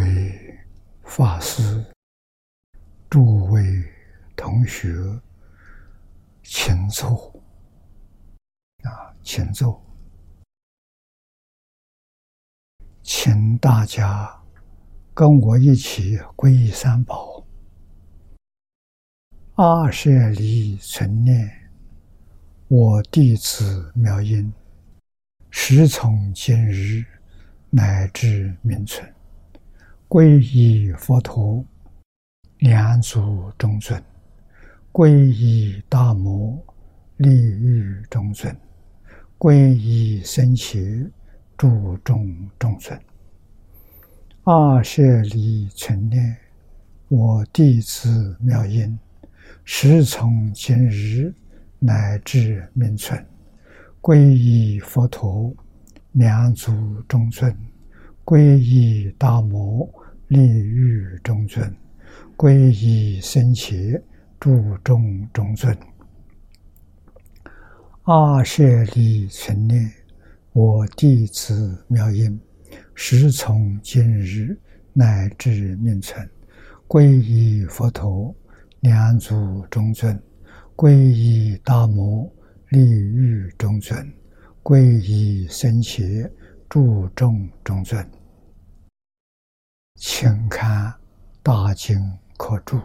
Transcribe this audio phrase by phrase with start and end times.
[0.00, 0.58] 位
[1.04, 1.84] 法师、
[3.10, 3.62] 诸位
[4.34, 4.88] 同学，
[6.42, 7.30] 请坐。
[8.82, 9.78] 啊，请坐，
[13.02, 14.42] 请大家
[15.12, 17.44] 跟我一起皈依三宝，
[19.56, 21.70] 阿舍离存念，
[22.68, 24.50] 我弟子妙音，
[25.50, 27.04] 时从今日
[27.68, 29.14] 乃至明存。
[30.10, 31.64] 皈依佛陀，
[32.58, 33.96] 两足中尊；
[34.90, 36.58] 皈依大摩，
[37.18, 38.52] 利欲中尊；
[39.38, 41.08] 皈依僧伽，
[41.56, 43.00] 注重中尊。
[44.42, 46.36] 二舍离存念，
[47.06, 48.98] 我弟子妙音，
[49.64, 51.32] 时从今日
[51.78, 53.24] 乃至明存。
[54.00, 55.54] 皈依佛陀，
[56.10, 57.52] 两足中尊；
[58.24, 59.88] 皈依大摩。
[60.30, 61.74] 立欲中尊，
[62.36, 64.00] 皈依僧伽，
[64.38, 65.76] 注重中尊。
[68.04, 69.90] 阿舍利存念，
[70.52, 72.40] 我弟子妙音，
[72.94, 74.56] 时从今日
[74.92, 76.30] 乃至命存，
[76.86, 78.32] 皈依佛陀，
[78.78, 80.16] 两足中尊；
[80.76, 82.32] 皈依大摩，
[82.68, 84.06] 立欲中尊；
[84.62, 86.30] 皈依僧伽，
[86.68, 88.08] 注重中尊。
[89.94, 90.90] 请看
[91.42, 92.78] 《大经科注》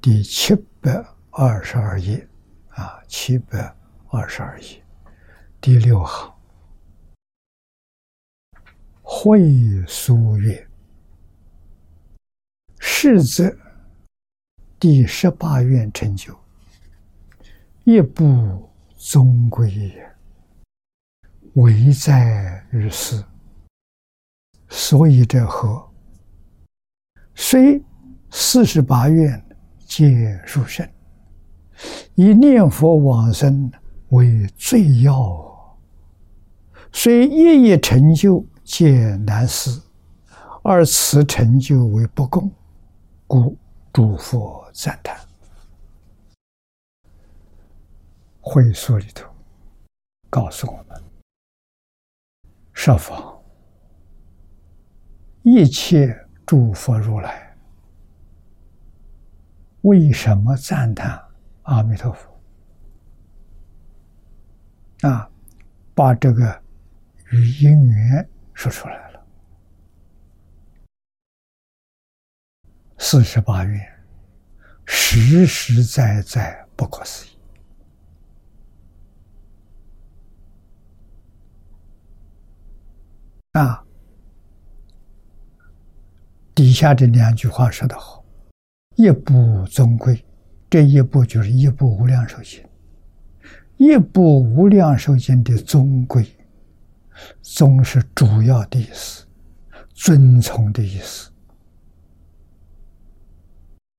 [0.00, 2.26] 第七百二十二页，
[2.70, 3.74] 啊，七百
[4.08, 4.82] 二十二页。
[5.60, 6.34] 第六行，
[9.02, 9.40] 会
[9.86, 10.68] 书曰
[12.78, 13.56] ：“是则
[14.78, 16.36] 第十八愿成就，
[17.84, 20.16] 一部宗归也，
[21.54, 23.24] 唯在于斯。”
[24.68, 25.88] 所以者何？
[27.34, 27.82] 虽
[28.30, 29.44] 四十八愿
[29.86, 30.88] 皆殊胜，
[32.14, 33.70] 以念佛往生
[34.08, 35.76] 为最要。
[36.92, 39.82] 虽一一成就皆难思，
[40.62, 42.50] 而此成就为不共，
[43.26, 43.56] 故
[43.92, 45.16] 诸佛赞叹。
[48.40, 49.28] 会所里头
[50.30, 51.02] 告诉我们：
[52.72, 53.35] 设法。
[55.48, 57.56] 一切诸佛如来，
[59.82, 61.24] 为什么赞叹
[61.62, 62.36] 阿弥陀佛？
[65.08, 65.30] 啊，
[65.94, 66.60] 把这个
[67.30, 69.24] 与因缘说出来了。
[72.98, 73.80] 四十八愿，
[74.84, 77.38] 实实在在不可思议。
[83.52, 83.85] 啊。
[86.56, 88.24] 底下这两句话说得好
[88.96, 90.24] ：“一部宗贵，
[90.70, 92.64] 这一部就是一部无量寿经。
[93.76, 96.26] 一部无量寿经的宗贵，
[97.42, 99.26] 宗是主要的意思，
[99.92, 101.30] 尊崇的意思。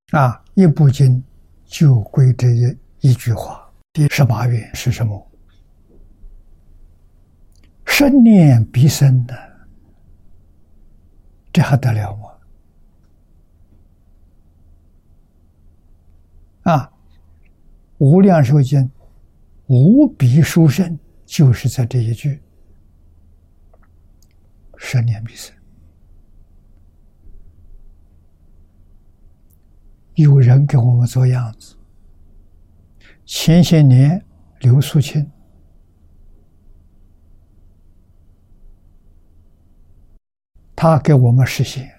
[0.09, 1.23] 啊，一部经
[1.63, 3.71] 就归这一一句话。
[3.93, 5.31] 第十八愿是什么？
[7.85, 9.37] 生念必生的，
[11.53, 12.29] 这还得了吗？”
[16.67, 16.91] 啊，
[17.97, 18.91] 无量寿经
[19.67, 22.41] 无比殊胜，就是在这一句
[24.75, 25.55] “十年必生”。
[30.15, 31.77] 有人给我们做样子。
[33.25, 34.21] 前些年，
[34.59, 35.31] 刘素清
[40.75, 41.96] 他给我们实现。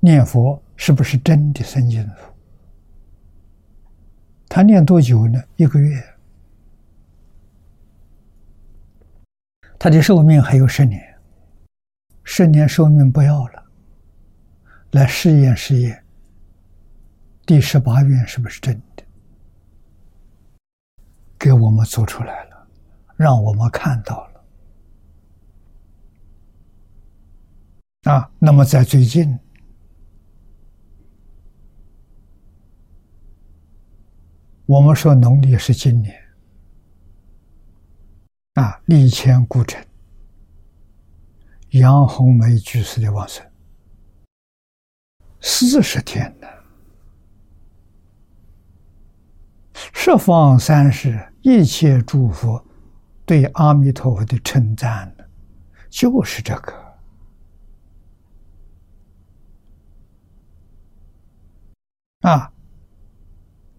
[0.00, 2.12] 念佛是不是真的生净土？
[4.48, 5.42] 他念多久呢？
[5.56, 6.02] 一个月。
[9.78, 11.16] 他的寿命还有十年，
[12.24, 13.62] 十年寿命不要了，
[14.92, 16.04] 来试验试验。
[17.44, 19.04] 第十八愿是不是真的？
[21.38, 22.66] 给我们做出来了，
[23.16, 24.44] 让我们看到了。
[28.12, 29.38] 啊，那么在最近。
[34.68, 36.14] 我们说农历是今年。
[38.52, 39.82] 啊，立谦故城
[41.70, 43.50] 杨红梅居士的往生，
[45.40, 46.46] 四十天呢。
[49.72, 52.62] 十方三世一切诸佛
[53.24, 55.24] 对阿弥陀佛的称赞呢，
[55.88, 56.98] 就是这个。
[62.20, 62.52] 啊，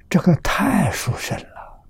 [0.09, 1.83] 这个太殊胜了，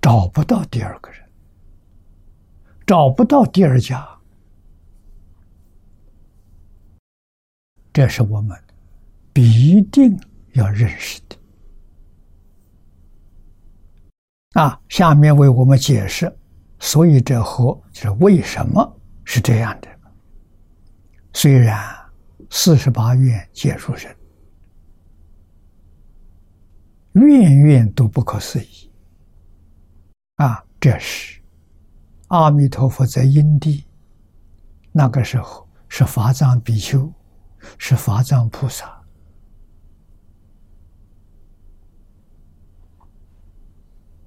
[0.00, 1.30] 找不到第二个人，
[2.84, 4.04] 找不到第二家，
[7.92, 8.60] 这是我们
[9.32, 10.18] 必定
[10.54, 11.36] 要认识的。
[14.60, 16.36] 啊，下面为我们解释，
[16.80, 19.88] 所以这和就是为什么是这样的。
[21.32, 22.01] 虽然
[22.54, 24.14] 四十八愿皆殊胜，
[27.14, 28.92] 愿愿都不可思议。
[30.36, 31.40] 啊，这是
[32.28, 33.86] 阿弥陀佛在因地
[34.92, 37.10] 那个时候是法藏比丘，
[37.78, 39.02] 是法藏菩萨。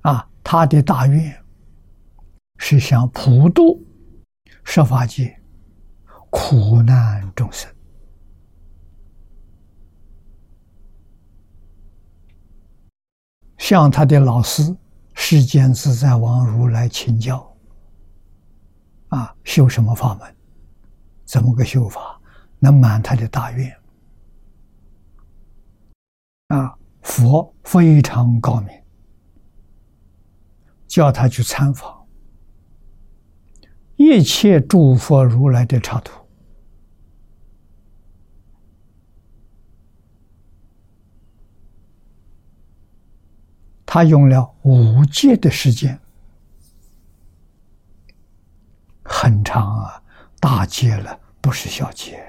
[0.02, 1.46] 啊，他的大愿
[2.58, 3.86] 是想普度
[4.64, 5.40] 十法界
[6.32, 7.72] 苦难众生，
[13.68, 14.62] 向他的老师
[15.16, 17.52] 世间自在王如来请教。
[19.08, 20.36] 啊，修什么法门？
[21.26, 22.22] 怎么个修法
[22.60, 23.76] 能满他的大愿？
[26.50, 28.70] 啊，佛非常高明。
[30.86, 32.06] 叫他去参访
[33.96, 36.24] 一切诸佛如来的插图，
[43.96, 45.98] 他用了五届的时间，
[49.06, 50.04] 很长啊，
[50.38, 52.22] 大戒了，不是小戒。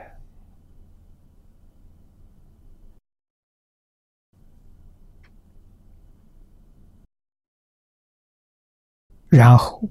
[9.27, 9.83] 然后，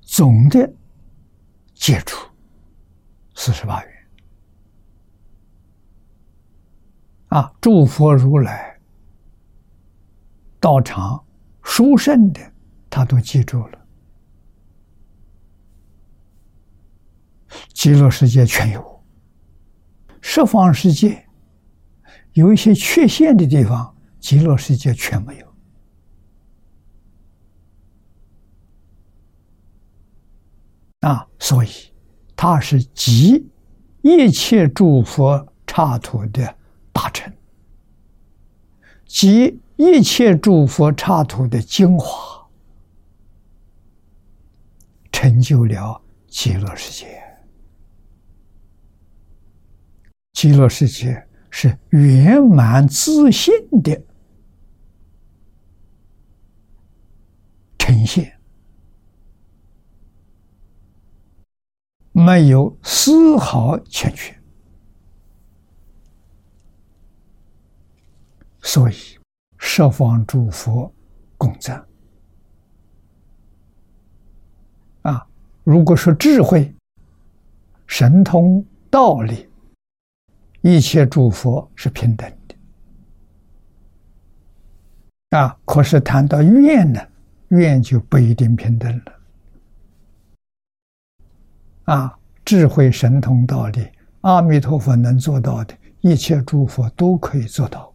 [0.00, 0.74] 总的
[1.72, 2.28] 接触
[3.36, 4.08] 四十八愿
[7.28, 8.73] 啊，诸佛如来
[10.64, 11.22] 道场
[11.62, 12.40] 殊胜的，
[12.88, 13.78] 他都记住了。
[17.74, 19.04] 极乐世界全有，
[20.22, 21.22] 十方世界
[22.32, 25.54] 有一些缺陷的地方，极乐世界全没有。
[31.00, 31.68] 啊，所以
[32.34, 33.46] 他是集
[34.00, 36.56] 一切诸佛刹土的
[36.90, 37.30] 大成，
[39.04, 42.48] 集一切诸佛刹土的精华，
[45.10, 47.22] 成就了极乐世界。
[50.32, 53.52] 极乐世界是圆满自信
[53.82, 54.00] 的
[57.78, 58.38] 呈现。
[62.12, 64.40] 没有丝毫欠缺，
[68.62, 68.94] 所以
[69.66, 70.92] 十方诸佛
[71.38, 71.82] 共赞。
[75.02, 75.26] 啊，
[75.64, 76.72] 如果说智慧、
[77.86, 79.48] 神通、道理，
[80.60, 82.54] 一切诸佛是平等的。
[85.38, 87.00] 啊，可是谈到愿呢，
[87.48, 89.12] 愿就不一定平等了。
[91.84, 93.88] 啊，智慧、神通、道理，
[94.20, 97.92] 阿弥陀佛能做到的，一切诸佛都可以做到，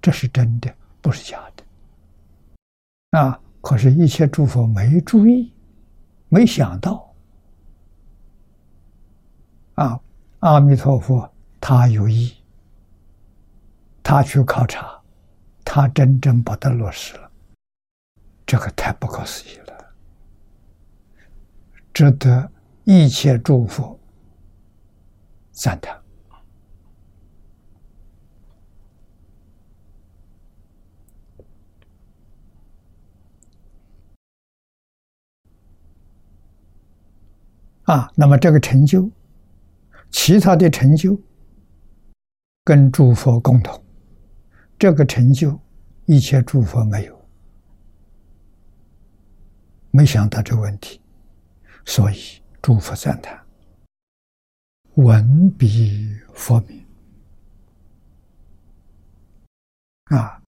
[0.00, 0.72] 这是真的，
[1.04, 3.18] 不是假的。
[3.18, 5.52] 啊，可是，一切诸佛没注意，
[6.30, 7.14] 没想到。
[9.74, 10.00] 啊，
[10.38, 11.30] 阿弥陀佛
[11.60, 12.34] 他有意，
[14.02, 14.98] 他去考察，
[15.62, 17.30] 他真正把它落实了，
[18.46, 19.94] 这个太不可思议了，
[21.92, 22.50] 值得。
[22.86, 23.98] 一切诸佛
[25.52, 25.98] 赞叹
[37.84, 38.10] 啊！
[38.14, 39.10] 那么这个成就，
[40.10, 41.18] 其他的成就
[42.64, 43.82] 跟诸佛共同，
[44.78, 45.58] 这个成就
[46.06, 47.26] 一切诸佛没有，
[49.90, 51.00] 没想到这问题，
[51.84, 52.42] 所以。
[52.64, 53.44] 诸佛赞叹，
[54.94, 56.82] 闻彼佛名
[60.04, 60.42] 啊！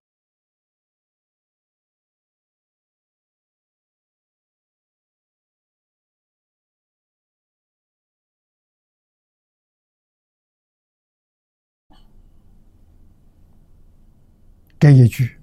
[14.79, 15.41] 这一句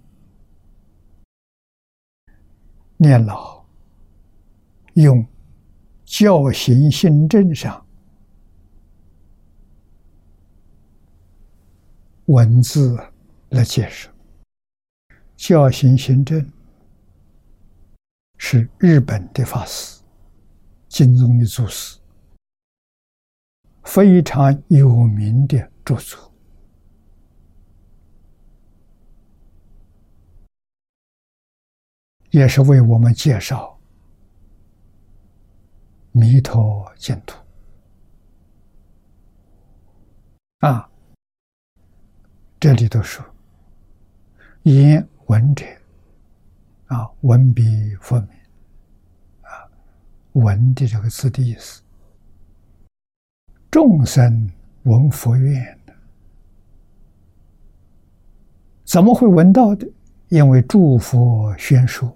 [2.98, 3.66] 念老
[4.94, 5.26] 用
[6.06, 7.86] 教行行证上
[12.26, 12.98] 文字
[13.50, 14.08] 来解释。
[15.36, 16.48] 教行行证
[18.38, 20.02] 是日本的法师，
[20.88, 22.00] 金宗的祖师，
[23.84, 26.33] 非常有名的著作。
[32.34, 33.80] 也是为我们介绍
[36.12, 37.38] 弥陀净土
[40.62, 40.90] 啊！
[42.60, 43.24] 这里头说
[44.64, 45.64] 言闻者
[46.88, 47.64] 啊，闻彼
[48.02, 48.30] 佛名
[49.42, 49.70] 啊，
[50.32, 51.84] 闻的这个字的意思，
[53.70, 54.52] 众生
[54.86, 55.94] 闻佛愿的，
[58.86, 59.88] 怎么会闻到的？
[60.30, 62.12] 因为诸佛宣说。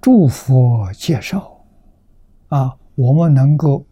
[0.00, 1.62] 祝福介绍，
[2.48, 3.84] 啊，我们能够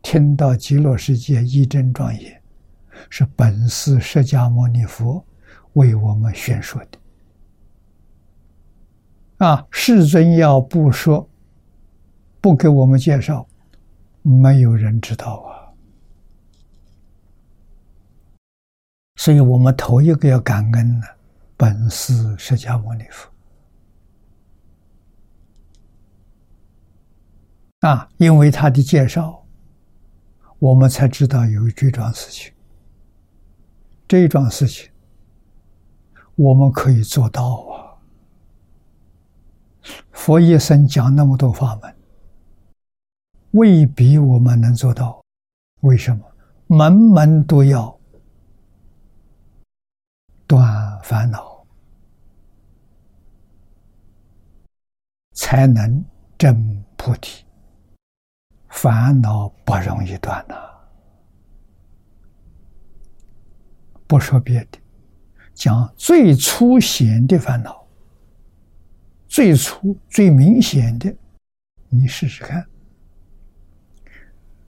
[0.00, 2.40] 听到极乐世界一真庄严，
[3.10, 5.24] 是本师释迦牟尼佛
[5.72, 6.98] 为我们宣说的。
[9.44, 11.28] 啊，世尊要不说，
[12.40, 13.44] 不给我们介绍，
[14.22, 15.50] 没有人知道啊。
[19.16, 21.06] 所以我们头一个要感恩呢，
[21.56, 23.28] 本师释迦牟尼佛。
[27.86, 29.46] 啊，因为他的介绍，
[30.58, 32.52] 我们才知道有这桩事情。
[34.08, 34.90] 这桩事情，
[36.34, 37.94] 我们可以做到啊！
[40.10, 41.96] 佛一生讲那么多法门，
[43.52, 45.22] 未必我们能做到。
[45.82, 46.24] 为什么？
[46.66, 47.96] 门门都要
[50.48, 51.64] 断烦恼，
[55.34, 56.04] 才能
[56.36, 57.45] 证菩提。
[58.76, 60.54] 烦恼不容易断呐！
[64.06, 64.78] 不说别的，
[65.54, 67.86] 讲最粗显的烦恼，
[69.26, 71.16] 最粗、最明显的，
[71.88, 72.66] 你试试看，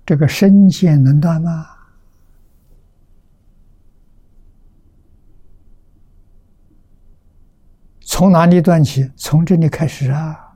[0.06, 1.66] 这个身见能断吗？
[8.00, 9.12] 从哪里断起？
[9.16, 10.47] 从这里开始啊！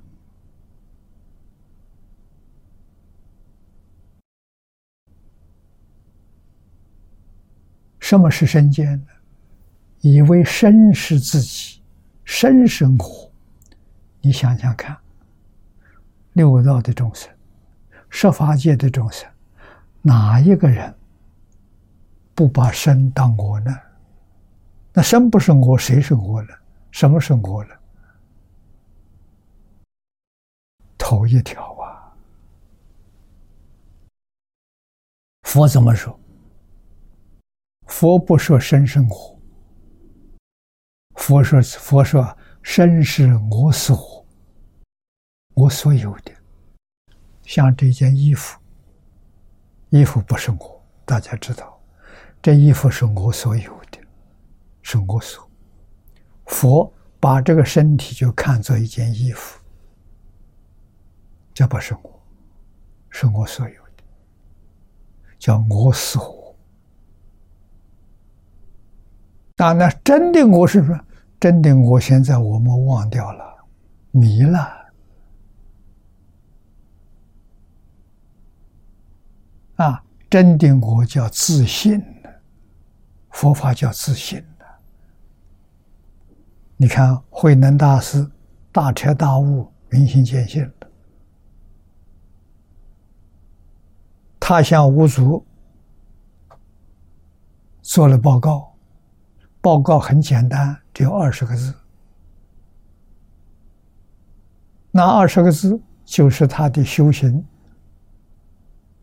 [8.12, 9.06] 什么是身见呢？
[10.02, 11.80] 以为身是自己，
[12.24, 13.32] 身生活。
[14.20, 14.94] 你想想看，
[16.34, 17.32] 六道的众生，
[18.10, 19.26] 十法界的众生，
[20.02, 20.94] 哪一个人
[22.34, 23.74] 不把身当我呢？
[24.92, 26.48] 那身不是我，谁是我呢？
[26.90, 27.70] 什么是我呢？
[30.98, 32.12] 头一条啊！
[35.44, 36.18] 佛怎么说？
[37.92, 39.38] 佛不说生生活，
[41.14, 44.26] 佛说佛说生是我所
[45.54, 46.32] 我所有的，
[47.42, 48.58] 像这件衣服，
[49.90, 51.78] 衣服不是我，大家知道，
[52.40, 53.98] 这衣服是我所有的，
[54.80, 55.48] 是我所。
[56.46, 59.60] 佛把这个身体就看作一件衣服，
[61.52, 62.22] 这不是我，
[63.10, 64.02] 是我所有的，
[65.38, 66.41] 叫我所。
[69.62, 70.98] 啊，那真的我是说，
[71.38, 73.64] 真的我现在我们忘掉了，
[74.10, 74.58] 迷了。
[79.76, 82.02] 啊，真的我叫自信，
[83.30, 84.44] 佛法叫自信。
[86.76, 88.28] 你看慧能大师
[88.72, 90.68] 大彻大悟，明心见性，
[94.40, 95.46] 他向五祖
[97.80, 98.71] 做了报告。
[99.62, 101.72] 报告很简单，只有二十个字。
[104.90, 107.42] 那二十个字就是他的修行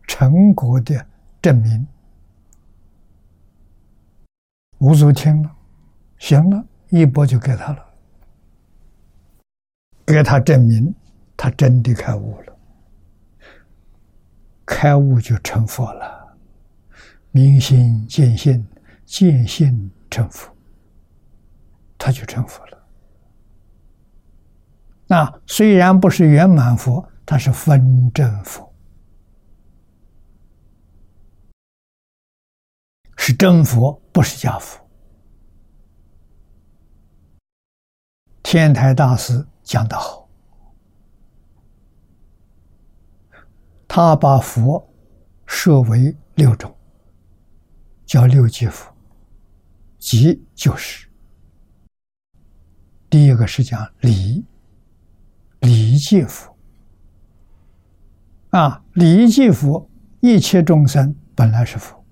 [0.06, 1.04] 成果的
[1.40, 1.84] 证明。
[4.78, 5.50] 吴祖听了，
[6.18, 7.84] 行了，一波就给他了，
[10.06, 10.94] 给他证明，
[11.36, 12.56] 他真的开悟了。
[14.66, 16.36] 开悟就成佛了，
[17.30, 18.64] 明心见性，
[19.06, 19.90] 见性。
[20.10, 20.54] 成佛，
[21.96, 22.88] 他就成佛了。
[25.06, 28.74] 那虽然不是圆满佛，他是分正佛，
[33.16, 34.78] 是真佛，不是假佛。
[38.42, 40.28] 天台大师讲得好，
[43.86, 44.92] 他把佛
[45.46, 46.76] 设为六种，
[48.04, 48.89] 叫六界佛，
[50.00, 51.06] 即就是
[53.08, 54.44] 第一个是讲离
[55.60, 56.56] 离界佛
[58.50, 59.88] 啊，离界佛，
[60.20, 62.04] 一切众生本来是佛，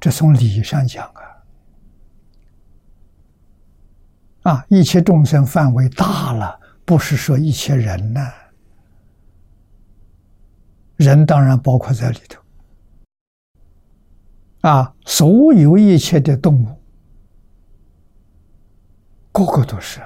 [0.00, 1.22] 这从理上讲啊。
[4.50, 8.20] 啊，一切众生范围大了，不是说一切人呢，
[10.96, 12.40] 人当然包括在里头。
[14.68, 16.66] 啊，所有一切的动物，
[19.30, 20.00] 个个都是。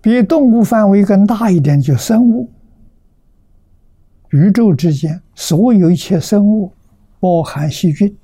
[0.00, 2.50] 比动物范围更大一点，就生物。
[4.30, 6.72] 宇宙之间，所有一切生物，
[7.20, 8.18] 包含细菌。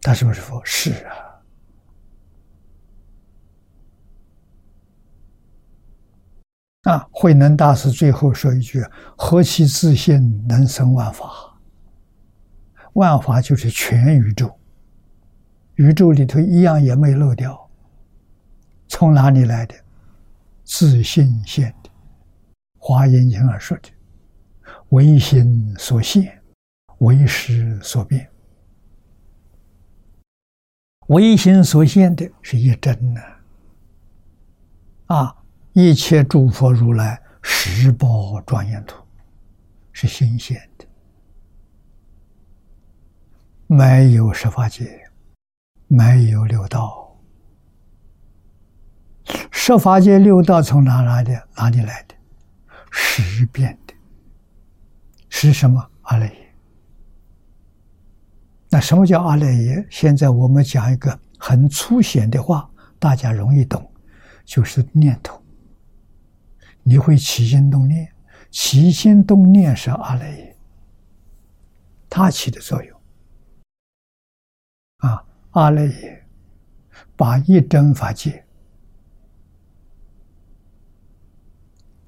[0.00, 0.62] 他是不是佛？
[0.64, 1.23] 是啊。
[6.84, 8.84] 啊，慧能大师最后说一句
[9.16, 11.58] ：“何其自信，能生万法。
[12.92, 14.54] 万法就是全宇宙，
[15.76, 17.58] 宇宙里头一样也没漏掉。
[18.86, 19.74] 从哪里来的？
[20.62, 21.90] 自信现的。
[22.78, 23.88] 华严经上说的：
[24.90, 26.40] 唯心所现，
[26.98, 28.28] 唯识所变。”
[31.08, 33.20] 唯心所现的是一真呢，
[35.06, 35.34] 啊！
[35.74, 38.96] 一切诸佛如来十宝庄严土
[39.92, 40.86] 是新鲜的，
[43.66, 45.10] 没有十法界，
[45.88, 47.18] 没有六道。
[49.50, 51.48] 十法界六道从哪来的？
[51.56, 52.14] 哪里来的？
[52.92, 53.94] 十变的，
[55.28, 55.84] 是什么？
[56.02, 56.54] 阿赖耶。
[58.70, 59.84] 那什么叫阿赖耶？
[59.90, 63.92] 现在我们讲一个很粗显的话，大家容易懂，
[64.44, 65.43] 就是念头。
[66.84, 68.14] 你会起心动念，
[68.50, 70.56] 起心动念是阿赖耶，
[72.08, 73.00] 它起的作用。
[74.98, 76.26] 啊，阿赖耶
[77.16, 78.46] 把一真法界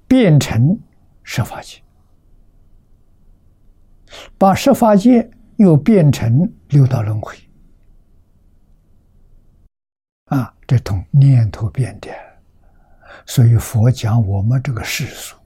[0.06, 0.78] 变成
[1.24, 1.82] 十法界，
[4.38, 5.28] 把十法界。
[5.56, 7.34] 又变成六道轮回
[10.26, 10.54] 啊！
[10.66, 12.10] 这从念头变的，
[13.26, 15.36] 所以佛讲我们这个世俗，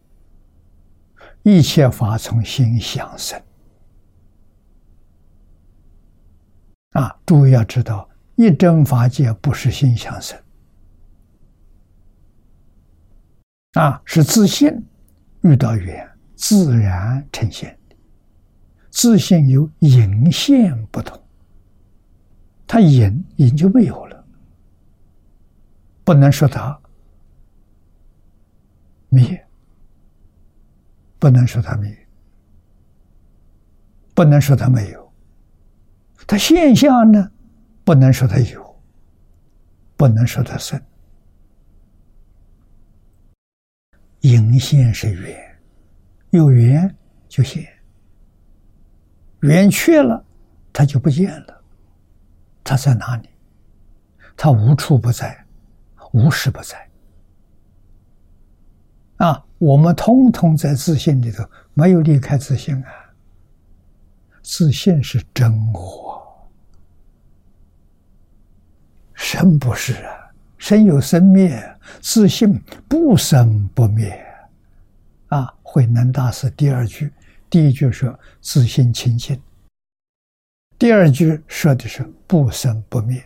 [1.43, 3.43] 一切法从心想生
[6.93, 7.17] 啊！
[7.25, 10.39] 诸位要知道，一真法界不是心想生
[13.73, 14.71] 啊，是自信
[15.41, 17.77] 遇到缘自然呈现。
[18.91, 21.19] 自信有隐现不同，
[22.67, 24.25] 它隐隐就没有了，
[26.05, 26.79] 不能说它
[29.11, 29.47] 灭，
[31.19, 32.09] 不能说它灭，
[34.15, 35.13] 不能说它没有，
[36.27, 37.31] 它现象呢，
[37.85, 38.83] 不能说它有，
[39.97, 40.81] 不能说它生，
[44.21, 45.59] 影现是缘，
[46.31, 46.97] 有缘
[47.29, 47.69] 就现。
[49.41, 50.25] 圆缺了，
[50.73, 51.65] 它就不见了。
[52.63, 53.31] 它在哪里？
[54.37, 55.47] 它无处不在，
[56.13, 56.90] 无时不在。
[59.21, 62.89] 啊，我们通通在自信里头，没有离开自信啊。
[64.43, 66.49] 自信是真我，
[69.13, 71.63] 生不是啊，生有生灭，
[72.01, 74.11] 自信不生不灭。
[75.29, 77.13] 啊，慧能大师第二句。
[77.51, 79.39] 第一句说自信清净，
[80.79, 83.23] 第二句说的是不生不灭，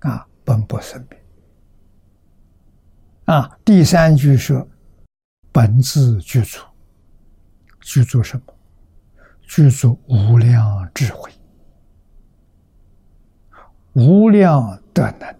[0.00, 1.19] 啊，本不生灭，
[3.30, 4.66] 啊，第三句说
[5.52, 6.58] 本自具足，
[7.80, 8.52] 具足什么？
[9.46, 11.30] 具足无量智慧，
[13.92, 15.36] 无量德能，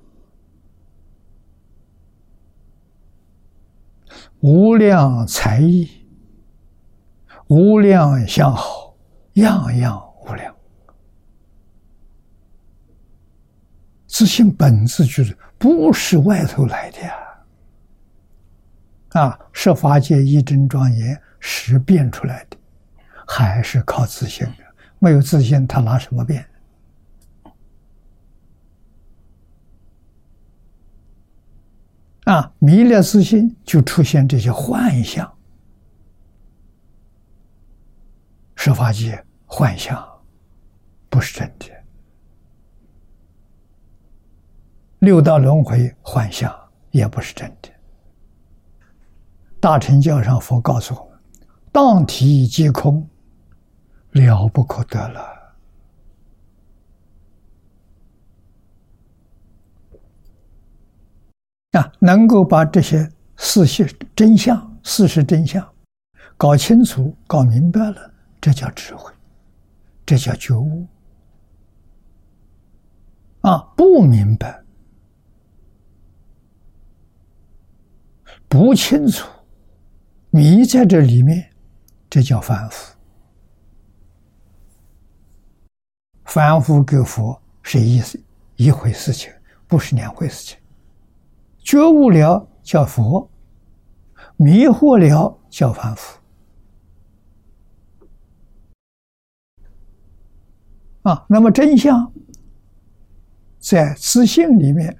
[4.38, 5.90] 无量才艺。
[7.48, 8.94] 无量相好，
[9.32, 10.54] 样样无量。
[14.06, 17.19] 自信本质就是不是外头来的呀！
[19.10, 22.56] 啊设法界一真庄严是变出来的，
[23.26, 24.64] 还是靠自信的？
[24.98, 26.46] 没有自信，他拿什么变？
[32.24, 35.36] 啊，迷了自信，就出现这些幻象。
[38.54, 40.06] 设法界幻象，
[41.08, 41.66] 不是真的。
[44.98, 46.54] 六道轮回幻象，
[46.90, 47.69] 也不是真的。
[49.60, 51.18] 大乘教上佛告诉我们
[51.70, 53.06] ：“当体皆空，
[54.12, 55.20] 了不可得了。”
[61.78, 63.84] 啊，能够把这些事实
[64.16, 65.64] 真相、事实真相
[66.36, 69.12] 搞清楚、搞明白了，这叫智慧，
[70.04, 70.86] 这叫觉悟。
[73.42, 74.62] 啊，不明白、
[78.48, 79.28] 不清楚，
[80.30, 81.50] 迷在这里面，
[82.08, 82.94] 这叫凡夫。
[86.24, 88.00] 凡夫跟佛是一
[88.54, 89.32] 一回事情，
[89.66, 90.56] 不是两回事情。
[91.58, 93.28] 觉悟了叫佛，
[94.36, 96.20] 迷惑了叫凡夫。
[101.02, 102.12] 啊，那么真相
[103.58, 104.96] 在自信里面，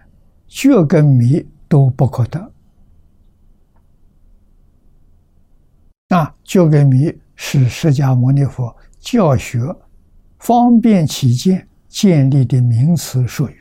[0.49, 2.53] 觉跟迷都不可得。
[6.51, 9.61] 啊，觉跟迷是释迦牟尼佛教学
[10.41, 13.57] 方便起见建立的名词术语，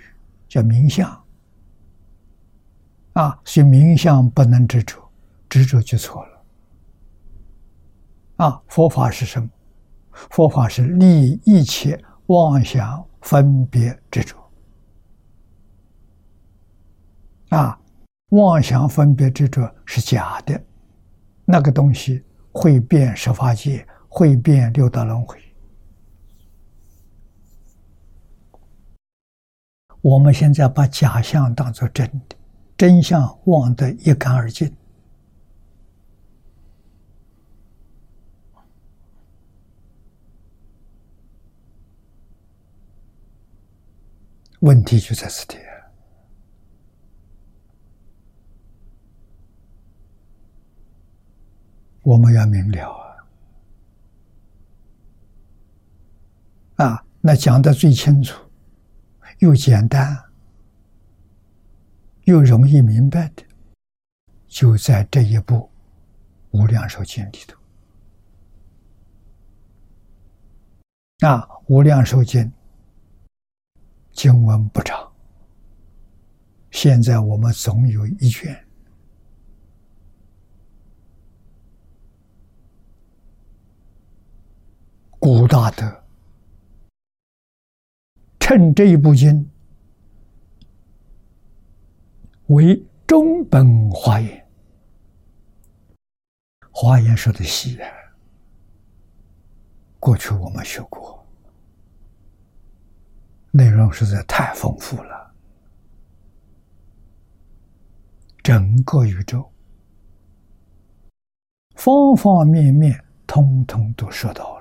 [0.48, 1.08] 叫名相。
[3.14, 4.98] 啊，所以名相不能执着，
[5.48, 6.44] 执着就错了。
[8.38, 9.48] 啊，佛法是什么？
[10.12, 14.36] 佛法是立一切妄想分别执着。
[17.50, 17.80] 啊，
[18.30, 20.60] 妄想分别执着是假的，
[21.46, 22.24] 那个东西
[22.62, 25.42] 会变十法界，会变六道轮回。
[30.02, 32.36] 我们现在把假象当做真的。
[32.76, 34.74] 真相忘得一干二净，
[44.60, 45.69] 问题就在此地。
[52.10, 52.92] 我们要明了
[56.78, 56.84] 啊！
[56.84, 58.36] 啊，那讲的最清楚，
[59.38, 60.18] 又简单。
[62.24, 63.44] 又容易明白的，
[64.48, 65.56] 就在这一部
[66.60, 67.56] 《无量寿经》里头。
[71.28, 72.44] 啊，《无量寿经》
[74.14, 75.12] 经文不长，
[76.72, 78.66] 现在我们总有一卷。
[85.20, 86.04] 古大德
[88.40, 89.48] 趁这一部经。
[92.48, 94.48] 为中本华严，
[96.72, 97.92] 华严说的细啊。
[100.00, 101.24] 过去我们学过，
[103.52, 105.36] 内容实在太丰富了，
[108.42, 109.52] 整个宇宙
[111.76, 114.59] 方方面面通通都说到了。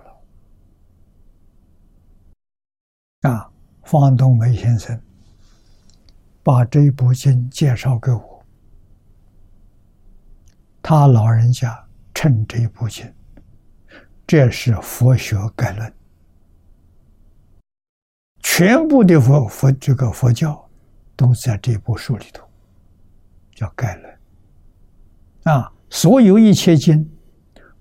[3.29, 3.51] 啊，
[3.85, 4.99] 方东梅先生。
[6.41, 8.43] 把这部经介绍给我，
[10.81, 11.79] 他老人家
[12.15, 13.07] 称这部经，
[14.27, 15.93] 这是佛学概论，
[18.41, 20.67] 全部的佛佛这个佛教
[21.15, 22.43] 都在这部书里头，
[23.55, 24.19] 叫概论。
[25.55, 27.07] 啊，所有一切经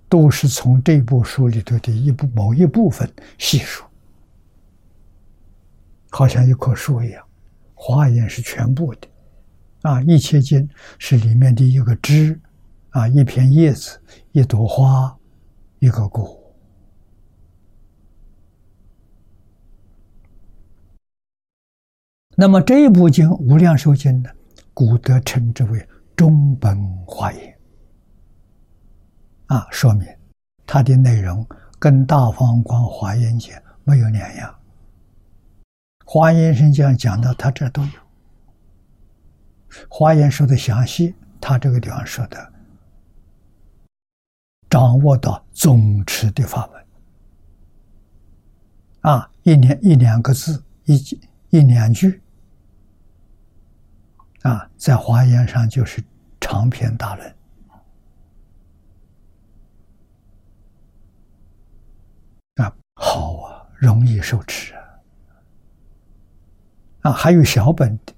[0.10, 3.86] 都是从这部书里头的一部某一部分细数，
[6.10, 7.24] 好像一棵树一样。
[7.74, 9.08] 华严是全部的，
[9.84, 10.67] 啊，一切经
[10.98, 12.39] 是里面的一个枝，
[12.89, 15.15] 啊，一片叶子，一朵花，
[15.78, 16.36] 一个果。
[22.36, 24.30] 那么这一部经《无量寿经》呢，
[24.74, 27.60] 古德称之为中本华严，
[29.46, 30.08] 啊，说明
[30.65, 34.57] 它的内容跟《大方广华严经》没有两样。
[36.10, 37.91] 华严生讲讲到他这都有，
[39.89, 42.54] 华严说的详细，他这个地方说的，
[44.70, 46.86] 掌握到总持的法门，
[49.02, 50.96] 啊，一两一两个字，一
[51.50, 52.22] 一两句，
[54.43, 56.02] 啊，在华严上就是
[56.39, 57.36] 长篇大论，
[62.56, 64.74] 啊，好啊，容易受持
[67.08, 67.12] 啊。
[67.13, 68.13] 还有小本的，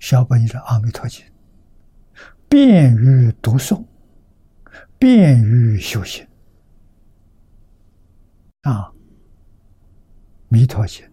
[0.00, 1.24] 小本是《阿弥陀经》，
[2.48, 3.84] 便于读诵，
[4.98, 6.26] 便于修行。
[8.62, 8.90] 啊，
[10.48, 11.04] 《弥陀经》《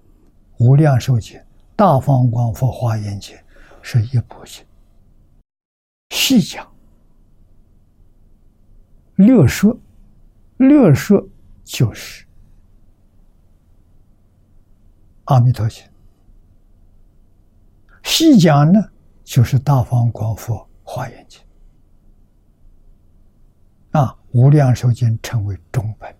[0.57, 1.37] 无量寿经》
[1.75, 3.35] 《大方广佛华严经》，
[3.81, 4.65] 是一部经，
[6.09, 6.65] 细讲
[9.15, 9.77] 略说，
[10.57, 11.27] 略说
[11.63, 12.25] 就是
[15.25, 15.83] 阿弥陀经。
[18.03, 18.79] 细讲呢，
[19.23, 21.41] 就是大方广佛华严经。
[23.91, 26.15] 啊，无量寿经称为中本。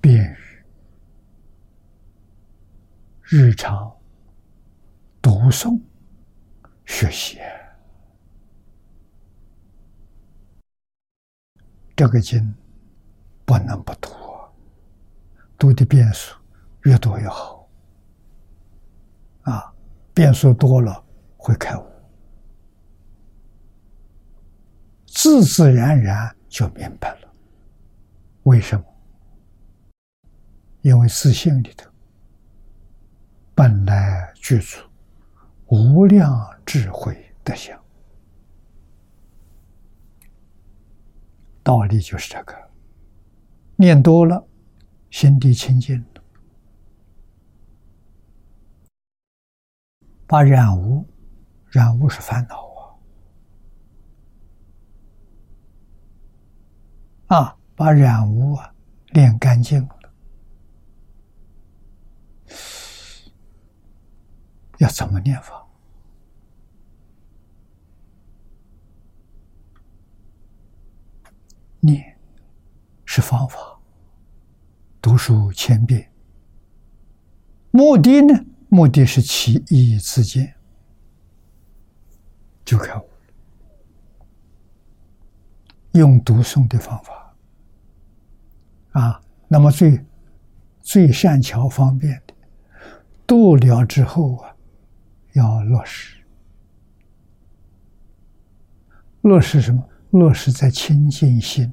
[0.00, 0.36] 便于
[3.22, 3.90] 日常
[5.22, 5.80] 读诵
[6.84, 7.38] 学习，
[11.96, 12.54] 这个经
[13.46, 14.10] 不能不读，
[15.56, 16.36] 读的遍数
[16.84, 17.68] 越多越好。
[19.42, 19.70] 啊，
[20.14, 21.04] 遍数多了
[21.36, 21.84] 会开悟，
[25.06, 27.34] 自自然然就明白了。
[28.44, 28.84] 为什么？
[30.80, 31.90] 因为自性里头
[33.54, 34.78] 本来具足
[35.66, 36.30] 无量
[36.64, 37.78] 智慧德相，
[41.62, 42.54] 道理就是这个。
[43.76, 44.46] 念多了，
[45.10, 46.22] 心地清净了，
[50.26, 51.06] 把染污，
[51.70, 52.56] 染污是烦恼
[57.26, 58.74] 啊，啊，把染污啊
[59.08, 59.98] 练干净了。
[64.78, 65.64] 要怎么念法？
[71.80, 72.18] 念
[73.04, 73.58] 是方法，
[75.02, 76.10] 读书千遍。
[77.70, 78.34] 目的呢？
[78.74, 80.52] 目的是其意自见，
[82.64, 83.08] 就开悟。
[85.92, 87.36] 用读诵的方法
[88.90, 90.04] 啊，那么最
[90.80, 92.34] 最善巧方便的，
[93.24, 94.56] 度了之后啊。
[95.34, 96.16] 要落实，
[99.22, 99.88] 落实什么？
[100.10, 101.72] 落实在清净心，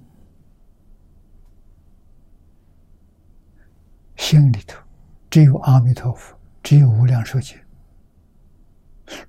[4.16, 4.80] 心里头
[5.30, 7.58] 只有阿弥陀佛，只有无量寿经，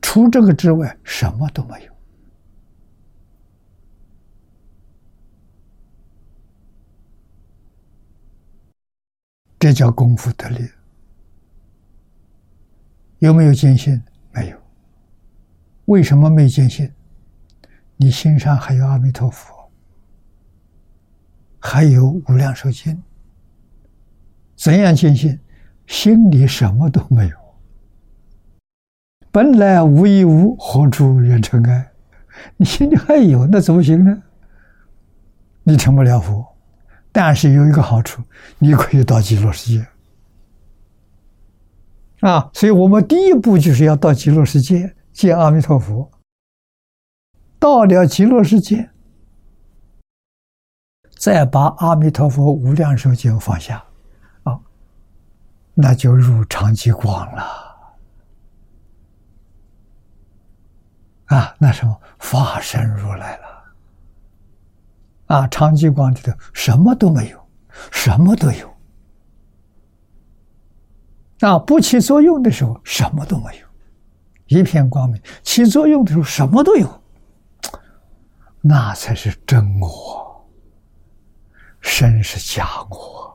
[0.00, 1.92] 除这个之外，什么都没有。
[9.58, 10.68] 这叫功夫得力。
[13.20, 14.02] 有没有坚信？
[14.32, 14.58] 没有，
[15.84, 16.92] 为什么没坚信？
[17.96, 19.70] 你心上还有阿弥陀佛，
[21.60, 23.00] 还有无量寿经，
[24.56, 25.38] 怎样坚信？
[25.86, 27.36] 心里什么都没有，
[29.30, 31.92] 本来无一物，何处惹尘埃？
[32.56, 34.22] 你心里还有，那怎么行呢？
[35.64, 36.44] 你成不了佛，
[37.12, 38.22] 但是有一个好处，
[38.58, 39.86] 你可以到极乐世界。
[42.20, 46.10] 啊，所以我们第一步就是要到极乐世界见阿弥陀佛。
[47.58, 48.90] 到了极乐世界，
[51.16, 53.84] 再把阿弥陀佛无量寿经放下，
[55.74, 57.42] 那就入常寂光了。
[61.26, 63.46] 啊，那什么法身如来了。
[65.26, 67.48] 啊，常寂光里头什么都没有，
[67.90, 68.70] 什么都有。
[71.40, 73.66] 啊，不起作用的时候什么都没有，
[74.46, 77.02] 一片光明；起作用的时候什么都有，
[78.60, 80.46] 那才是真我。
[81.80, 83.31] 身是假我，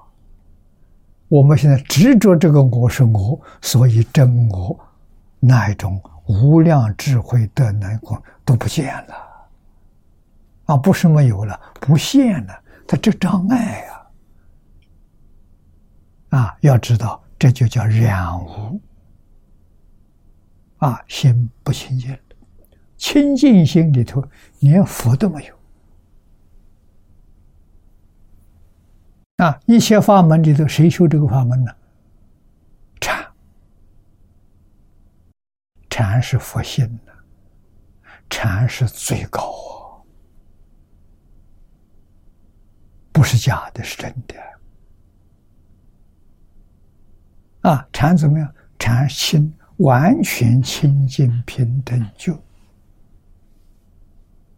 [1.30, 4.80] 我们现在执着这个我是我，所以真我
[5.40, 9.16] 那一种无量智慧的那个都不见了。
[10.66, 14.08] 啊，不是没有了，不现了，它这障碍呀！
[16.40, 17.22] 啊，要知道。
[17.40, 18.82] 这就叫染污
[20.78, 21.00] 啊！
[21.08, 22.18] 心不清净，
[22.98, 24.24] 清净心里头
[24.58, 25.56] 连佛都没有
[29.38, 29.60] 啊！
[29.68, 31.72] 一切法门里头，谁修这个法门呢？
[33.00, 33.26] 禅，
[35.92, 37.14] 禅是佛性的，
[38.32, 40.02] 禅是最高啊，
[43.12, 44.36] 不是假的，是真的。
[47.62, 48.56] 啊，禅怎么样？
[48.80, 52.36] 禅清，完全清净平等就，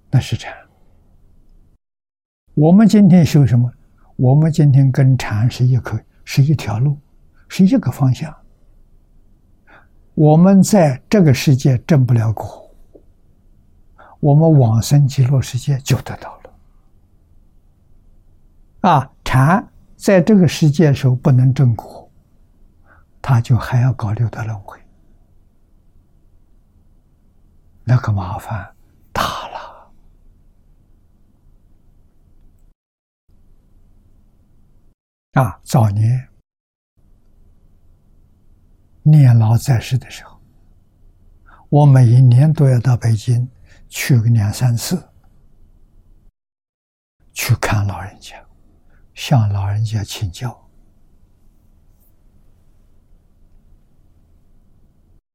[0.09, 0.55] 那是禅。
[2.53, 3.69] 我们今天修什么？
[4.19, 6.99] 我们今天跟禅是一颗，是一条路，
[7.47, 8.35] 是一个方向。
[10.13, 12.69] 我们在这个世界挣不了果，
[14.19, 16.51] 我们往生极乐世界就得到了。
[18.89, 22.11] 啊，禅在这个世界时候不能挣果。
[23.21, 24.77] 他就还要搞六道轮回，
[27.85, 28.69] 那个麻烦
[29.13, 29.91] 大了
[35.33, 35.59] 啊！
[35.63, 36.27] 早年
[39.03, 40.41] 念老在世的时候，
[41.69, 43.47] 我每一年都要到北京
[43.87, 45.07] 去个两三次，
[47.31, 48.43] 去看老人家，
[49.13, 50.67] 向老人家请教。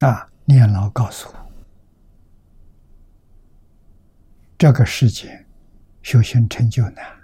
[0.00, 0.28] 啊！
[0.44, 1.52] 念老告诉我，
[4.58, 5.46] 这个世界
[6.02, 7.23] 修行成就难。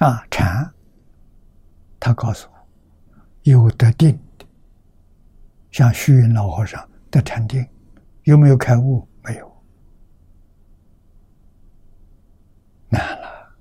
[0.00, 0.72] 啊，禅，
[2.00, 2.56] 他告诉我，
[3.42, 4.46] 有得定的，
[5.70, 7.68] 像虚云老和尚得禅定，
[8.22, 9.06] 有没有开悟？
[9.22, 9.62] 没有，
[12.88, 13.54] 难了，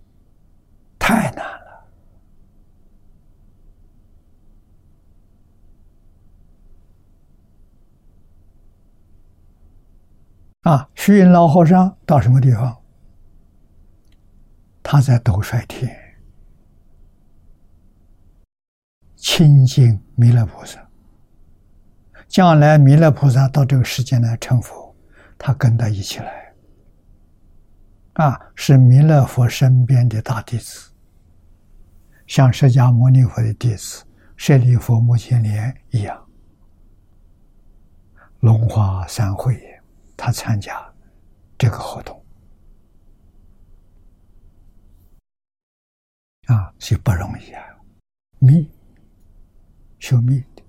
[0.98, 1.86] 太难了。
[10.62, 12.82] 啊，虚云老和尚到什么地方？
[14.82, 16.09] 他在斗率天
[19.20, 20.80] 亲近弥勒菩萨。
[22.30, 24.96] 将来弥勒菩萨到这个世间来成佛，
[25.38, 26.54] 他跟他一起来。
[28.14, 30.92] 啊，是弥勒佛身边的大弟子，
[32.28, 34.06] 像释迦牟尼佛的弟子
[34.38, 36.26] 舍利弗、目犍连一样，
[38.40, 39.60] 龙华三会。
[40.22, 40.76] 他参加
[41.58, 42.22] 这个活动
[46.48, 47.64] 啊，是不容易啊！
[48.40, 48.70] 密
[50.00, 50.64] 修密的，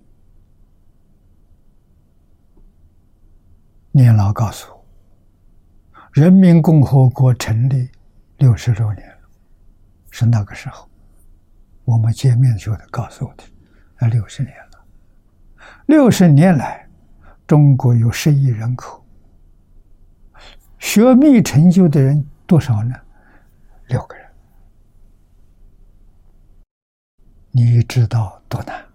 [3.92, 4.84] 年老告诉我，
[6.12, 7.88] 人民共和国成立
[8.38, 9.28] 六十周年了，
[10.10, 10.88] 是那个时候
[11.84, 13.44] 我们见面的时候他告诉我的，
[13.96, 14.84] 啊，六十年了，
[15.86, 16.88] 六十年来，
[17.46, 19.04] 中国有十亿人口。
[20.78, 22.94] 学密成就的人多少呢？
[23.88, 24.26] 六个人，
[27.50, 28.89] 你知道多难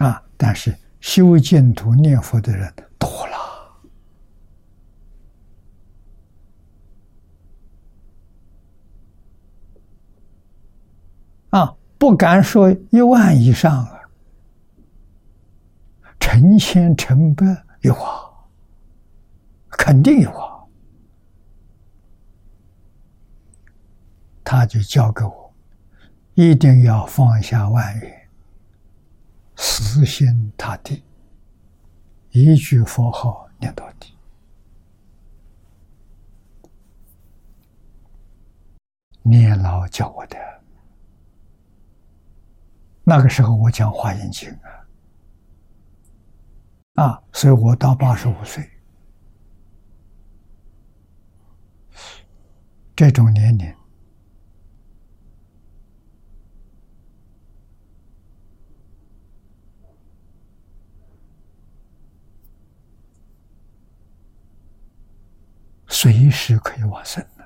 [0.00, 0.22] 啊！
[0.36, 3.36] 但是修净土念佛的人多了
[11.50, 14.00] 啊，不敢说一万以上啊，
[16.18, 17.44] 成千成百。
[17.82, 18.22] 有啊，
[19.68, 20.64] 肯定有啊。
[24.42, 25.54] 他就教给我，
[26.34, 28.19] 一定要放下万缘，
[29.62, 31.02] 死心塌地，
[32.30, 34.16] 一句佛号念到底。
[39.22, 40.38] 念老教我的，
[43.04, 44.48] 那个时候我讲华严经
[46.94, 47.04] 啊。
[47.04, 48.66] 啊，所以我到八十五岁
[52.96, 53.74] 这种年龄，
[66.02, 67.44] 随时可以往生的。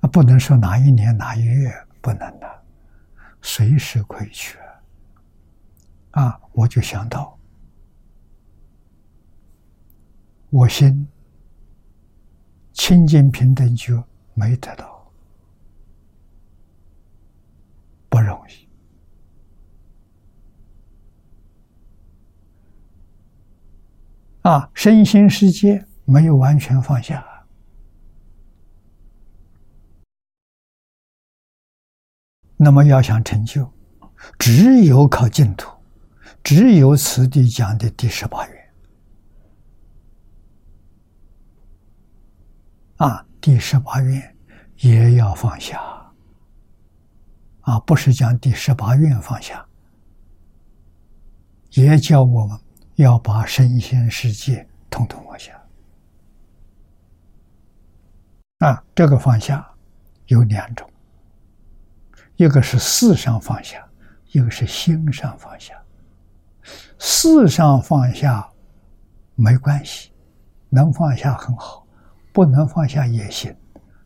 [0.00, 2.62] 啊，不能说哪一年哪一月不能的，
[3.40, 4.58] 随时可以去。
[6.10, 7.38] 啊，我就想到，
[10.50, 11.06] 我心
[12.72, 14.02] 清净平等觉
[14.34, 15.08] 没得到，
[18.08, 18.68] 不容易。
[24.42, 27.22] 啊，身心世界没有完全放下，
[32.56, 33.70] 那么要想成就，
[34.38, 35.70] 只有靠净土。
[36.42, 38.74] 只有此地讲的第十八愿。
[42.96, 44.36] 啊，第十八愿
[44.78, 45.78] 也要放下。
[47.60, 49.62] 啊，不是讲第十八愿放下，
[51.72, 52.58] 也叫我们
[52.94, 55.57] 要把身心世界统统放下。
[58.58, 58.82] 啊。
[58.94, 59.66] 这个放下
[60.26, 60.90] 有两种，
[62.36, 63.88] 一个是事上放下，
[64.32, 65.80] 一个是心上放下。
[66.98, 68.46] 事上放下
[69.36, 70.10] 没关系，
[70.68, 71.86] 能放下很好，
[72.32, 73.56] 不能放下也行。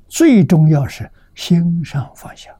[0.08, 2.54] 最重要是心上放下。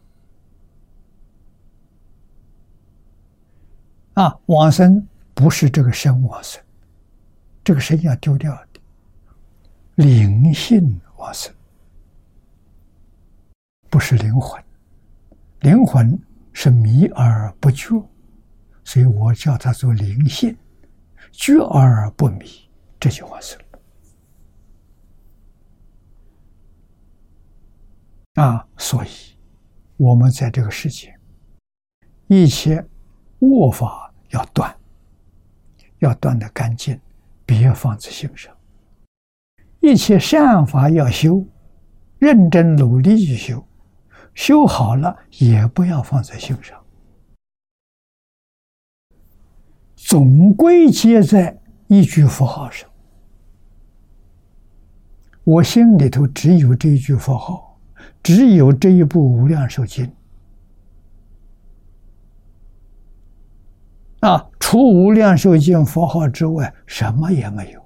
[4.15, 6.63] 啊，往生不是这个身往生，
[7.63, 8.81] 这个身要丢掉的，
[9.97, 11.55] 灵性往生。
[13.93, 14.65] 不是灵魂，
[15.61, 16.19] 灵魂
[16.55, 18.03] 是迷而不觉，
[18.85, 20.57] 所以我叫它做灵性，
[21.31, 22.47] 觉而不迷。
[22.99, 23.59] 这句话是
[28.37, 29.09] 啊，所以
[29.99, 31.15] 我们在这个世界，
[32.29, 32.83] 一切
[33.41, 34.75] 恶法要断，
[35.99, 36.99] 要断的干净，
[37.45, 38.55] 别放在心上；
[39.81, 41.47] 一切善法要修。
[42.19, 43.67] 认真努力去修，
[44.35, 46.83] 修好了也不要放在心上，
[49.97, 52.89] 总归结在一句佛号上。
[55.45, 57.79] 我心里头只有这一句佛号，
[58.23, 60.07] 只有这一部《无量寿经》
[64.29, 67.85] 啊，除《无量寿经》佛号之外，什么也没有，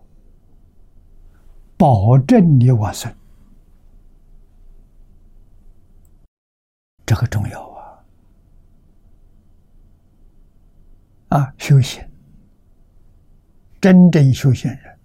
[1.79, 3.11] 保证你往生。
[7.07, 7.63] 这个重要
[11.29, 11.39] 啊！
[11.39, 12.05] 啊，修行，
[13.81, 14.99] 真正修行人，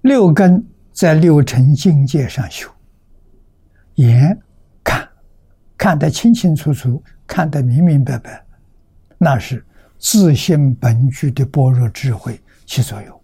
[0.00, 2.70] 六根在六尘境界上修，
[3.96, 4.40] 眼
[4.82, 5.06] 看
[5.76, 8.42] 看得清清楚楚，看得明明白白，
[9.18, 9.62] 那是
[9.98, 13.22] 自性本具的般若智慧起作用。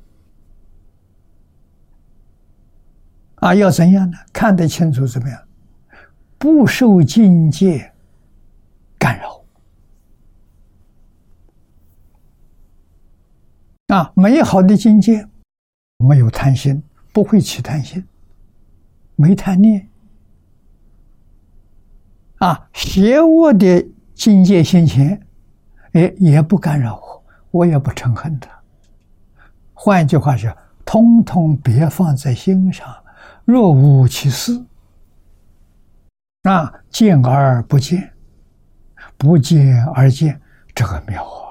[3.37, 4.19] 啊，要怎样呢？
[4.33, 5.41] 看得清楚怎么样？
[6.45, 7.91] 不受境界
[8.99, 9.43] 干扰
[13.87, 14.13] 啊！
[14.15, 15.27] 美好的境界
[15.97, 16.83] 没有贪心，
[17.15, 18.05] 不会起贪心，
[19.17, 19.89] 没贪念
[22.41, 22.69] 啊！
[22.75, 25.19] 邪恶的境界现前，
[25.93, 28.51] 哎，也不干扰我，我也不嗔恨他。
[29.73, 32.95] 换一句话说，通通别放在心上，
[33.47, 34.63] 若无其事。
[36.45, 38.13] 啊，见而不见，
[39.17, 40.39] 不见而见，
[40.75, 41.49] 这个妙啊！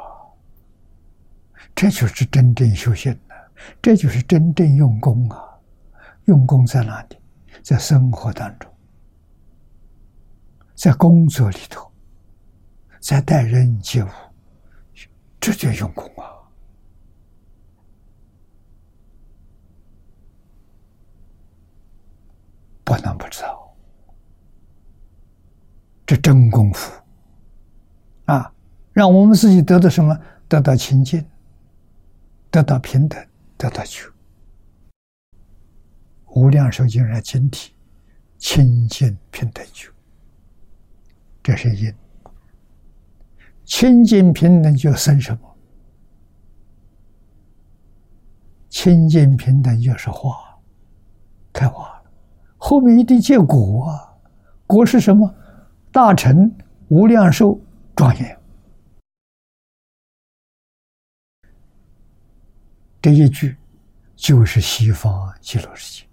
[1.74, 3.36] 这就是真正修行的，
[3.82, 5.44] 这就是真正用功啊！
[6.26, 7.18] 用功在哪里？
[7.64, 8.72] 在生活当中，
[10.76, 11.91] 在工作里头，
[13.00, 14.10] 在待人接物，
[15.39, 16.30] 这叫用功啊！
[22.84, 23.62] 不能不知道。
[26.06, 26.91] 这真功夫
[28.26, 28.51] 啊！
[28.91, 30.18] 让我们自己得到什么？
[30.47, 31.26] 得到清净，
[32.51, 33.26] 得到平等，
[33.58, 34.04] 得到觉。
[36.36, 37.74] 无量寿经上经体，
[38.38, 39.89] 清净平等觉，
[41.41, 41.93] 这是因。
[43.66, 45.58] 清净平等就生什么？
[48.70, 50.36] 清净平等就是花，
[51.54, 52.04] 开花了，
[52.58, 54.14] 后面一定结果啊！
[54.68, 55.34] 果是什么？
[55.94, 56.52] 大成
[56.88, 57.56] 无量寿
[57.96, 58.39] 庄严，
[63.00, 63.56] 这一句
[64.16, 66.08] 就是西方极乐世界，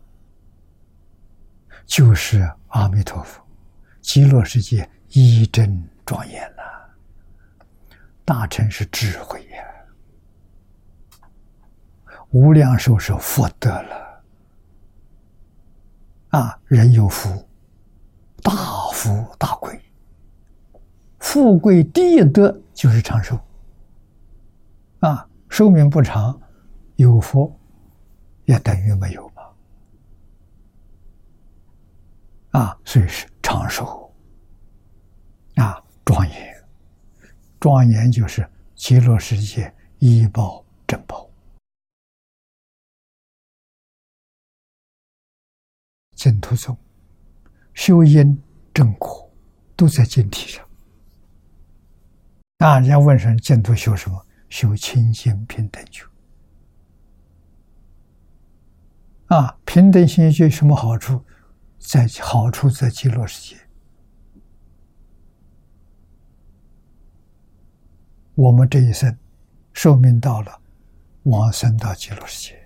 [1.87, 3.43] 就是阿弥陀佛
[4.03, 6.95] 极乐世界一真庄严了。
[8.23, 9.65] 大成是智慧呀，
[12.33, 14.23] 无量寿是福德了，
[16.29, 17.49] 啊，人有福。
[18.43, 18.53] 大
[18.93, 19.81] 富大贵，
[21.19, 23.39] 富贵第一德就是长寿。
[25.01, 26.41] 啊，寿命不长，
[26.97, 27.59] 有福
[28.45, 29.43] 也等于没有嘛。
[32.61, 34.13] 啊，所以是长寿。
[35.57, 36.65] 啊，庄严，
[37.59, 41.29] 庄严就是极乐世界一报正报，
[46.15, 46.77] 净土宗。
[47.81, 48.39] 修因
[48.75, 49.33] 正果
[49.75, 50.63] 都在经体上。
[52.59, 54.27] 啊，人家问说净土修什么？
[54.51, 56.05] 修清净平等觉。
[59.29, 61.25] 啊，平等心觉什么好处？
[61.79, 63.59] 在好处在极乐世界。
[68.35, 69.17] 我们这一生
[69.73, 70.61] 寿命到了，
[71.23, 72.59] 往生到极乐世界，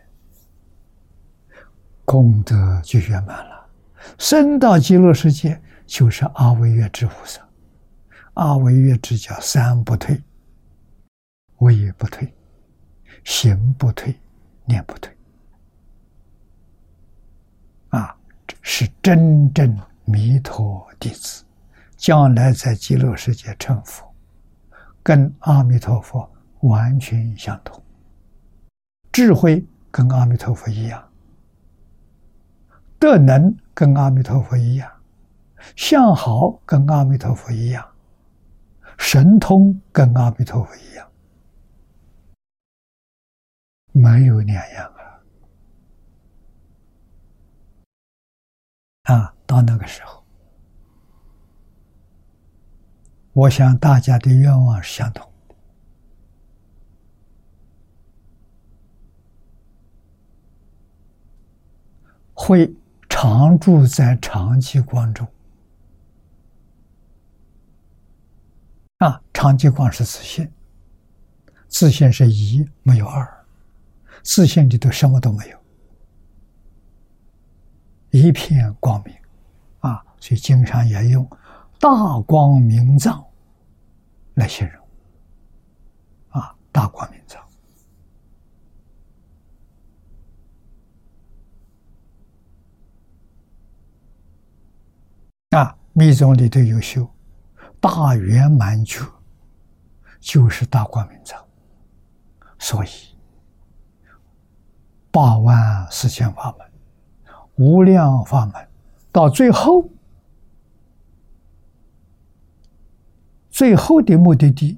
[2.05, 3.54] 功德就圆满了。
[4.19, 7.41] 升到极乐世界，就是阿惟越之菩萨。
[8.35, 10.21] 阿惟越之叫三不退：
[11.59, 12.33] 位不退，
[13.23, 14.19] 行不退，
[14.65, 15.17] 念不退。
[17.91, 18.17] 啊，
[18.61, 21.45] 是真正弥陀弟子，
[21.97, 24.05] 将来在极乐世界成佛，
[25.03, 26.29] 跟阿弥陀佛
[26.63, 27.81] 完全相同，
[29.13, 31.03] 智慧跟阿弥陀佛一样。
[32.99, 34.91] 德能跟阿弥陀佛一样，
[35.77, 37.87] 相好跟阿弥陀佛一样，
[38.99, 41.07] 神通跟阿弥陀佛一样，
[43.93, 44.93] 没有两样
[49.03, 49.15] 啊！
[49.15, 50.25] 啊，到那个时候，
[53.35, 55.31] 我想大家的愿望是相同。
[62.37, 62.75] 会
[63.27, 65.27] 常住在长期光中
[68.99, 69.18] 啊！
[69.33, 70.53] 长期光是自信，
[71.66, 73.47] 自信是一没有二，
[74.22, 75.59] 自信里头什么都没有，
[78.11, 79.16] 一片光明
[79.81, 80.05] 啊！
[80.20, 81.27] 所以经常也用
[81.81, 83.25] 大光明藏
[84.35, 84.87] 来形容
[86.29, 87.43] 啊，大光明藏。
[95.51, 97.09] 啊，密宗里头有修
[97.81, 99.07] 大圆满觉，
[100.19, 101.43] 就是大光明藏。
[102.59, 102.89] 所以
[105.11, 106.69] 八万四千法门、
[107.55, 108.69] 无量法门，
[109.13, 109.89] 到最后，
[113.51, 114.77] 最后的目的地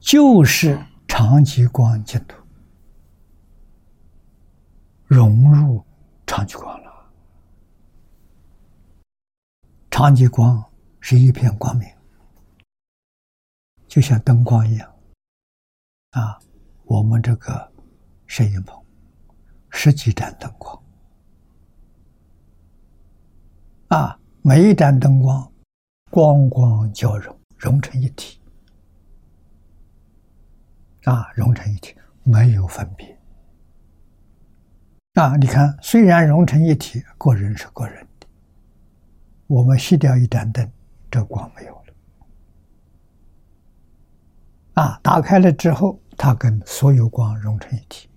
[0.00, 0.76] 就是
[1.06, 2.36] 长吉光净土，
[5.06, 5.84] 融入。
[6.28, 6.85] 长吉光了，
[9.98, 10.62] 长吉光
[11.00, 11.88] 是一片光明，
[13.88, 14.94] 就像灯光一样。
[16.10, 16.38] 啊，
[16.84, 17.72] 我们这个
[18.26, 18.78] 摄影棚
[19.70, 20.82] 十几盏灯光，
[23.88, 25.50] 啊，每一盏灯光
[26.10, 28.38] 光光交融，融成一体，
[31.04, 33.18] 啊，融成一体，没有分别。
[35.14, 38.06] 啊，你看，虽然融成一体，个人是个人。
[39.46, 40.68] 我们熄掉一盏灯，
[41.10, 41.82] 这光没有了。
[44.74, 48.08] 啊，打开了之后，它跟所有光融成一体，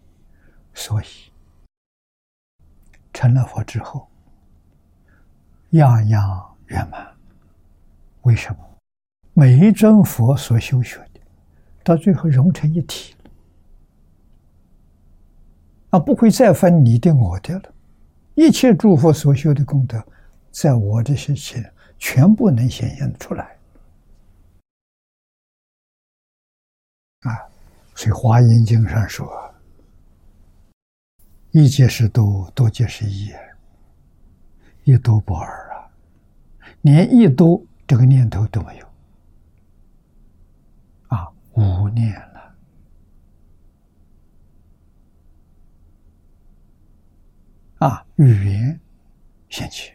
[0.74, 1.06] 所以
[3.14, 4.08] 成了佛之后，
[5.72, 7.08] 样样圆满。
[8.24, 8.58] 为什么？
[9.34, 11.22] 每一尊佛所修学的，
[11.84, 13.16] 到最后融成一体。
[15.92, 17.74] 啊，不会再分你的我的了。
[18.36, 20.04] 一切诸佛所修的功德，
[20.52, 23.58] 在我这些前全部能显现出来。
[27.22, 27.36] 啊，
[27.96, 29.54] 所以《华严经》上说
[31.52, 33.34] ：“一即是多，多即是一，
[34.86, 35.92] 一多不二啊，
[36.82, 38.88] 连一多这个念头都没有。”
[41.10, 42.56] 啊，无念了。
[47.80, 48.80] 啊，语言
[49.50, 49.92] 现起。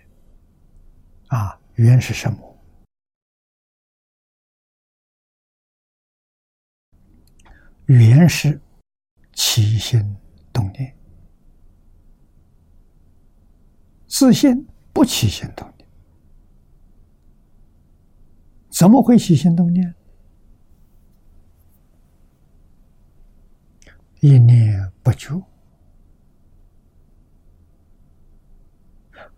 [1.35, 2.57] 啊，语言是什么？
[7.87, 8.61] 语言是
[9.32, 10.16] 起心
[10.53, 10.97] 动念，
[14.07, 15.89] 自信不起心动念，
[18.70, 19.93] 怎么会起心动念？
[24.20, 25.45] 一念不觉。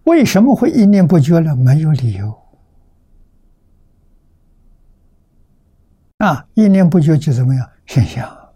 [0.07, 1.55] 为什么会一念不觉呢？
[1.55, 2.43] 没有理由。
[6.19, 7.69] 啊，一念不觉就怎么样？
[7.87, 8.55] 现象，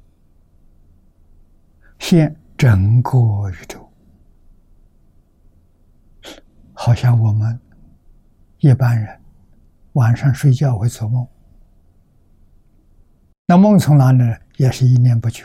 [1.99, 3.19] 现整个
[3.51, 3.91] 宇宙，
[6.73, 7.61] 好像我们
[8.61, 9.21] 一般人
[9.95, 11.27] 晚上睡觉会做梦，
[13.47, 14.23] 那梦从哪里？
[14.57, 15.45] 也是一念不绝，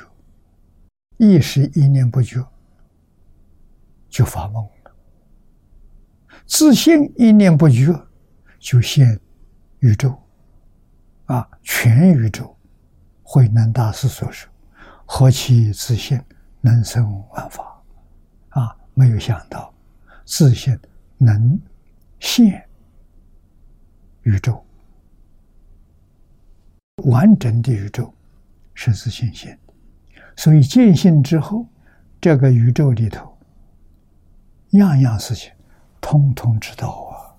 [1.18, 2.46] 意识一念不绝
[4.10, 4.68] 就发梦。
[6.48, 7.94] 自信一念不绝，
[8.60, 9.20] 就现
[9.80, 10.16] 宇宙，
[11.26, 12.56] 啊，全宇宙，
[13.24, 14.50] 慧能大师所说
[15.06, 16.22] ：“何其自信，
[16.62, 17.82] 能生万法。”
[18.50, 19.74] 啊，没有想到
[20.24, 20.78] 自信
[21.18, 21.60] 能
[22.20, 22.64] 现
[24.22, 24.64] 宇宙，
[27.04, 28.14] 完整的宇宙
[28.74, 29.60] 是自信现。
[30.38, 31.68] 所以见性之后，
[32.22, 33.36] 这个宇宙里头，
[34.72, 35.52] 样样事情。
[36.02, 37.36] 通通知道啊，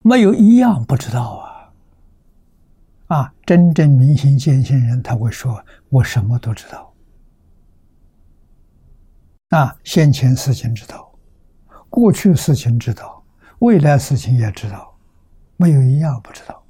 [0.00, 1.22] 没有一样不知道
[3.08, 3.16] 啊！
[3.16, 6.94] 啊，真正明心见性人，他会说：“我什么都知道。”
[9.50, 11.12] 啊，先前事情知道，
[11.90, 13.24] 过去事情知道，
[13.58, 14.96] 未来事情也知道，
[15.56, 16.64] 没有一样不知道。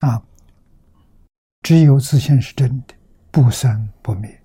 [0.00, 0.29] 啊。
[1.62, 2.94] 只有自信是真的，
[3.30, 4.42] 不生不灭，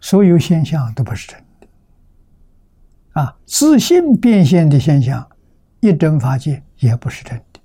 [0.00, 3.20] 所有现象都不是真的。
[3.20, 5.28] 啊，自信变现的现象，
[5.80, 7.60] 一真法界也不是真的，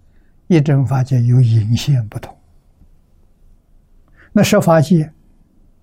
[0.48, 2.36] 一真法界有隐现不同。
[4.32, 5.12] 那十法界、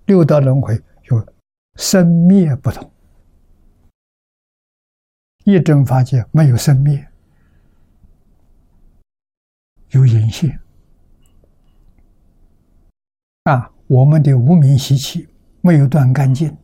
[0.05, 1.27] 六道轮回有
[1.75, 2.89] 生灭不同，
[5.43, 7.07] 一真法界没有生灭，
[9.89, 10.59] 有隐现。
[13.43, 15.27] 啊，我们的无名习气
[15.59, 16.55] 没有断干净，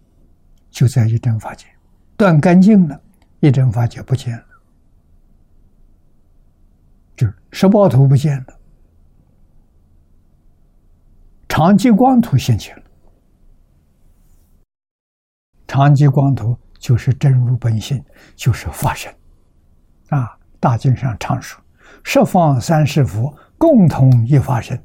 [0.71, 1.65] 就在一真法界；
[2.15, 3.01] 断干净了，
[3.41, 4.45] 一真法界不见了，
[7.17, 8.59] 就是十报图不见了，
[11.49, 12.84] 长吉光图现前了。
[15.67, 18.01] 长吉光图就是真如本性，
[18.38, 19.13] 就是法身。
[20.07, 21.61] 啊，大经上常说，
[22.03, 24.82] 十方三世佛共同一法身。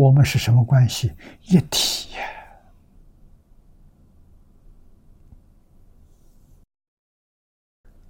[0.00, 1.12] 我们是什么关系？
[1.42, 2.22] 一体呀！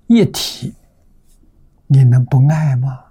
[0.06, 0.72] 一体，
[1.88, 3.06] 你能不爱吗？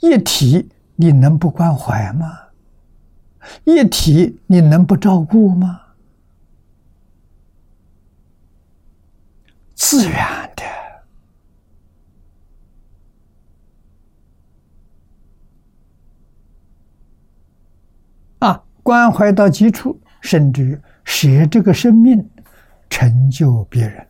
[0.00, 2.48] 一体，你能不关怀吗？
[3.62, 5.82] 一体，你能不照顾吗？
[9.76, 10.79] 自然的。
[18.82, 22.28] 关怀到极处，甚至于舍这个生命，
[22.88, 24.06] 成就别人。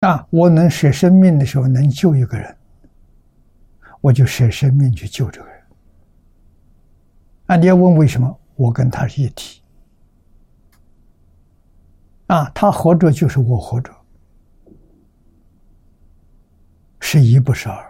[0.00, 2.56] 啊，我能舍生命的时候，能救一个人，
[4.00, 5.62] 我就舍生命去救这个人。
[7.46, 8.38] 啊，你要问为什么？
[8.54, 9.62] 我跟他是一体。
[12.26, 13.92] 啊，他活着就是我活着，
[17.00, 17.85] 是一不是二。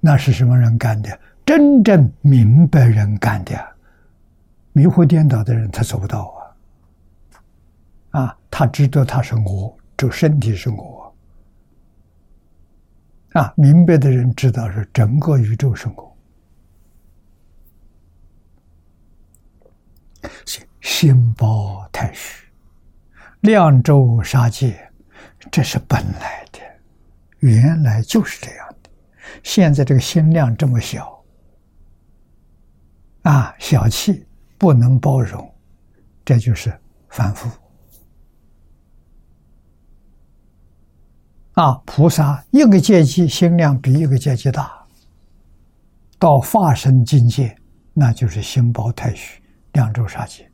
[0.00, 1.20] 那是什么人干的？
[1.44, 3.76] 真正明白人干的，
[4.72, 6.32] 迷惑颠倒的人他做不到
[8.12, 8.22] 啊！
[8.22, 11.12] 啊，他知道他是我，这身体是我。
[13.32, 16.16] 啊，明白的人知道是整个宇宙是我。
[20.46, 22.46] 心心包太虚，
[23.40, 24.88] 量周杀界，
[25.50, 26.60] 这是本来的，
[27.40, 28.69] 原来就是这样。
[29.42, 31.22] 现在这个心量这么小，
[33.22, 34.26] 啊，小气
[34.58, 35.54] 不能包容，
[36.24, 36.72] 这就是
[37.08, 37.50] 反复。
[41.54, 44.86] 啊，菩萨一个阶级心量比一个阶级大，
[46.18, 47.54] 到化身境界，
[47.92, 50.50] 那就是心包太虚，两周杀界。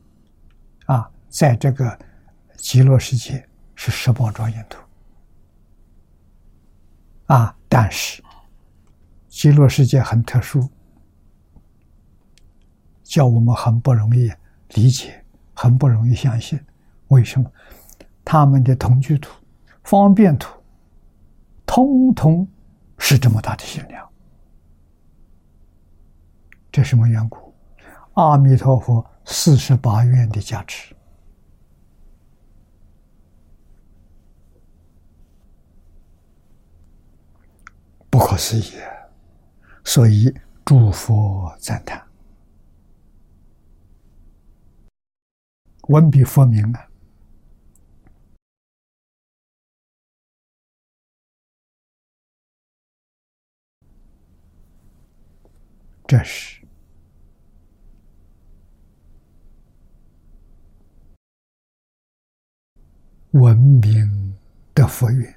[0.86, 1.98] 啊，在这个
[2.56, 4.78] 极乐世界是十宝庄严土。
[7.26, 8.22] 啊，但是。
[9.36, 10.66] 极乐世界很特殊，
[13.02, 14.32] 叫我们很不容易
[14.70, 15.22] 理解，
[15.52, 16.58] 很不容易相信。
[17.08, 17.52] 为什么？
[18.24, 19.30] 他们的同居土、
[19.84, 20.58] 方便土，
[21.66, 22.48] 通通
[22.96, 24.08] 是这么大的限量。
[26.72, 27.54] 这什么缘故？
[28.14, 30.96] 阿弥陀佛四十八愿的加持，
[38.08, 38.72] 不可思议。
[39.88, 40.34] 所以，
[40.64, 42.04] 诸佛赞叹，
[45.82, 46.90] 文笔佛名啊，
[56.08, 56.66] 这是。
[63.30, 64.36] 文明
[64.74, 65.35] 的佛缘。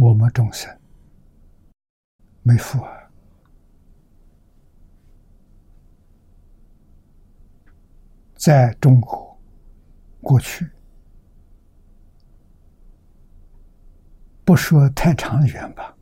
[0.00, 0.74] 我们众生
[2.42, 3.10] 没福啊！
[8.34, 9.38] 在中国
[10.22, 10.66] 过去，
[14.42, 15.94] 不说太长远吧，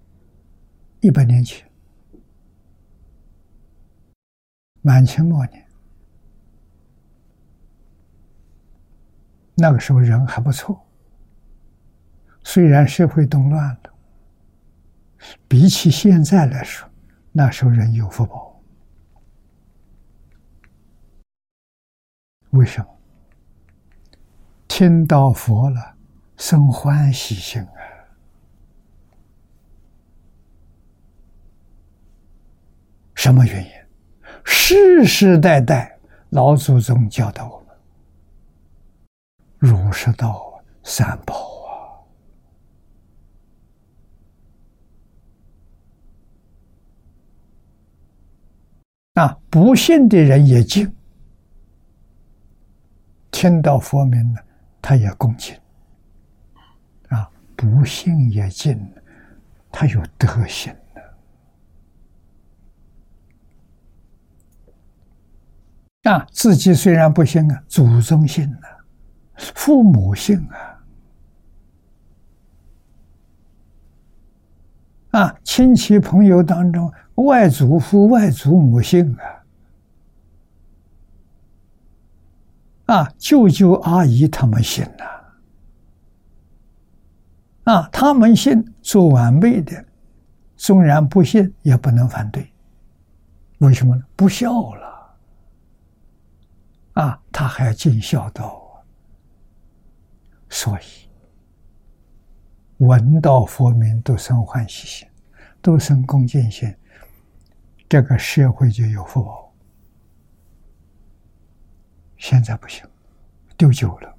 [1.01, 1.69] 一百年前，
[4.81, 5.67] 满清末年，
[9.57, 10.88] 那个时候人还不错。
[12.51, 13.95] 虽然社会动乱了，
[15.47, 16.89] 比起现在来说，
[17.31, 18.59] 那时候人有福报。
[22.53, 22.89] 为什么？
[24.67, 25.95] 听到佛了，
[26.39, 27.69] 生欢喜心啊！
[33.15, 33.71] 什么原因？
[34.43, 35.99] 世世代代
[36.31, 37.77] 老祖宗教导我们：
[39.59, 41.58] 儒释道三宝
[49.19, 49.37] 啊！
[49.51, 50.95] 不信的人也敬，
[53.33, 54.45] 听到佛名了，
[54.81, 55.57] 他也恭敬。
[57.09, 58.79] 啊，不信也敬，
[59.73, 60.73] 他有德行。
[66.05, 68.79] 啊，自己虽然不信啊，祖宗信啊，
[69.35, 70.78] 父母信啊，
[75.19, 79.17] 啊，亲戚朋友当中，外祖父、外祖母姓
[82.87, 85.05] 啊，啊，舅舅阿姨他们信呐，
[87.73, 89.85] 啊，他们信做晚辈的，
[90.57, 92.53] 纵然不信也不能反对，
[93.59, 94.03] 为什么呢？
[94.15, 94.87] 不孝了。
[96.93, 98.85] 啊，他还要尽孝道，
[100.49, 101.08] 所以
[102.79, 105.09] 闻到佛名都生欢喜心，
[105.61, 106.73] 都生恭敬心，
[107.89, 109.53] 这个社会就有福报。
[112.17, 112.85] 现在不行，
[113.57, 114.17] 丢久了，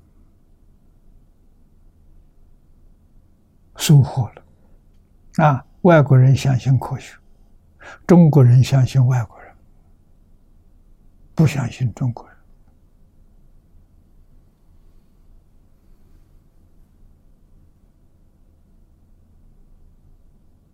[3.77, 4.43] 疏忽了。
[5.37, 7.17] 啊，外国人相信科学，
[8.05, 9.55] 中国人相信外国人，
[11.33, 12.28] 不相信中国人。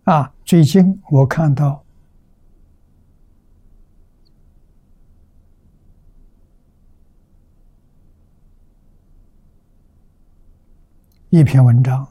[0.06, 0.32] 啊！
[0.44, 1.84] 最近我看到
[11.30, 12.06] 一篇文章，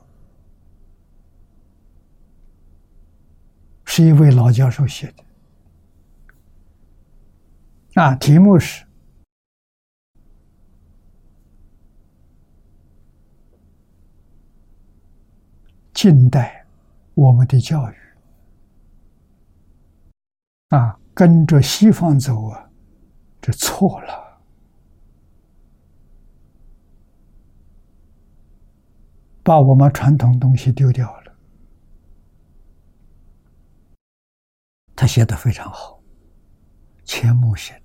[3.86, 5.24] 是一位老教授写的。
[8.02, 8.86] 啊，题目是
[15.94, 16.65] 近代。
[17.16, 17.96] 我们的教育
[20.70, 22.70] 啊，跟着西方走啊，
[23.42, 24.42] 这错了，
[29.42, 31.36] 把我们传统东西丢掉了。
[34.96, 36.02] 他写的非常好，
[37.04, 37.82] 钱穆写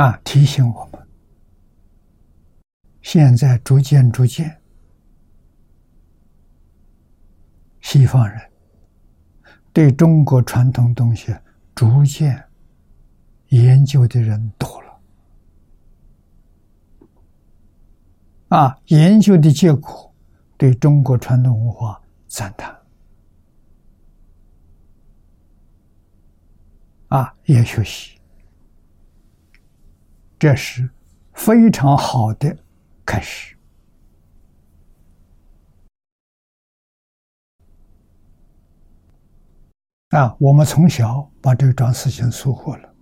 [0.00, 0.18] 啊！
[0.24, 1.06] 提醒我们，
[3.02, 4.58] 现在逐渐逐渐，
[7.82, 8.40] 西方人
[9.74, 11.36] 对中国传统东西
[11.74, 12.42] 逐渐
[13.48, 15.00] 研究的人多了。
[18.48, 20.14] 啊，研究的结果
[20.56, 22.74] 对中国传统文化赞叹，
[27.08, 28.19] 啊，也学习。
[30.40, 30.88] 这是
[31.34, 32.56] 非常好的
[33.04, 33.54] 开始
[40.08, 40.34] 啊！
[40.40, 42.94] 我们从小把这桩事情疏忽了，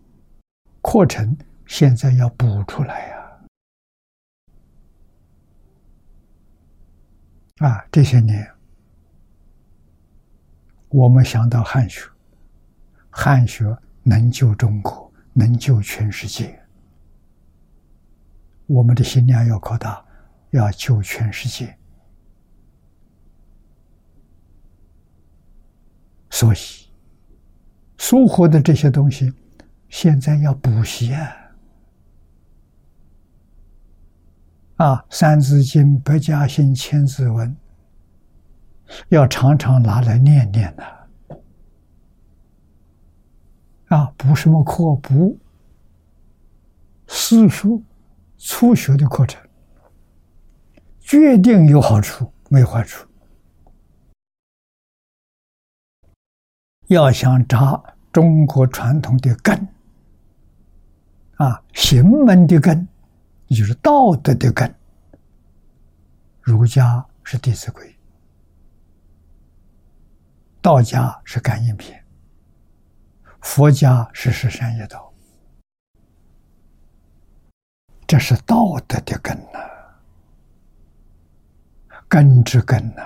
[0.82, 3.38] 课程现在要补出来呀！
[7.58, 8.50] 啊，这些年
[10.88, 12.10] 我们想到汉学，
[13.10, 16.60] 汉学能救中国，能救全世界。
[18.68, 20.04] 我们的心量要扩大，
[20.50, 21.74] 要救全世界。
[26.30, 26.58] 所以，
[27.96, 29.32] 疏忽的这些东西，
[29.88, 31.36] 现在要补习啊！
[34.76, 37.56] 啊，《三字经》《百家姓》《千字文》，
[39.08, 40.84] 要常常拿来念念的。
[43.86, 44.94] 啊，补什么课？
[44.96, 45.38] 补
[47.06, 47.82] 四书。
[48.38, 49.42] 初学的课程，
[51.00, 53.06] 决定有好处，没坏处。
[56.86, 57.82] 要想扎
[58.12, 59.68] 中国传统的根，
[61.34, 62.86] 啊，行门的根，
[63.48, 64.72] 也就是道德的根。
[66.40, 67.84] 儒家是《弟子规》，
[70.62, 71.98] 道家是《感应篇》，
[73.40, 75.04] 佛家是《十善业道》。
[78.08, 79.60] 这是道德的根呐，
[82.08, 83.02] 根之根呐，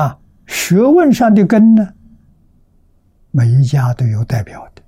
[0.00, 1.92] 啊，学问上的根呢，
[3.32, 4.82] 每一家都有代表的，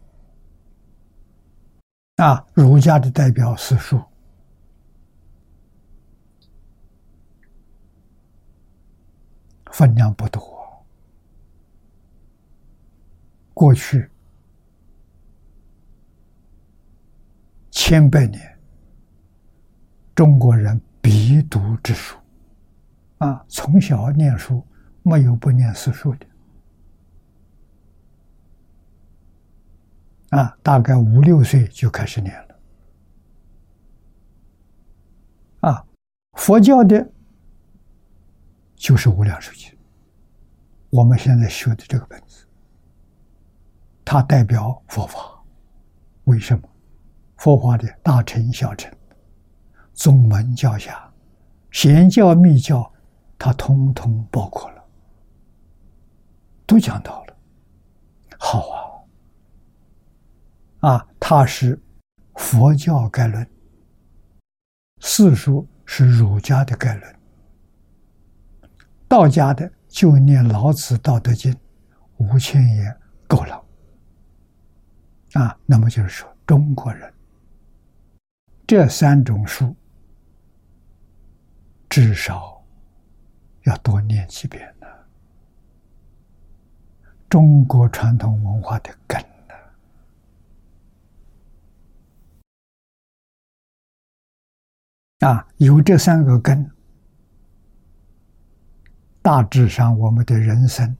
[2.25, 4.01] 啊，儒家的代表是书，
[9.73, 10.41] 分量不多。
[13.55, 14.09] 过去
[17.71, 18.52] 千百年，
[20.15, 22.19] 中国人必读之书，
[23.19, 24.63] 啊，从小念书，
[25.03, 26.27] 没有不念四书的，
[30.39, 32.61] 啊，大概五六岁就开始念了，
[35.71, 35.87] 啊，
[36.33, 37.11] 佛教的，
[38.75, 39.71] 就是《无量寿经》，
[40.91, 42.47] 我们现在学的这个本子。
[44.05, 45.43] 它代表佛法，
[46.25, 46.69] 为什么？
[47.39, 48.93] 佛法的大乘、小乘、
[49.95, 51.11] 宗门、教下、
[51.71, 52.91] 显教、密教，
[53.39, 54.85] 它通通包括了，
[56.67, 57.37] 都讲到了。
[58.39, 58.69] 好
[60.81, 61.81] 啊，啊，它是
[62.35, 63.47] 佛教概论，
[65.01, 67.17] 四书是儒家的概论，
[69.07, 71.53] 道家的就念老子《道德经》，
[72.17, 72.97] 五千言
[73.29, 73.65] 够了。
[75.35, 77.13] 啊，那么就是说，中国人。
[78.67, 79.75] 这三种书
[81.93, 82.65] 至少
[83.65, 84.87] 要多念几遍呢。
[87.29, 89.21] 中国传统文化的根
[95.21, 96.71] 呢，啊，有这三个根，
[99.21, 100.97] 大致上我们的人生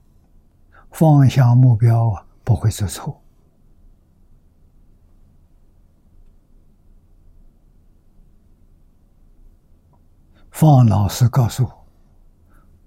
[0.91, 3.22] 方向目标啊，不会走错。
[10.53, 11.85] 方老师告诉我，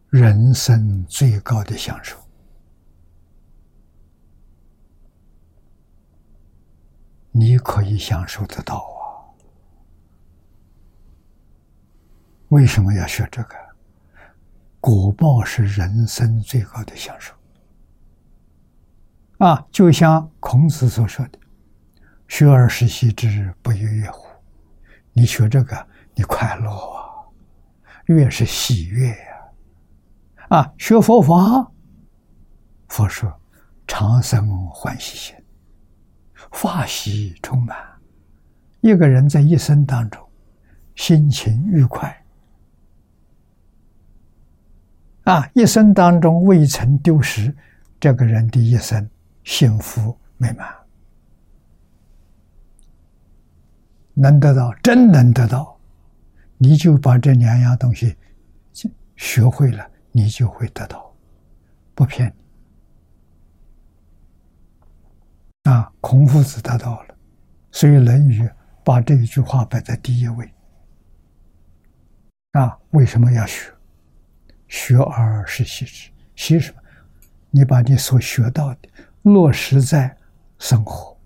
[0.09, 2.17] 人生最高的享受，
[7.33, 9.35] 你可以享受得到啊！
[12.51, 13.57] 为什么要学这个？
[14.81, 17.35] 果报是人生最高的享受
[19.39, 19.67] 啊！
[19.73, 21.39] 就像孔子所说的
[22.29, 24.25] ：“学而时习之，不亦说乎？”
[25.12, 26.95] 你学这个，你快乐！
[28.07, 31.71] 越是喜悦呀，啊，学佛法，
[32.89, 33.33] 佛说
[33.87, 35.35] 长生欢喜心，
[36.53, 37.77] 法喜充满。
[38.81, 40.25] 一个人在一生当中，
[40.95, 42.25] 心情愉快，
[45.25, 47.53] 啊，一生当中未曾丢失，
[47.99, 49.11] 这个人的一生
[49.43, 50.73] 幸福美满，
[54.15, 55.76] 能得到，真能得到。
[56.59, 58.17] 你就把这两样东西
[59.17, 61.15] 学会了，你就会得到，
[61.95, 62.35] 不骗
[65.65, 65.71] 你。
[65.71, 67.15] 啊，孔夫子得到了，
[67.73, 68.43] 所以《论语》
[68.85, 70.51] 把这一句话摆在第一位。
[72.53, 73.73] 啊，为什么要学？
[74.69, 76.79] 学而时习之，习什么？
[77.51, 78.89] 你把你所学到的
[79.23, 80.17] 落实在
[80.59, 81.17] 生活，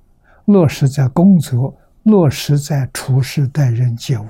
[0.45, 4.27] 落实在工作，落实在处事待人接物。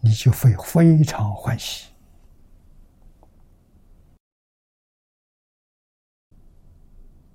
[0.00, 1.92] 你就会非常欢喜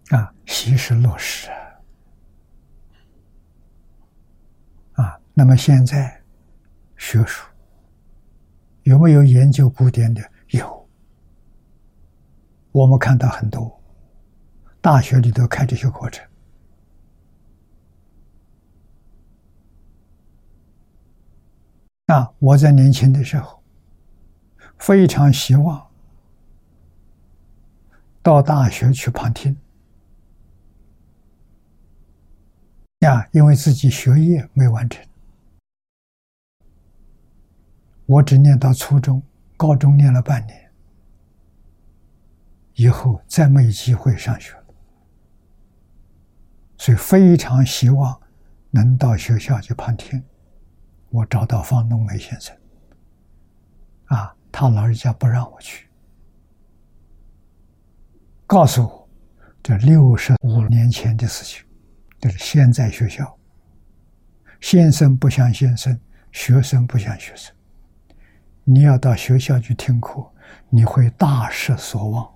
[0.10, 0.34] 啊！
[0.46, 1.50] 习是落实
[4.94, 5.20] 啊。
[5.34, 6.22] 那么现在
[6.98, 7.48] 学术
[8.84, 10.22] 有没有研究古典的？
[10.50, 10.90] 有，
[12.72, 13.82] 我们看到很多
[14.82, 16.29] 大学里头开这些课程。
[22.10, 22.34] 啊！
[22.40, 23.62] 我在年轻的时候，
[24.80, 25.88] 非常希望
[28.24, 29.56] 到大学去旁听。
[33.02, 35.06] 呀，因为自己学业没完成，
[38.08, 39.22] 我只念到初中，
[39.56, 40.72] 高中念了半年，
[42.74, 44.64] 以后再没机会上学了，
[46.80, 48.20] 所以非常希望
[48.72, 50.24] 能到学校去旁听。
[51.12, 52.56] 我找到方东梅先生，
[54.06, 55.90] 啊，他老人家不让我去，
[58.46, 59.10] 告诉我
[59.64, 61.66] 这六十五年前的事情，
[62.20, 63.38] 就是现在学校，
[64.62, 66.00] 先生不像先生，
[66.32, 67.56] 学生不像学生，
[68.64, 70.32] 你要到学校去听课，
[70.70, 72.32] 你会大失所望。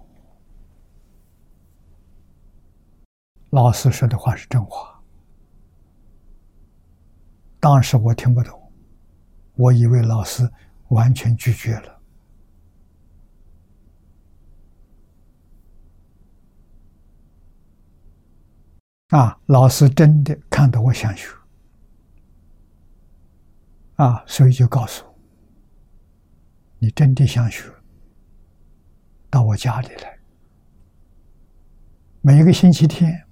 [3.51, 4.99] 老师说的话是真话，
[7.59, 8.62] 当时我听不懂。
[9.55, 10.49] 我以为老师
[10.89, 12.01] 完全拒绝了，
[19.09, 21.29] 啊，老师真的看到我想学，
[23.95, 25.15] 啊，所以就告诉我，
[26.79, 27.71] 你真的想学，
[29.29, 30.19] 到我家里来，
[32.21, 33.23] 每一个星期天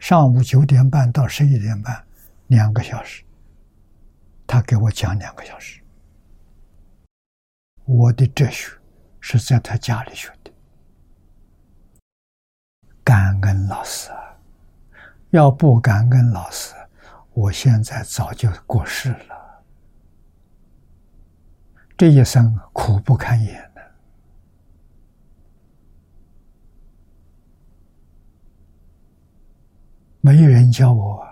[0.00, 2.04] 上午九点半到十一点半，
[2.48, 3.22] 两个小时，
[4.48, 5.78] 他给我讲两个小时。
[7.84, 8.72] 我的哲学
[9.20, 10.50] 是在他家里学的，
[13.04, 14.38] 感恩老师啊！
[15.30, 16.74] 要不感恩老师，
[17.34, 19.64] 我现在早就过世了。
[21.96, 23.82] 这一生苦不堪言的，
[30.20, 31.27] 没有人教我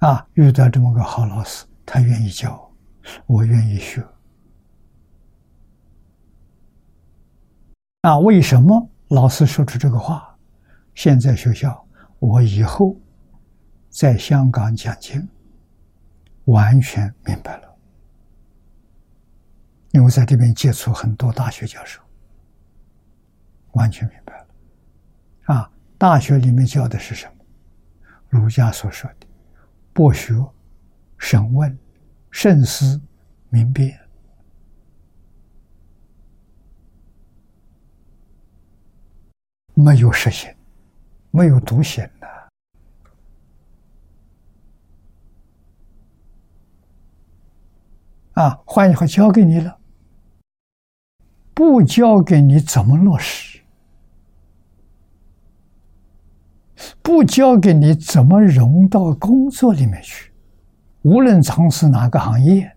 [0.00, 0.26] 啊！
[0.34, 2.70] 遇到这么个好老师，他愿意教。
[3.26, 4.06] 我愿意学
[8.02, 8.18] 啊！
[8.18, 10.38] 为什么老师说出这个话？
[10.94, 11.86] 现在学校，
[12.18, 12.96] 我以后
[13.88, 15.26] 在香港讲经，
[16.44, 17.76] 完全明白了。
[19.92, 22.00] 因为在这边接触很多大学教授，
[23.72, 24.46] 完全明白了。
[25.54, 27.44] 啊，大学里面教的是什么？
[28.28, 29.26] 儒家所说的
[30.00, 30.34] “博学、
[31.18, 31.78] 审问”。
[32.32, 33.02] 慎思
[33.48, 33.98] 明辨，
[39.74, 40.54] 没有实行，
[41.32, 42.28] 没有独显的
[48.40, 48.62] 啊！
[48.64, 49.80] 换句话交给你了，
[51.52, 53.49] 不交给你怎么落实？
[57.02, 60.32] 不教给你怎么融到工作里面去？
[61.02, 62.70] 无论从事哪个行业，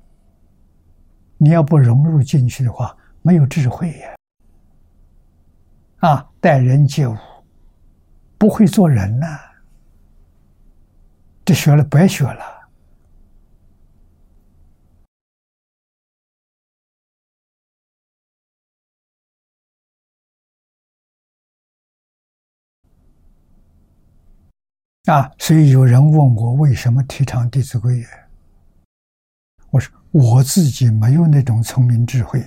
[1.38, 4.10] 你要不融入进去的话，没有智慧呀！
[5.99, 7.16] 啊，待人接物
[8.38, 9.39] 不会做人呐，
[11.43, 12.53] 这学了白学了。
[25.06, 28.01] 啊，所以有人问我为什么提倡《弟子规》
[29.70, 32.41] 我说我自己没有那种聪明智慧，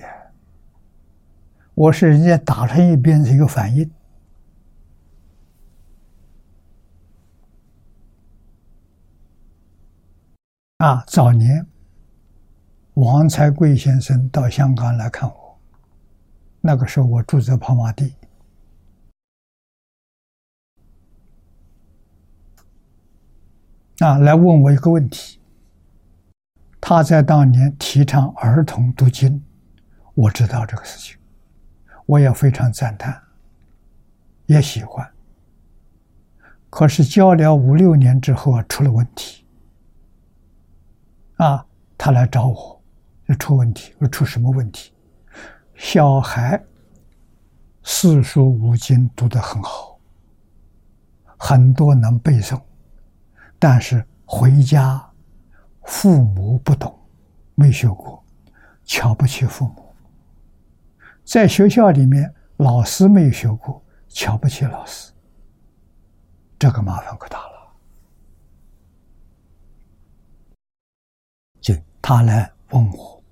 [1.75, 3.87] 我是人家打成一边一个反应。
[10.77, 11.63] 啊，早年
[12.95, 15.59] 王才贵先生到香港来看我，
[16.59, 18.15] 那个时候我住在跑马地。
[23.99, 25.39] 啊，来问我一个问题。
[26.79, 29.43] 他在当年提倡儿童读经，
[30.13, 31.17] 我知道这个事情，
[32.05, 33.19] 我也非常赞叹，
[34.45, 35.09] 也喜欢。
[36.69, 39.43] 可是教了五六年之后啊出了问题，
[41.37, 41.65] 啊，
[41.97, 42.81] 他来找我，
[43.39, 43.95] 出问题。
[43.97, 44.93] 我出什么问题？
[45.73, 46.63] 小孩
[47.83, 49.99] 四书五经读得很好，
[51.35, 52.61] 很多能背诵。
[53.59, 55.03] 但是回家，
[55.83, 56.97] 父母不懂，
[57.55, 58.23] 没学过，
[58.83, 59.93] 瞧不起父母；
[61.23, 65.11] 在学校里面，老师没有学过，瞧不起老师。
[66.59, 67.73] 这个麻烦可大了。
[71.59, 73.23] 就他来问我，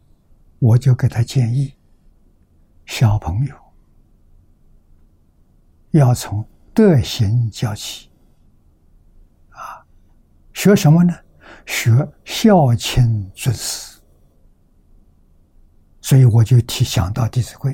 [0.59, 1.73] 我就给他建议：
[2.85, 3.55] 小朋友
[5.91, 8.09] 要从德行教起。
[10.55, 11.13] 学什么呢？
[11.65, 11.91] 学
[12.23, 13.99] 孝亲尊师。
[16.01, 17.73] 所以我就提想到《弟子规》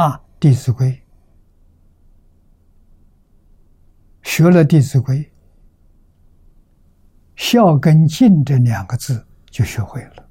[0.00, 0.90] 啊，《弟子规》
[4.28, 5.18] 学了《弟子规》，
[7.36, 10.28] 孝跟敬这两个字就学会了。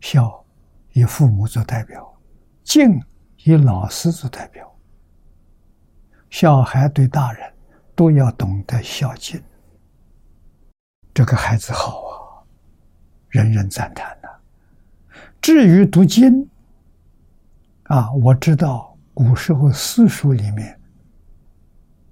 [0.00, 0.44] 孝
[0.92, 2.14] 以父母做代表，
[2.62, 3.00] 敬
[3.44, 4.70] 以老师做代表。
[6.30, 7.55] 小孩对大人。
[7.96, 9.42] 都要懂得孝敬，
[11.14, 12.44] 这个孩子好啊，
[13.30, 14.28] 人人赞叹呐。
[15.40, 16.46] 至于读经，
[17.84, 20.78] 啊，我知道古时候私塾里面，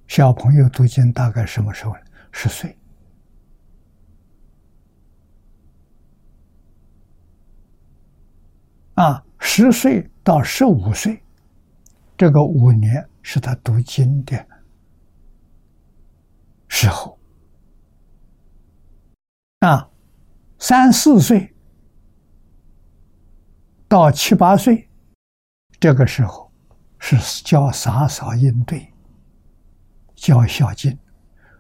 [0.06, 1.94] 小朋友读经大概什么时候？
[2.32, 2.76] 十岁，
[8.94, 11.22] 啊，十岁到十五岁，
[12.16, 14.46] 这个五年是他读经的。
[16.76, 17.16] 时候
[19.60, 19.88] 啊，
[20.58, 21.54] 三四岁
[23.86, 24.90] 到七八岁，
[25.78, 26.50] 这个时候
[26.98, 28.92] 是教洒扫应对，
[30.16, 30.98] 教孝敬，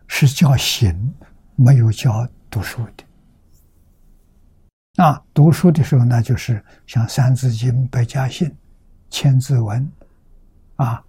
[0.08, 1.14] 是教行，
[1.54, 3.04] 没有教读书的。
[4.96, 8.48] 啊，读书的时候那就是像《三字经》《百家姓》
[9.08, 9.80] 《千字文》
[10.84, 11.04] 啊，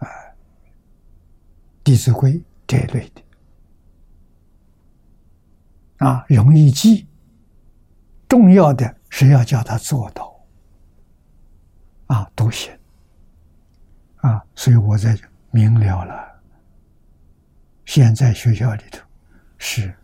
[0.00, 0.06] 呃，
[1.82, 2.34] 《弟子规》
[2.66, 3.22] 这一类的，
[5.98, 7.06] 啊，容易记。
[8.28, 10.38] 重要的是要叫他做到，
[12.06, 12.78] 啊，读写，
[14.16, 15.18] 啊，所以我在
[15.50, 16.40] 明了了。
[17.86, 19.00] 现在学校里头
[19.58, 19.94] 是。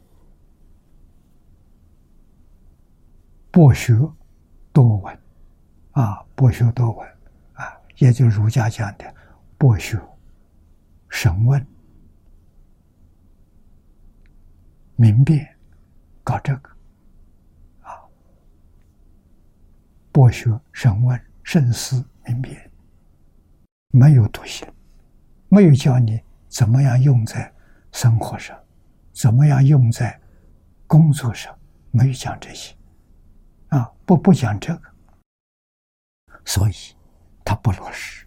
[3.51, 3.97] 博学
[4.73, 5.17] 多闻，
[5.93, 7.09] 啊，博学多闻，
[7.53, 9.15] 啊，也就儒家讲的
[9.57, 9.97] 博学、
[11.09, 11.65] 审问、
[14.97, 15.54] 明辨，
[16.25, 16.71] 搞这个，
[17.83, 18.01] 啊，
[20.11, 22.71] 博学、审问、慎思、明辨，
[23.89, 24.67] 没有读写，
[25.49, 27.53] 没有教你怎么样用在
[27.93, 28.59] 生活上，
[29.13, 30.19] 怎么样用在
[30.87, 31.57] 工作上，
[31.91, 32.75] 没有讲这些。
[33.69, 34.93] 啊，不不讲这个，
[36.45, 36.73] 所以
[37.45, 38.27] 他不落实。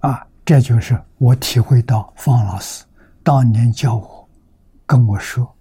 [0.00, 2.84] 啊，这就是我体会到方老师
[3.24, 4.15] 当年教我
[4.86, 5.56] 跟我说，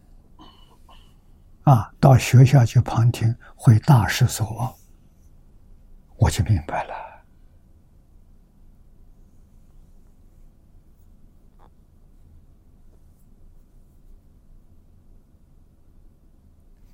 [1.63, 4.71] 啊，到学校去旁听会大失所望，
[6.17, 6.93] 我就明白了。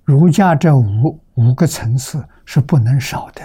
[0.06, 3.44] 儒家这五五个层次是不能少的。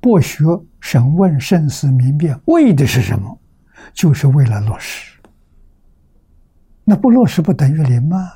[0.00, 0.44] 博学、
[0.80, 3.36] 审问、慎思、明辨，为的是什么？
[3.92, 5.15] 就是为了落实。
[6.88, 8.32] 那不落实不等于零吗？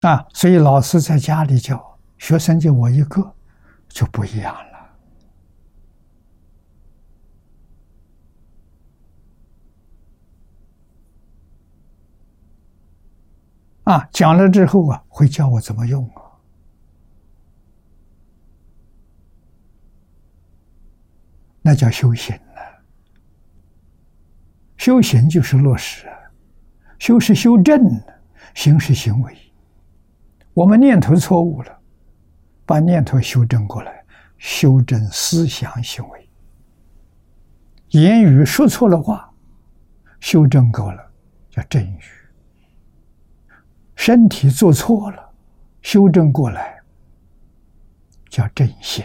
[0.00, 3.34] 啊，所以老师在家里教学生，就我一个，
[3.88, 4.74] 就不一样了。
[13.84, 16.23] 啊，讲了之后啊，会教我怎么用啊？
[21.66, 22.60] 那叫修行呢。
[24.76, 26.06] 修行就是落实，
[26.98, 27.80] 修是修正，
[28.52, 29.34] 行是行为。
[30.52, 31.78] 我们念头错误了，
[32.66, 34.04] 把念头修正过来，
[34.36, 36.28] 修正思想行为。
[37.88, 39.32] 言语说错了话，
[40.20, 41.10] 修正过了，
[41.48, 42.02] 叫正语。
[43.96, 45.32] 身体做错了，
[45.80, 46.78] 修正过来，
[48.28, 49.02] 叫正心。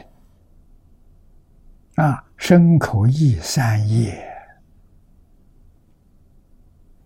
[1.95, 4.27] 啊，身口意三业，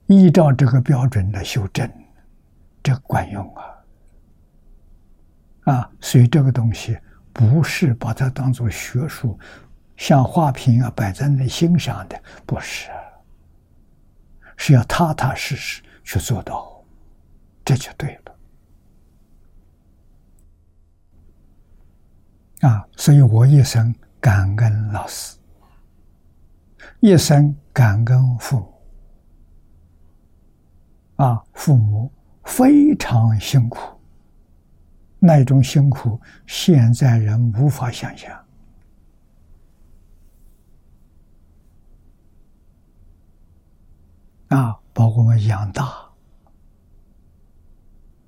[0.06, 1.92] 依照这个标准来修正，
[2.84, 3.64] 这管用啊！
[5.74, 6.98] 啊，所以这个东西
[7.34, 9.38] 不是把它当做学术，
[9.98, 12.90] 像画屏啊摆在那欣赏的，不是，
[14.56, 16.72] 是要踏踏实实去做到。
[17.66, 18.18] 这就对
[22.62, 22.88] 了，啊！
[22.96, 23.94] 所以我一生
[24.24, 25.38] 感恩老师，
[27.02, 28.74] 一生感恩父母，
[31.18, 32.10] 啊，父母
[32.46, 34.00] 非常辛苦，
[35.20, 38.34] 那种辛苦现在人无法想象，
[44.48, 45.84] 啊，把我们养大。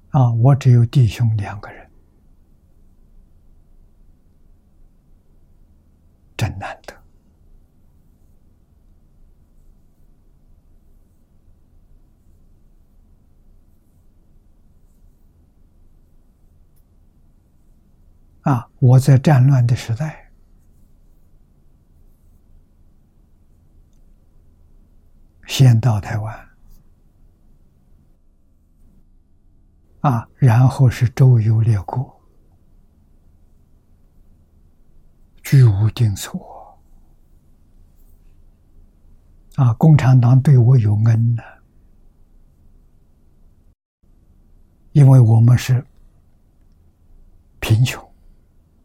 [0.09, 1.84] 啊，我只有弟兄两个人，
[6.45, 6.93] 很难得。
[18.41, 20.31] 啊，我在战乱的时代，
[25.47, 26.47] 先到台湾。
[30.01, 32.14] 啊，然后是周游列国，
[35.45, 36.77] 居无定所。
[39.55, 41.43] 啊，共产党对我有恩呢，
[44.91, 45.85] 因为我们是
[47.59, 48.03] 贫穷，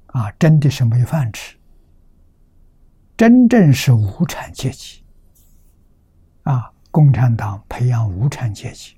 [0.08, 1.56] 啊，真的是没饭吃，
[3.16, 5.02] 真正是无产阶级。
[6.42, 8.96] 啊，共产党培养无产阶级。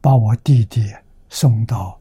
[0.00, 0.94] 把我弟弟
[1.28, 2.00] 送到，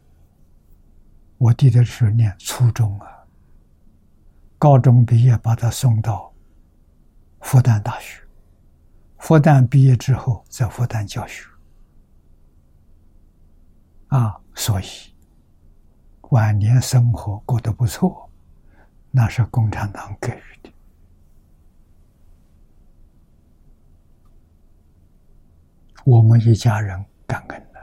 [1.39, 3.07] 我弟弟是念初中啊，
[4.57, 6.33] 高中毕业把他送到
[7.41, 8.21] 复旦大学。
[9.17, 11.47] 复旦毕业之后在复旦教学。
[14.07, 14.85] 啊所以
[16.29, 18.29] 晚年生活过得不错
[19.11, 20.71] 那是共产党给予的。
[26.05, 27.74] 我们一家人感恩。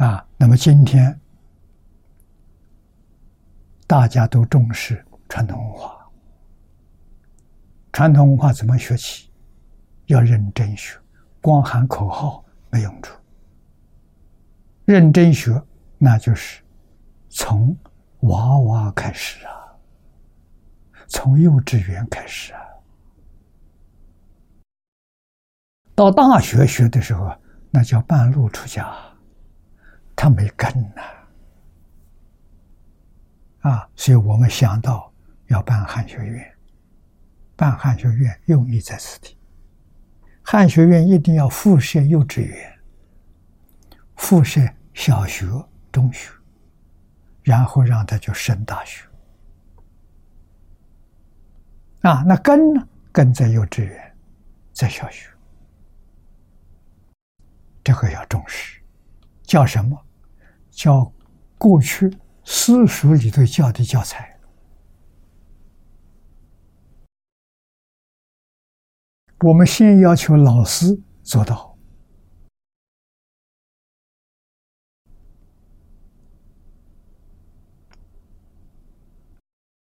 [0.00, 0.26] 啊！
[0.38, 1.20] 那么今天
[3.86, 6.10] 大家都重视传统文化，
[7.92, 9.30] 传统文化怎么学起？
[10.06, 10.98] 要认真学，
[11.42, 13.14] 光喊口号没用处。
[14.86, 15.62] 认真学，
[15.98, 16.62] 那就是
[17.28, 17.76] 从
[18.20, 19.52] 娃娃开始啊，
[21.08, 22.62] 从幼稚园开始啊，
[25.94, 27.30] 到大学学的时候，
[27.70, 28.90] 那叫半路出家，
[30.22, 31.02] 他没根呐，
[33.70, 35.10] 啊，所以我们想到
[35.46, 36.54] 要办汉学院，
[37.56, 39.38] 办汉学院用意在此地，
[40.42, 42.78] 汉学院一定要附设幼稚园，
[44.16, 44.60] 附设。
[44.92, 45.46] 小学、
[45.90, 46.30] 中学，
[47.42, 49.06] 然后让他去升大学。
[52.02, 52.86] 啊，那根呢？
[53.12, 54.16] 根在幼稚园，
[54.74, 55.30] 在小学，
[57.82, 58.82] 这个要重视。
[59.44, 59.98] 叫什么？
[60.82, 61.12] 叫
[61.58, 62.10] 过去
[62.42, 64.40] 私塾里头教的教材。
[69.40, 71.76] 我们先要求老师做到。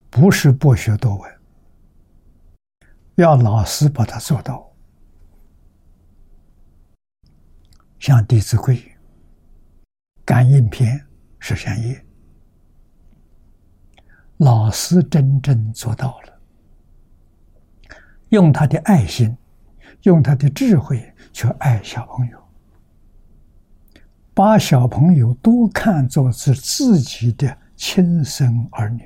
[0.10, 1.40] 不是博学多闻，
[3.16, 4.70] 要老师把它做到。
[8.00, 8.76] 像《弟子规》
[10.30, 10.96] 《感应篇》
[11.40, 11.96] 《十三页》，
[14.38, 16.40] 老师真正做到了，
[18.30, 19.36] 用他的爱心，
[20.04, 22.48] 用他的智慧去爱小朋友，
[24.36, 29.04] 把小朋友都看作是自己的亲生儿女。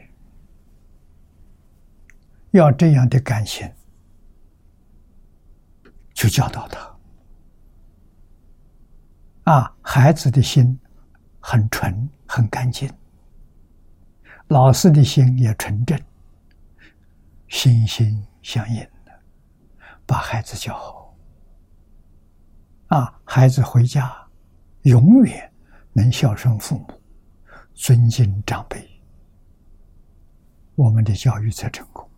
[2.52, 3.72] 要这样的感情，
[6.14, 6.94] 去教导他。
[9.54, 10.78] 啊，孩子的心
[11.46, 12.90] 很纯很干净，
[14.48, 16.00] 老师的心也纯正，
[17.50, 19.12] 心心相印的，
[20.06, 21.14] 把孩子教好。
[22.88, 24.16] 啊，孩子回家
[24.84, 25.52] 永远
[25.92, 27.02] 能孝顺父母，
[27.74, 28.90] 尊敬长辈，
[30.76, 32.10] 我们的教育才成功。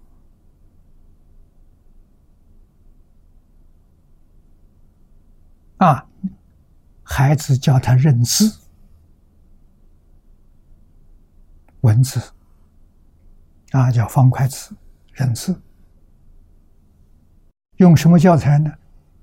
[5.77, 6.07] 啊，
[7.01, 8.61] 孩子教他认字、
[11.85, 12.19] 文字，
[13.69, 14.75] 啊，叫方块字
[15.13, 15.55] 认字。
[17.77, 18.73] 用什么教材呢？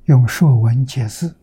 [0.05, 1.35] 用《说文解字》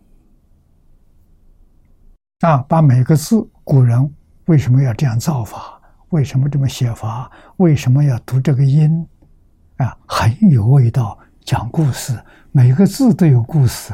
[2.47, 4.15] 啊，把每个字，古人
[4.45, 5.81] 为什么要这样造法？
[6.11, 7.29] 为什么这么写法？
[7.57, 9.05] 为什么要读这个音？
[9.75, 12.17] 啊，很有味道，讲故事，
[12.53, 13.93] 每个字都有故事。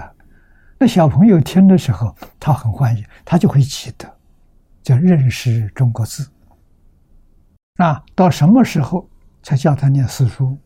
[0.78, 4.08] 那小朋友听的时候，他很欢喜，他就会记得，
[4.84, 6.30] 叫认识中国字。
[7.76, 9.10] 啊，到什么时候
[9.44, 10.58] 才叫他念四书？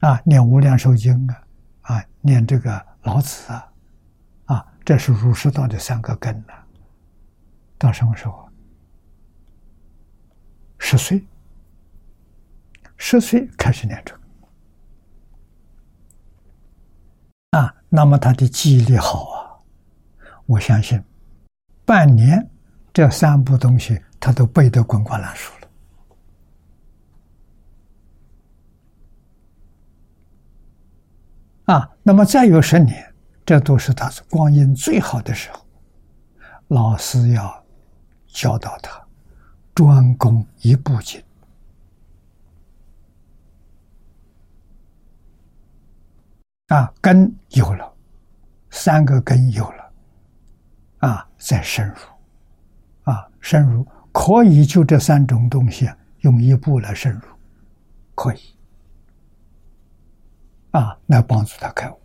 [0.00, 1.42] 啊，念《无量寿经》啊，
[1.82, 3.72] 啊，念这个老子啊，
[4.44, 6.52] 啊，这是儒释道的三个根呢。
[7.78, 8.48] 到什么时候？
[10.78, 11.26] 十岁，
[12.96, 14.20] 十岁开始念这个。
[17.58, 19.56] 啊，那么他的记忆力好啊，
[20.44, 21.02] 我相信，
[21.84, 22.48] 半年
[22.92, 25.68] 这三部东西他都背得滚瓜烂熟了。
[31.74, 33.14] 啊，那么再有十年，
[33.44, 35.66] 这都是他光阴最好的时候，
[36.68, 37.64] 老师要
[38.26, 39.06] 教导他
[39.74, 41.22] 专攻一部经。
[46.68, 47.94] 啊，根有了，
[48.70, 49.92] 三个根有了，
[50.98, 55.88] 啊，再深入，啊，深入可以就这三种东西
[56.20, 57.20] 用一步来深入，
[58.14, 58.40] 可以，
[60.72, 62.00] 啊，来帮助他开悟，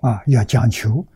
[0.00, 1.06] 啊，要讲求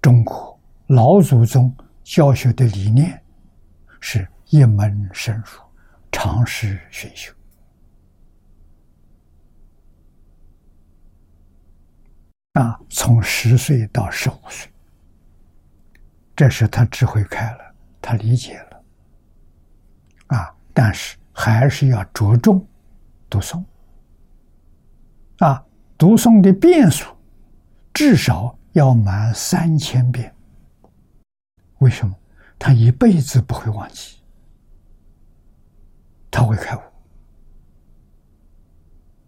[0.00, 3.22] 中国老祖宗教学的理念，
[4.00, 5.60] 是一门深入，
[6.12, 7.32] 长时熏修。
[12.54, 14.68] 啊，从十岁到十五岁，
[16.40, 18.82] 这是他智慧开了，他理解了。
[20.28, 22.66] 啊，但是还是要着重
[23.28, 23.62] 读诵。
[25.40, 25.62] 啊，
[25.98, 27.14] 读诵的遍数
[27.92, 30.34] 至少要满三千遍。
[31.80, 32.16] 为什么？
[32.58, 34.16] 他一辈子不会忘记，
[36.30, 36.80] 他会开悟，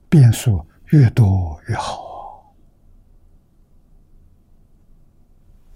[0.08, 2.54] 变数越多越好，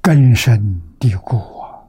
[0.01, 1.87] 根深蒂固啊！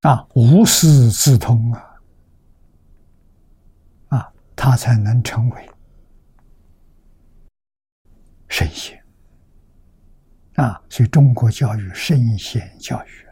[0.00, 2.00] 啊，无师自通啊！
[4.08, 5.70] 啊，他才能成为
[8.48, 8.98] 神仙。
[10.54, 13.26] 啊，所以中国教育圣贤教育，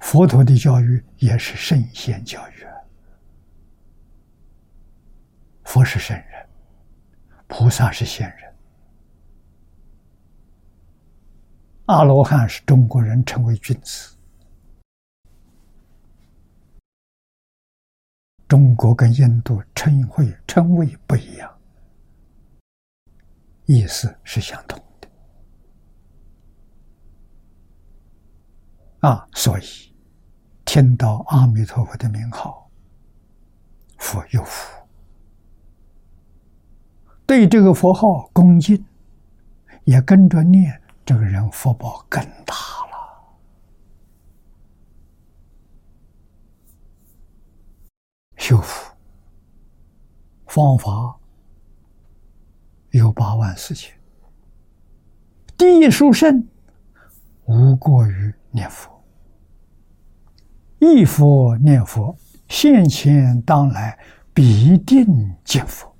[0.00, 2.66] 佛陀的教育也是圣贤教育。
[5.62, 6.48] 佛是圣人，
[7.46, 8.43] 菩萨是仙人，
[11.86, 14.16] 阿罗汉是中国人称为君子。
[18.48, 21.58] 中国跟印度称谓称谓不一样，
[23.66, 25.08] 意思是相同的。
[29.00, 29.94] 啊，所以
[30.64, 32.70] 听到阿弥陀佛的名号，
[33.98, 34.86] 佛有福；
[37.26, 38.82] 对这个佛号恭敬，
[39.84, 42.94] 也跟着念，这个人福报更大了。
[48.36, 48.94] 修福
[50.46, 51.18] 方法
[52.90, 53.92] 有八万四千，
[55.56, 56.46] 第一殊胜
[57.46, 58.90] 无过于念佛。
[60.78, 62.16] 一佛念佛，
[62.48, 63.98] 现前当来
[64.32, 65.90] 必定见佛。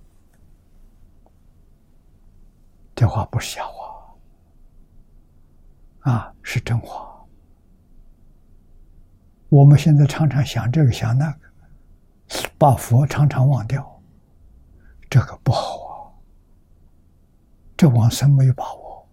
[2.94, 3.83] 这话不是瞎话，
[6.04, 7.10] 啊，是真话。
[9.48, 11.38] 我们现在常常想这个想那个，
[12.58, 14.02] 把佛常常忘掉，
[15.08, 15.92] 这个不好啊。
[17.76, 19.08] 这往生没有把握，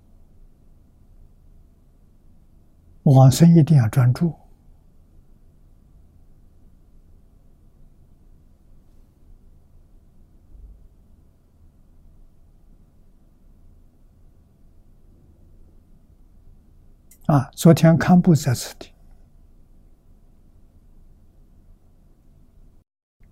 [3.04, 4.41] 往生一定要专注。
[17.32, 17.49] 啊！
[17.56, 18.91] 昨天堪布在此地，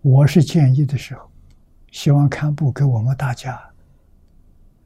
[0.01, 1.30] 我是建议的时候，
[1.91, 3.61] 希望堪布给我们大家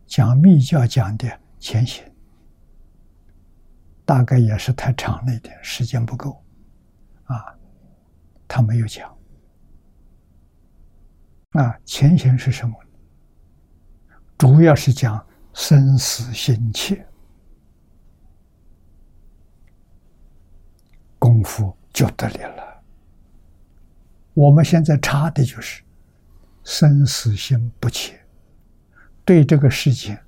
[0.07, 1.27] 讲密教讲的
[1.59, 2.03] 前行，
[4.03, 6.43] 大概也是太长了一点，时间不够，
[7.25, 7.55] 啊，
[8.47, 9.15] 他没有讲。
[11.51, 12.75] 啊，前行是什么？
[14.39, 15.23] 主要是讲
[15.53, 17.07] 生死心切。
[21.23, 22.83] 功夫就得力了。
[24.33, 25.81] 我们现在差的就是
[26.65, 28.19] 生死心不切，
[29.23, 30.21] 对这个世界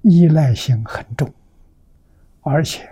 [0.00, 1.30] 依赖性很重，
[2.40, 2.88] 而且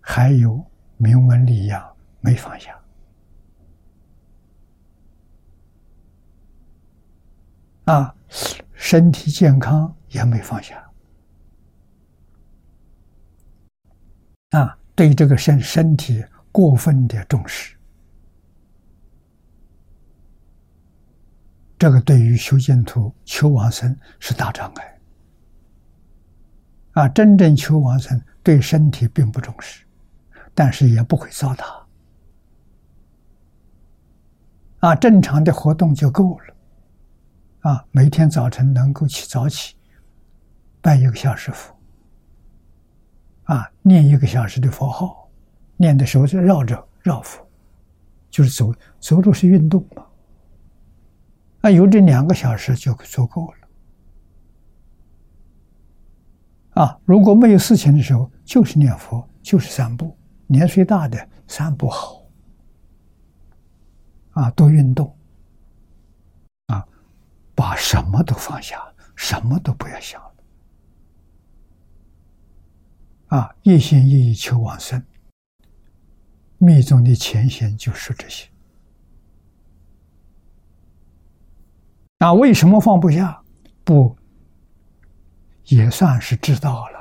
[0.00, 0.64] 还有
[0.96, 2.80] 名闻利养没放下
[7.86, 8.14] 啊，
[8.74, 10.88] 身体健康也没放下
[14.50, 14.78] 啊。
[14.96, 17.76] 对这个身身体过分的重视，
[21.78, 24.98] 这个对于修净土求往生是大障碍。
[26.92, 29.84] 啊，真正求往生对身体并不重视，
[30.54, 31.82] 但是也不会糟蹋。
[34.78, 36.54] 啊，正常的活动就够了。
[37.70, 39.76] 啊，每天早晨能够起早起，
[40.80, 41.75] 拜一个小时佛。
[43.46, 45.28] 啊，念一个小时的佛号，
[45.76, 47.44] 念的时候就绕着绕佛，
[48.30, 50.04] 就是走走路是运动嘛。
[51.62, 53.58] 啊，有这两个小时就足够了。
[56.82, 60.16] 啊，如果没有事情的时候，就是念佛，就是散步。
[60.48, 62.22] 年岁大的散步好，
[64.32, 65.16] 啊，多运动。
[66.66, 66.86] 啊，
[67.54, 70.20] 把什么都放下，什么都不要想。
[73.28, 75.02] 啊，一心一意求往生，
[76.58, 78.48] 密宗的前贤就说这些。
[82.18, 83.42] 那为什么放不下？
[83.84, 84.16] 不，
[85.64, 86.96] 也算是知道了。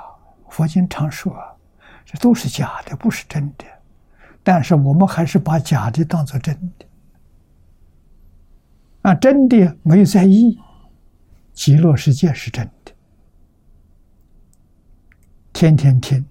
[0.50, 1.34] 佛经常说，
[2.06, 3.66] 这都是假的，不是真的。
[4.44, 6.86] 但是我们还是把假的当做真的。
[9.04, 10.60] 啊，真的没有在意，
[11.54, 12.72] 极乐世界是真的。
[15.56, 16.26] 天天听，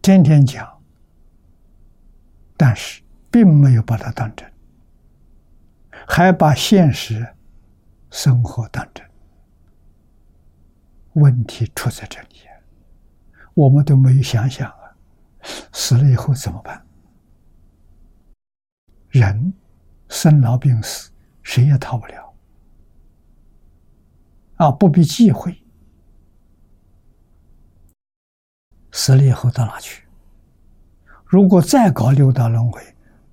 [0.00, 0.80] 天天讲，
[2.56, 4.48] 但是并没有把它当真，
[6.06, 7.34] 还把现实
[8.12, 9.04] 生活当真。
[11.14, 12.42] 问题出在这里，
[13.54, 14.94] 我们都没有想想啊，
[15.72, 16.86] 死了以后怎么办？
[19.08, 19.52] 人
[20.08, 21.10] 生老病死，
[21.42, 22.32] 谁也逃不了
[24.58, 24.70] 啊！
[24.70, 25.60] 不必忌讳，
[28.96, 30.04] 死了以后到哪去？
[31.26, 32.80] 如果再搞六道轮回，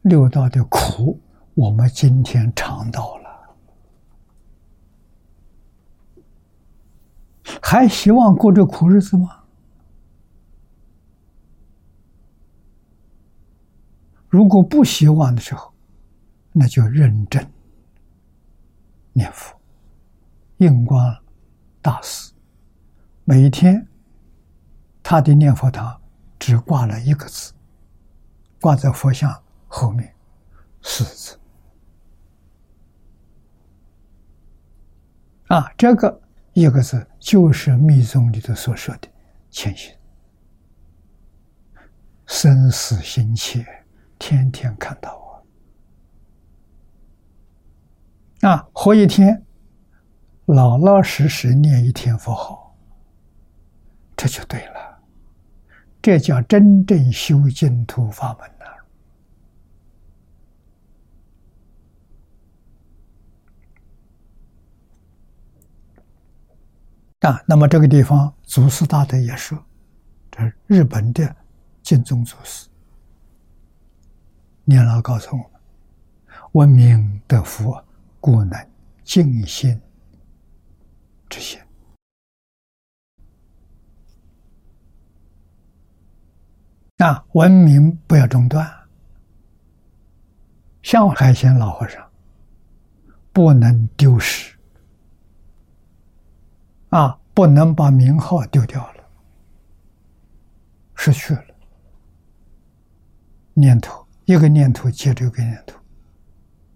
[0.02, 1.18] 六道的苦，
[1.53, 3.56] 我们今天尝到了，
[7.61, 9.40] 还希望过这苦日子吗？
[14.27, 15.73] 如果不希望的时候，
[16.52, 17.49] 那就认真
[19.14, 19.57] 念佛。
[20.57, 21.18] 印光
[21.81, 22.34] 大师
[23.23, 23.88] 每天
[25.03, 26.01] 他的念佛堂
[26.39, 27.53] 只挂了一个字，
[28.59, 30.15] 挂在佛像后面
[30.81, 31.38] 四字。
[35.49, 36.21] 啊，这个
[36.53, 39.07] 一个字就是密宗里头所说的
[39.51, 39.93] 谦虚，
[42.25, 43.63] 生死心切。
[44.19, 45.13] 天天看到
[48.41, 49.43] 我，啊，活一天，
[50.45, 52.73] 老老实实念一天佛号，
[54.15, 54.92] 这就对了，
[56.03, 58.51] 这叫真正修净土法门
[67.21, 67.30] 呐！
[67.30, 69.57] 啊，那么这个地方祖师大德也说，
[70.30, 71.34] 这日本的
[71.81, 72.67] 净宗祖师。
[74.65, 75.51] 念老告诉我们
[76.51, 77.73] ：“闻名得福，
[78.19, 78.69] 故能
[79.05, 79.80] 尽心
[81.30, 81.57] 之心。
[86.97, 88.69] 啊，文明不要中断。
[90.81, 92.07] 像海鲜老和尚，
[93.31, 94.55] 不能丢失。
[96.89, 99.03] 啊，不能把名号丢掉了，
[100.95, 101.45] 失去了
[103.53, 105.77] 念头。”一个念头接着一个念头，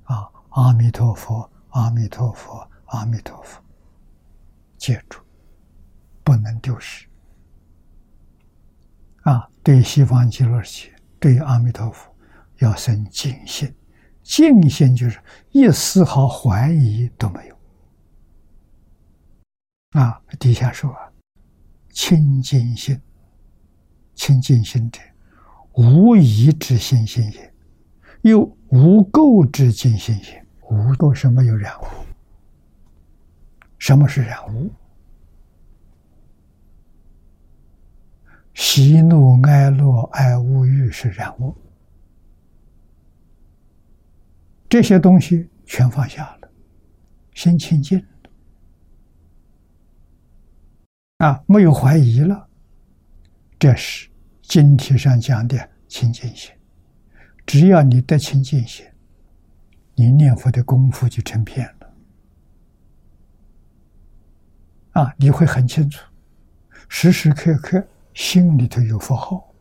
[0.04, 3.64] 啊，阿弥陀佛，阿弥陀佛，阿弥陀佛，
[4.78, 5.22] 接住，
[6.26, 7.08] 不能丢失。
[9.28, 12.10] 啊，对西方极乐世界，对阿弥陀佛，
[12.60, 13.70] 要生敬心，
[14.24, 15.20] 敬心就是
[15.52, 17.58] 一丝毫怀疑都没有。
[20.00, 21.12] 啊，底下说啊，
[21.90, 22.98] 清净心，
[24.16, 25.02] 清净心者。
[25.74, 27.54] 无疑之心心也，
[28.22, 30.46] 又无垢之净心也。
[30.70, 31.86] 无垢是没有染污。
[33.78, 34.72] 什么是染污？
[38.58, 41.56] 喜怒哀乐爱恶欲是染物。
[44.68, 46.50] 这些东西全放下了，
[47.36, 48.04] 心清净
[51.18, 52.50] 啊，没有怀疑了。
[53.60, 54.10] 这是。
[54.42, 56.52] 经题上讲的清净心，
[57.46, 58.86] 只要你得清净心，
[59.94, 61.94] 你念佛的功夫就成片了。
[64.94, 66.02] 啊，你会很清楚，
[66.88, 67.86] 时时刻刻
[68.18, 69.54] 心里头有佛号，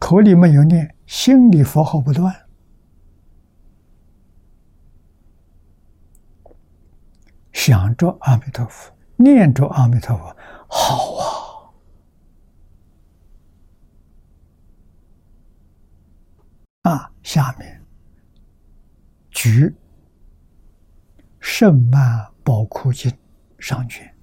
[0.00, 2.34] 口里没有念，心里佛号不断，
[7.52, 10.36] 想着阿弥陀佛，念着阿弥陀佛，
[10.66, 11.24] 好啊。
[16.82, 17.80] 啊，下面
[19.30, 19.66] 举
[21.38, 23.08] 《圣曼宝库经》
[23.60, 24.13] 上卷，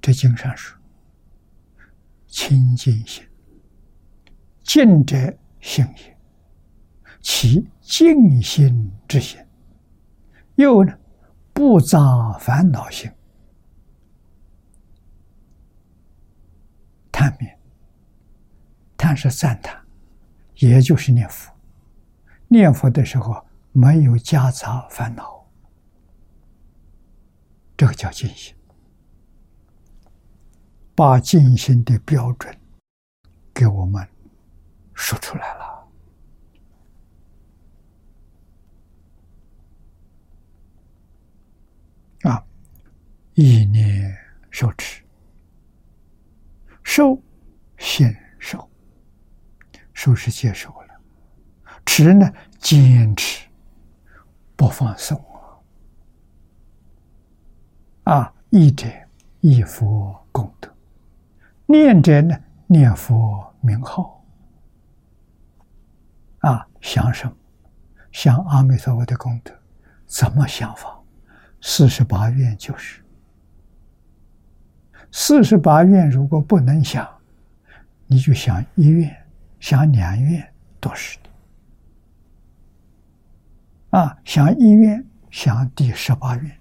[0.00, 0.78] 这经上说
[2.26, 3.26] ：“清净心，
[4.62, 5.16] 净者
[5.60, 6.16] 性也，
[7.20, 9.38] 其净心之心，
[10.56, 10.92] 又呢
[11.52, 13.10] 不杂烦恼心，
[17.10, 17.58] 叹面，
[18.96, 19.76] 叹是赞叹。”
[20.60, 21.54] 也就是念佛，
[22.48, 25.48] 念佛的时候没有夹杂烦恼，
[27.76, 28.52] 这个叫静心。
[30.98, 32.52] 把静心的标准
[33.54, 34.04] 给我们
[34.94, 35.88] 说出来了
[42.22, 42.44] 啊！
[43.34, 44.12] 意念
[44.50, 45.04] 受持，
[46.82, 47.22] 受
[47.76, 48.68] 现受。
[49.94, 51.00] 受是接受了，
[51.86, 53.48] 持呢坚持
[54.56, 55.16] 不放松
[58.02, 58.14] 啊！
[58.14, 58.88] 啊，忆者
[59.40, 60.68] 忆佛功德，
[61.70, 62.34] 念者呢
[62.66, 64.24] 念佛名号
[66.38, 67.34] 啊，想什么？
[68.10, 69.52] 想阿弥陀佛的功德，
[70.06, 70.98] 怎么想法？
[71.60, 73.04] 四十八愿就是
[75.12, 77.06] 四十八愿，如果不能想，
[78.06, 79.14] 你就想一愿，
[79.60, 80.50] 想两愿
[80.80, 81.28] 都是的。
[83.98, 86.58] 啊，想一愿，想第十八愿，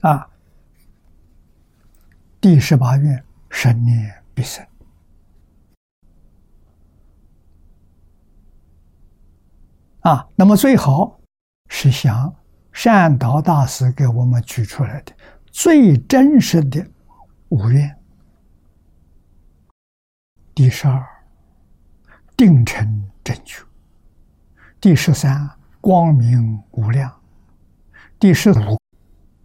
[0.00, 0.28] 啊，
[2.42, 4.66] 第十八愿，生念必生。
[10.00, 11.20] 啊，那么最好
[11.68, 12.34] 是想
[12.72, 15.12] 善导大师给我们举出来的
[15.52, 16.84] 最真实的
[17.50, 17.96] 五愿。
[20.52, 21.00] 第十二，
[22.36, 23.62] 定成正觉；
[24.80, 25.48] 第十三，
[25.80, 27.08] 光明无量；
[28.18, 28.80] 第十五，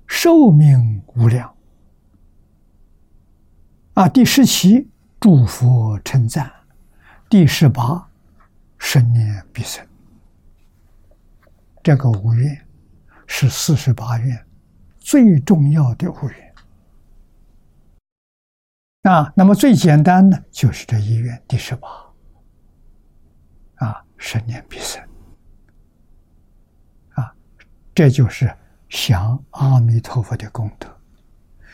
[0.08, 1.48] 寿命无量；
[3.98, 4.88] 啊，第十七，
[5.20, 6.46] 祝福称赞；
[7.28, 8.08] 第十八，
[8.78, 9.84] 生念必生。
[11.82, 12.64] 这个五愿
[13.26, 14.46] 是四十八愿
[15.00, 16.54] 最重要的五愿
[19.12, 19.34] 啊。
[19.36, 21.90] 那么最简单的就是这一愿第十八
[23.78, 25.02] 啊，生年必生
[27.16, 27.34] 啊，
[27.96, 28.56] 这就是
[28.90, 30.88] 想阿弥陀佛的功德。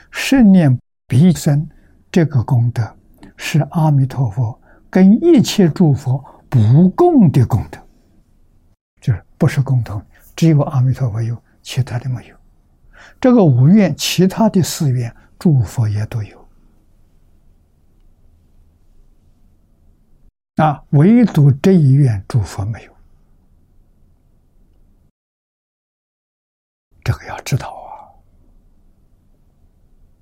[0.09, 1.67] 十念必生
[2.13, 2.95] 这个功德
[3.35, 7.79] 是阿弥陀佛跟一切诸佛不共的功德。
[9.01, 9.99] 就是不是共同，
[10.35, 12.37] 只有阿弥陀佛有，其他的没有。
[13.19, 16.47] 这个五愿，其他的四愿，诸佛也都有。
[20.57, 22.93] 啊，唯独这一愿，诸佛没有。
[27.03, 27.75] 这个要知道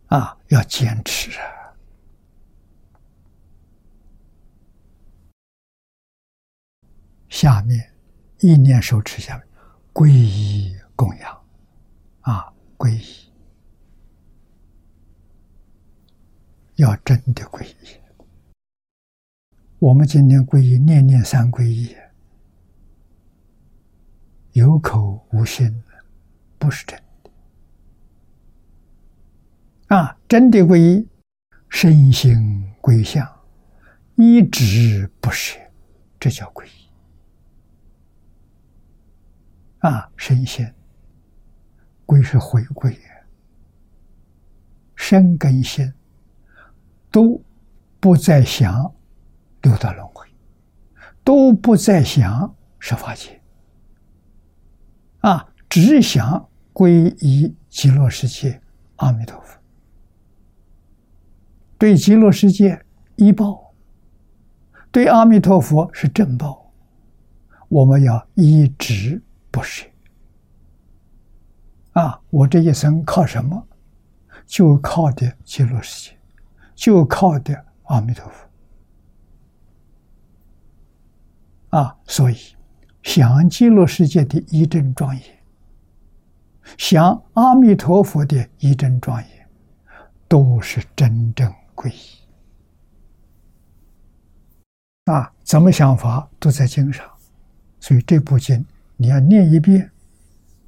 [0.07, 1.60] 啊，啊，要坚持啊。
[7.32, 7.88] 下面。
[8.44, 9.48] 意念手持下面，
[9.94, 11.41] 皈依供养，
[12.22, 13.32] 啊，皈依，
[16.78, 17.76] 要真的皈依。
[19.78, 21.95] 我们今天皈依，念念三皈依，
[24.53, 25.84] 有口无心，
[26.58, 27.30] 不是真的。
[29.95, 31.08] 啊，真的皈依，
[31.70, 33.32] 身心归向，
[34.16, 35.60] 一直不舍，
[36.20, 36.81] 这叫皈依。
[39.82, 40.74] 啊，神仙
[42.06, 42.95] 归是回归，
[44.95, 45.91] 身跟心
[47.10, 47.44] 都
[47.99, 48.94] 不再想
[49.64, 50.28] 六道轮回，
[51.24, 53.41] 都不再想十法界，
[55.22, 58.62] 啊，只想皈依极乐世界
[58.98, 59.60] 阿弥陀佛，
[61.80, 62.80] 对极乐世界
[63.16, 63.74] 依报，
[64.91, 66.72] 对阿弥陀佛是正报，
[67.68, 69.20] 我们要一直。
[69.52, 69.86] 不是
[71.91, 72.22] 啊！
[72.30, 73.68] 我这一生靠什么？
[74.45, 76.18] 就靠的极乐世界，
[76.73, 78.49] 就靠的阿弥陀佛
[81.78, 81.98] 啊！
[82.06, 82.38] 所以，
[83.03, 85.23] 想极乐世界的一真庄严，
[86.78, 89.49] 想阿弥陀佛的一真庄严，
[90.30, 91.99] 都是真正皈依
[95.11, 95.34] 啊！
[95.44, 97.06] 怎么想法都在经上，
[97.82, 98.65] 所以这部经。
[99.02, 99.91] 你要念一遍，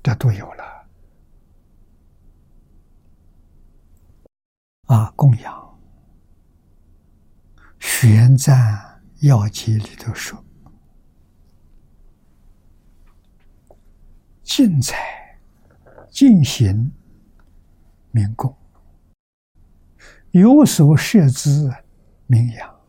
[0.01, 0.87] 这都有了。
[4.87, 5.79] 啊，供养
[7.79, 10.43] 玄奘要记里头说
[14.41, 15.39] ：“尽财
[16.09, 16.91] 净行
[18.09, 18.57] 名供，
[20.31, 21.71] 有所设之
[22.25, 22.79] 名养。”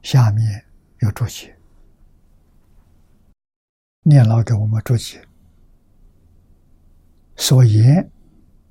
[0.00, 0.64] 下面。
[1.02, 1.58] 要注解，
[4.02, 5.20] 念老给我们注解。
[7.34, 8.08] 所言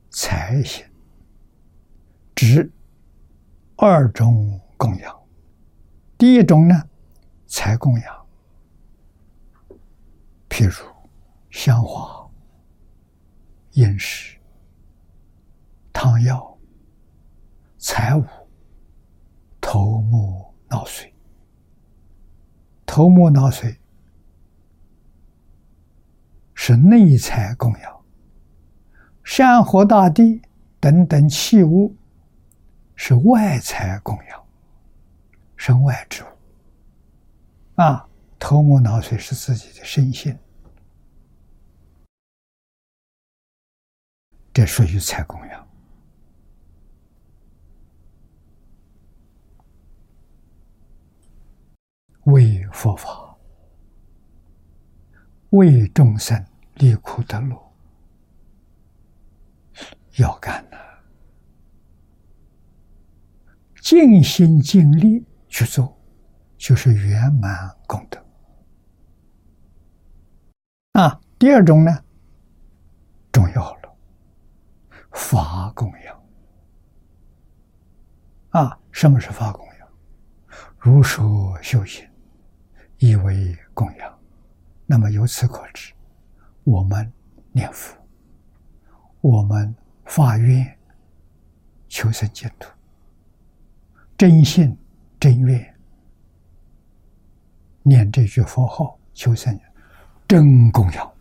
[0.09, 0.85] 财行，
[2.33, 2.71] 指
[3.75, 5.21] 二种供养。
[6.17, 6.73] 第一种呢，
[7.47, 8.27] 财供养，
[10.47, 10.89] 譬如
[11.49, 12.25] 香花、
[13.71, 14.39] 饮食、
[15.91, 16.57] 汤药、
[17.77, 18.23] 财物、
[19.59, 21.10] 头目、脑髓。
[22.91, 23.73] 头目脑髓
[26.53, 28.01] 是内财供养，
[29.23, 30.41] 山河大地
[30.77, 31.95] 等等器物
[32.97, 34.45] 是外财供养，
[35.55, 36.27] 身外之物。
[37.75, 38.05] 啊，
[38.37, 40.37] 头目脑髓是自己的身心，
[44.51, 45.60] 这属于财供养。
[52.25, 53.35] 为佛法
[55.49, 56.45] 为众生
[56.75, 57.73] 离苦得乐，
[60.17, 60.77] 要干的，
[63.81, 65.97] 尽心尽力去做，
[66.57, 68.23] 就是圆满功德。
[70.93, 72.03] 啊，第二种呢，
[73.31, 73.97] 重要了，
[75.11, 76.23] 法供养。
[78.49, 79.87] 啊，什么是法供养？
[80.77, 82.07] 如说修行，
[83.01, 84.19] 以为供养。
[84.85, 85.91] 那么由此可知，
[86.63, 87.11] 我们
[87.51, 87.97] 念佛，
[89.21, 89.75] 我们
[90.05, 90.77] 发愿
[91.89, 92.69] 求生净土，
[94.15, 94.77] 真心
[95.19, 95.75] 真愿
[97.81, 99.59] 念这句佛号求生。
[100.27, 101.13] 真供养，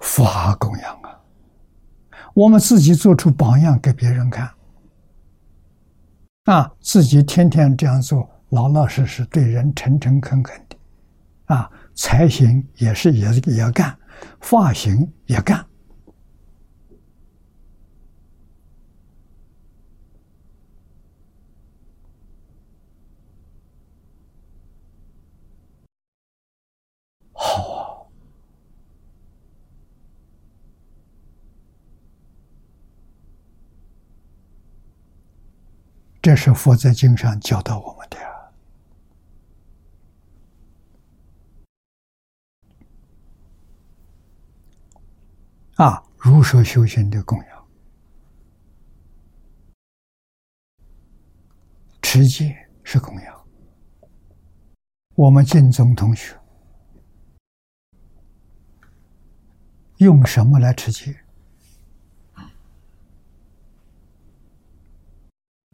[0.00, 1.22] 法供养啊！
[2.34, 4.52] 我们自己做出榜样给别人看
[6.44, 10.76] 啊，自己天天这样做，老老实实对人诚诚恳恳的
[11.54, 13.96] 啊，财行也是也也干，
[14.40, 15.64] 发行也干。
[36.22, 38.18] 这是佛在经上教导我们的
[45.82, 47.66] 啊，如说修行的供养，
[52.02, 53.46] 持戒是供养。
[55.14, 56.38] 我们晋宗同学
[59.96, 61.18] 用什么来持戒？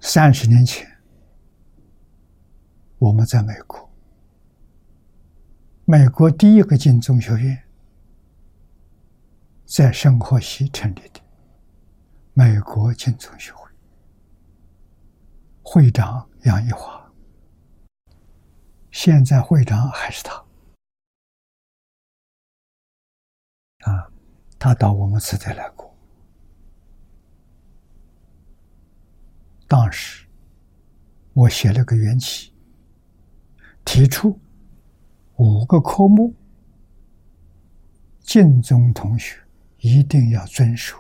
[0.09, 0.87] 三十年前，
[2.97, 3.91] 我们在美国，
[5.85, 7.61] 美国第一个金宗学院
[9.65, 11.21] 在圣荷西成立的
[12.35, 13.69] 美国金宗学会，
[15.61, 17.13] 会长杨一华，
[18.93, 20.37] 现在会长还是他
[23.81, 24.09] 啊，
[24.57, 25.96] 他到我们此地来过。
[29.69, 30.27] 当时，
[31.33, 32.53] 我写了个缘起，
[33.85, 34.39] 提出
[35.37, 36.33] 五个科目，
[38.21, 39.37] 晋中同学
[39.79, 40.97] 一定要遵守，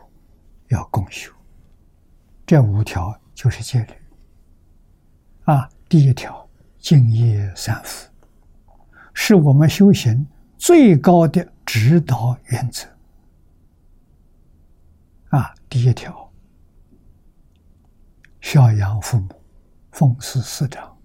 [0.68, 1.32] 要共修。
[2.44, 3.94] 这五条就是戒律。
[5.44, 6.48] 啊，第一条，
[6.78, 8.10] 敬业三福，
[9.14, 10.26] 是我们修行
[10.58, 12.88] 最高的指导原则。
[15.28, 16.25] 啊，第一条。
[18.46, 19.28] 孝养父母，
[19.90, 20.96] 奉事师长，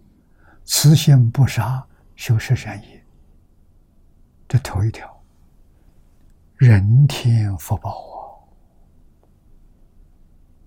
[0.64, 1.84] 慈心不杀，
[2.16, 3.04] 修十善业。
[4.48, 5.24] 这头一条，
[6.58, 7.98] 人天福报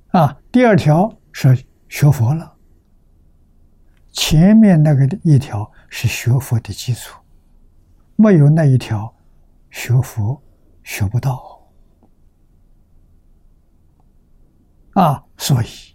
[0.09, 0.22] 啊！
[0.22, 2.56] 啊，第二条是学佛了。
[4.10, 7.22] 前面那个一条是学佛的基础，
[8.16, 9.14] 没有那一条，
[9.70, 10.42] 学佛
[10.82, 11.70] 学不到
[14.94, 15.24] 啊！
[15.36, 15.94] 所以。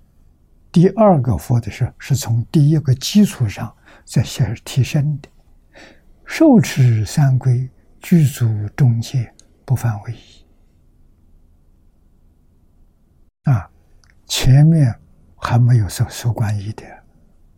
[0.72, 3.76] 第二个佛的是，是从第一个基础上
[4.06, 5.28] 再先提升的。
[6.26, 7.68] 受持三规，
[8.00, 9.34] 具足中戒，
[9.66, 10.46] 不犯违仪。
[13.50, 13.68] 啊，
[14.28, 14.94] 前面
[15.36, 16.84] 还没有受受观一的，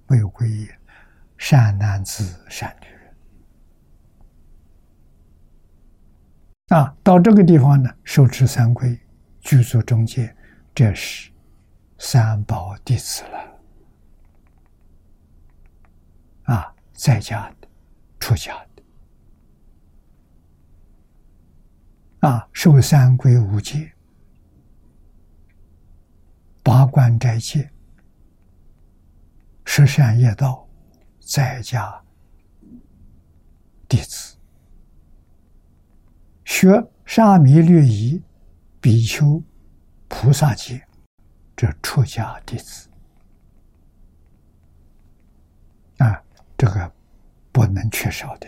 [0.08, 0.70] 没有皈依，
[1.38, 3.14] 善男子、善女人。
[6.80, 8.98] 啊，到这个地方呢，受持三规，
[9.42, 10.34] 具足中戒，
[10.74, 11.30] 这是。
[12.04, 13.62] 三宝弟子了，
[16.46, 17.68] 啊，在家的、
[18.20, 18.84] 出家的，
[22.28, 23.94] 啊，受三规五戒、
[26.64, 27.70] 八关斋戒、
[29.64, 30.68] 十善业道，
[31.20, 32.04] 在家
[33.88, 34.36] 弟子，
[36.46, 38.20] 学沙弥律仪、
[38.82, 39.44] 比丘、
[40.08, 40.84] 菩萨戒。
[41.62, 42.90] 这出家弟子
[46.00, 46.24] 啊，
[46.58, 46.92] 这个
[47.52, 48.48] 不能缺少的，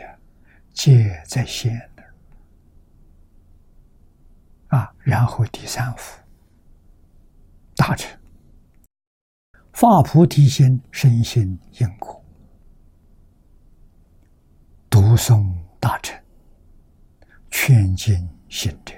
[0.73, 2.03] 戒在先的
[4.69, 4.91] 啊。
[4.97, 6.19] 然后第三幅，
[7.75, 8.19] 大乘
[9.73, 12.19] 发菩提心，身心因果，
[14.89, 16.19] 读诵大乘，
[17.51, 18.95] 劝进行者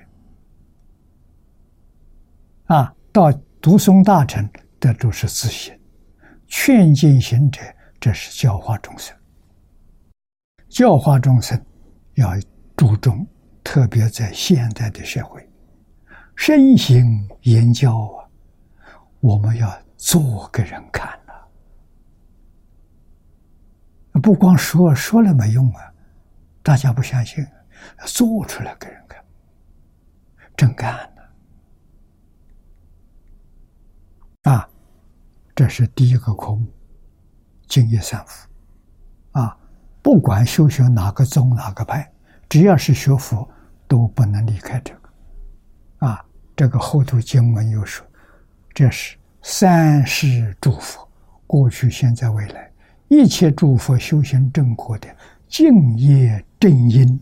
[2.68, 3.30] 啊，到。
[3.66, 4.48] 读诵大乘，
[4.80, 5.74] 这都是自信；
[6.46, 7.62] 劝进行者，
[8.00, 9.18] 这是教化众生。
[10.70, 11.60] 教化众生
[12.14, 12.30] 要
[12.78, 13.26] 注重，
[13.64, 15.50] 特别在现代的社会，
[16.36, 18.30] 身行言教啊，
[19.20, 21.34] 我们要做给人看呐，
[24.22, 25.92] 不光说说了没用啊，
[26.62, 27.44] 大家不相信，
[28.06, 29.26] 做出来给人看，
[30.56, 31.16] 真干了
[34.46, 34.68] 啊！
[35.56, 36.66] 这是第一个科目，
[37.68, 38.48] 敬业三福
[39.32, 39.58] 啊。
[40.02, 42.12] 不管修学哪个宗哪个派，
[42.48, 43.48] 只要是学佛，
[43.88, 46.08] 都不能离开这个。
[46.08, 48.06] 啊，这个后头经文又说，
[48.74, 51.10] 这是三世诸佛，
[51.48, 52.72] 过去、现在、未来，
[53.08, 55.08] 一切诸佛修行正果的
[55.48, 57.20] 敬业正因，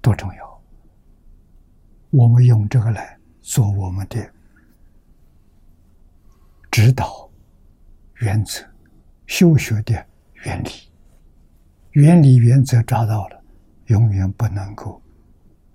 [0.00, 0.62] 多重要！
[2.10, 4.18] 我们用这个来做我们的
[6.76, 7.30] 指导
[8.16, 8.62] 原则，
[9.26, 10.06] 修学的
[10.44, 10.68] 原理。
[11.92, 13.42] 原理原则抓到了，
[13.86, 15.00] 永远不能够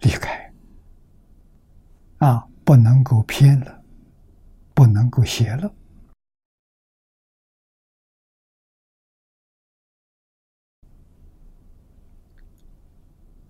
[0.02, 0.54] 离开，
[2.20, 3.84] 啊，不能够偏了，
[4.76, 5.74] 不能够邪了。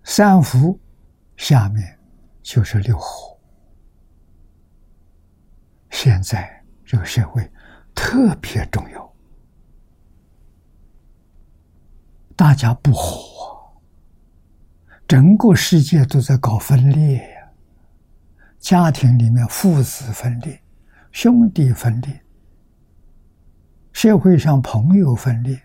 [0.02, 0.80] 三福
[1.36, 2.00] 下面
[2.42, 3.38] 就是六合，
[5.90, 6.61] 现在
[6.92, 7.50] 这个社会
[7.94, 9.14] 特别重要。
[12.36, 13.80] 大家不和，
[15.08, 17.50] 整个世界都在搞分裂呀。
[18.58, 20.62] 家庭里面父子分裂，
[21.12, 22.22] 兄弟分裂，
[23.94, 25.62] 社会上朋友分裂，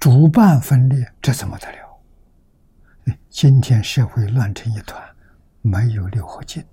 [0.00, 1.87] 主办分裂，这怎么得了？
[3.30, 5.02] 今天社会乱成一团，
[5.60, 6.64] 没有六合敬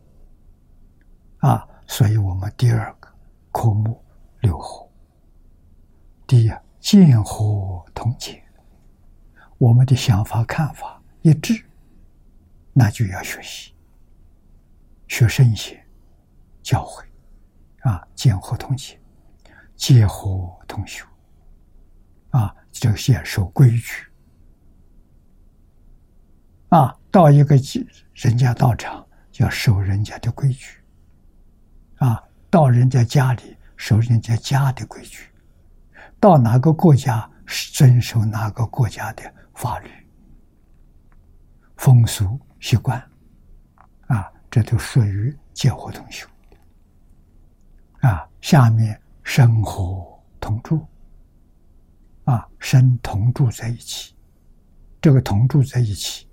[1.40, 1.68] 啊。
[1.86, 3.08] 所以我们第二个
[3.52, 4.04] 科目
[4.40, 4.90] 六合，
[6.26, 8.44] 第一见合同解，
[9.58, 11.64] 我们的想法看法一致，
[12.74, 13.76] 那就要学习，
[15.08, 15.86] 学圣贤
[16.64, 17.04] 教诲。
[17.82, 19.00] 啊，见合同解，
[19.76, 21.06] 结合同修。
[22.32, 24.08] 啊，这些守规矩。
[26.76, 27.56] 啊，到一个
[28.14, 29.08] 人家道场
[29.38, 30.78] 要守人家的规矩。
[32.00, 35.30] 啊，到人家家里守人家家的规矩，
[36.20, 39.24] 到哪个国家遵守哪个国家的
[39.54, 39.90] 法律、
[41.78, 43.00] 风俗习惯，
[44.08, 46.28] 啊，这都属于结合同修。
[48.02, 50.86] 啊，下面生活同住，
[52.26, 54.14] 啊，生同住在一起，
[55.02, 56.28] 这个同住在一起，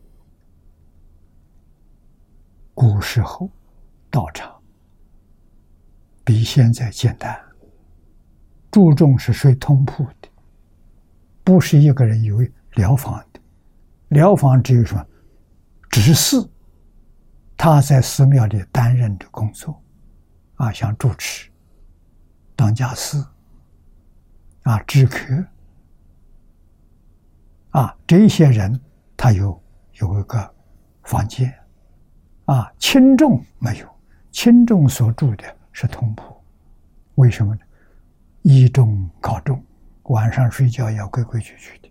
[2.75, 3.51] 古时候
[4.09, 4.51] 道场。
[6.25, 7.37] 比现在简单，
[8.71, 10.29] 注重是睡通铺的，
[11.43, 12.39] 不是一个人有
[12.75, 13.41] 疗房的。
[14.09, 15.05] 疗房只有说
[15.91, 16.37] 执事，
[17.57, 19.83] 他在寺庙里担任的工作，
[20.55, 21.51] 啊，像主持、
[22.55, 23.19] 当家师、
[24.63, 25.45] 啊知客，
[27.71, 28.81] 啊这些人
[29.17, 29.61] 他有
[29.95, 30.55] 有一个
[31.03, 31.53] 房间，
[32.45, 33.89] 啊轻重没有，
[34.31, 35.57] 轻重所住的。
[35.75, 36.37] 是同铺，
[37.15, 37.61] 为什么呢？
[38.43, 39.65] 一重靠重，
[40.03, 41.91] 晚上睡觉要规规矩矩的，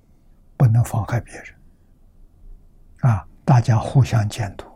[0.56, 1.45] 不能妨害别人。
[2.99, 4.68] 啊，大家互相监督，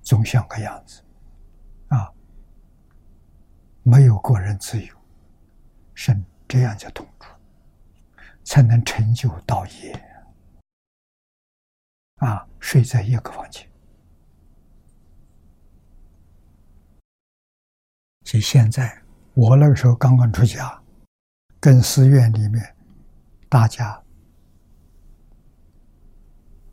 [0.00, 1.02] 总像个样子。
[1.88, 2.08] 啊，
[3.82, 4.94] 没有个人自由，
[5.92, 6.16] 是
[6.46, 7.26] 这样叫同住，
[8.44, 10.00] 才能成就道业。
[12.18, 13.68] 啊，睡在一个房间。
[18.24, 19.02] 所以现在，
[19.34, 20.82] 我那个时候刚刚出家，
[21.60, 22.74] 跟寺院里面
[23.50, 24.02] 大家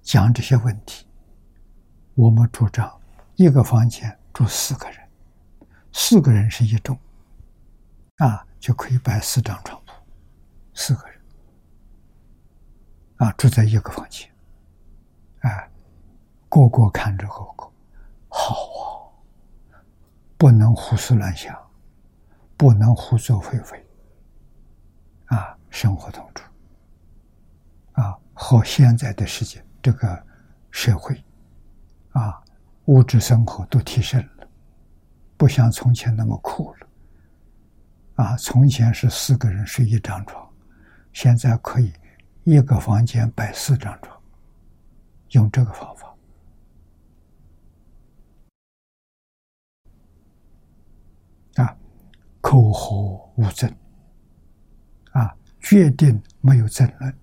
[0.02, 1.06] 讲这些问题，
[2.16, 2.90] 我们主张
[3.36, 4.98] 一个房间住四个人，
[5.92, 6.98] 四个人是一种，
[8.18, 9.92] 啊，就可以摆四张床铺，
[10.74, 11.22] 四个人，
[13.18, 14.30] 啊，住在一个房间，
[15.42, 15.68] 啊，
[16.48, 17.70] 个个看着个个
[18.30, 19.01] 好啊。
[20.42, 21.56] 不能胡思乱想，
[22.58, 23.88] 不能胡作非为，
[25.26, 26.44] 啊，生活当中，
[27.92, 30.26] 啊，和现在的世界这个
[30.72, 31.16] 社会，
[32.14, 32.42] 啊，
[32.86, 34.48] 物质生活都提升了，
[35.38, 36.88] 不像从前那么苦了，
[38.16, 40.52] 啊，从前是四个人睡一张床，
[41.14, 41.94] 现在可以
[42.46, 44.20] 一个房间摆四张床，
[45.34, 46.11] 用这个方法。
[52.42, 53.74] 口和无争，
[55.12, 57.16] 啊，决定没有争论。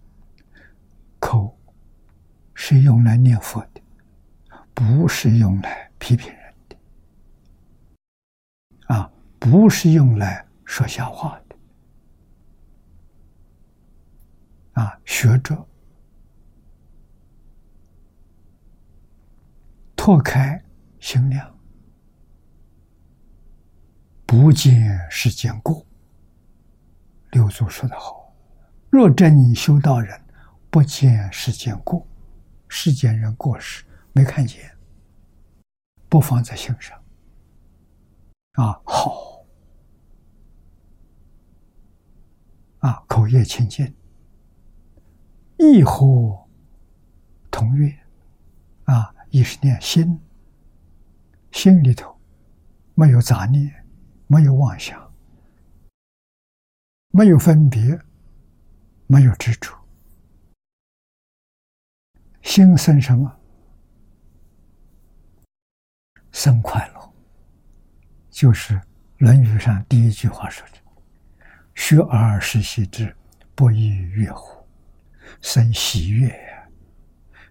[1.19, 1.59] 口
[2.55, 3.83] 是用来念佛的，
[4.73, 6.77] 不是用来批评人的，
[8.95, 11.57] 啊，不是用来说瞎话的，
[14.81, 15.67] 啊，学者
[19.97, 20.65] 拓开
[21.01, 21.58] 心量。
[24.31, 25.87] 不见世间过，
[27.31, 28.31] 六祖说的好
[28.93, 30.23] ：“若真修道人，
[30.69, 32.07] 不见世间过，
[32.69, 34.71] 世间人过时没看见，
[36.11, 37.03] 不放在心上。
[38.53, 39.47] 啊，好，
[42.81, 43.97] 啊，口业清净，
[45.57, 46.47] 意和
[47.51, 47.91] 同悦，
[48.85, 50.21] 啊，一是念心，
[51.51, 52.15] 心里头
[52.95, 53.75] 没有杂念。”
[54.31, 55.11] 没有妄想，
[57.13, 57.99] 没有分别，
[59.07, 59.75] 没有执着，
[62.43, 63.35] 心生什么？
[66.31, 67.13] 生快乐。
[68.31, 68.75] 就是
[69.17, 70.75] 《论语》上第一句话说的
[71.75, 73.17] ：“学而时习之，
[73.55, 74.63] 不亦说乎？
[75.41, 76.31] 生喜悦！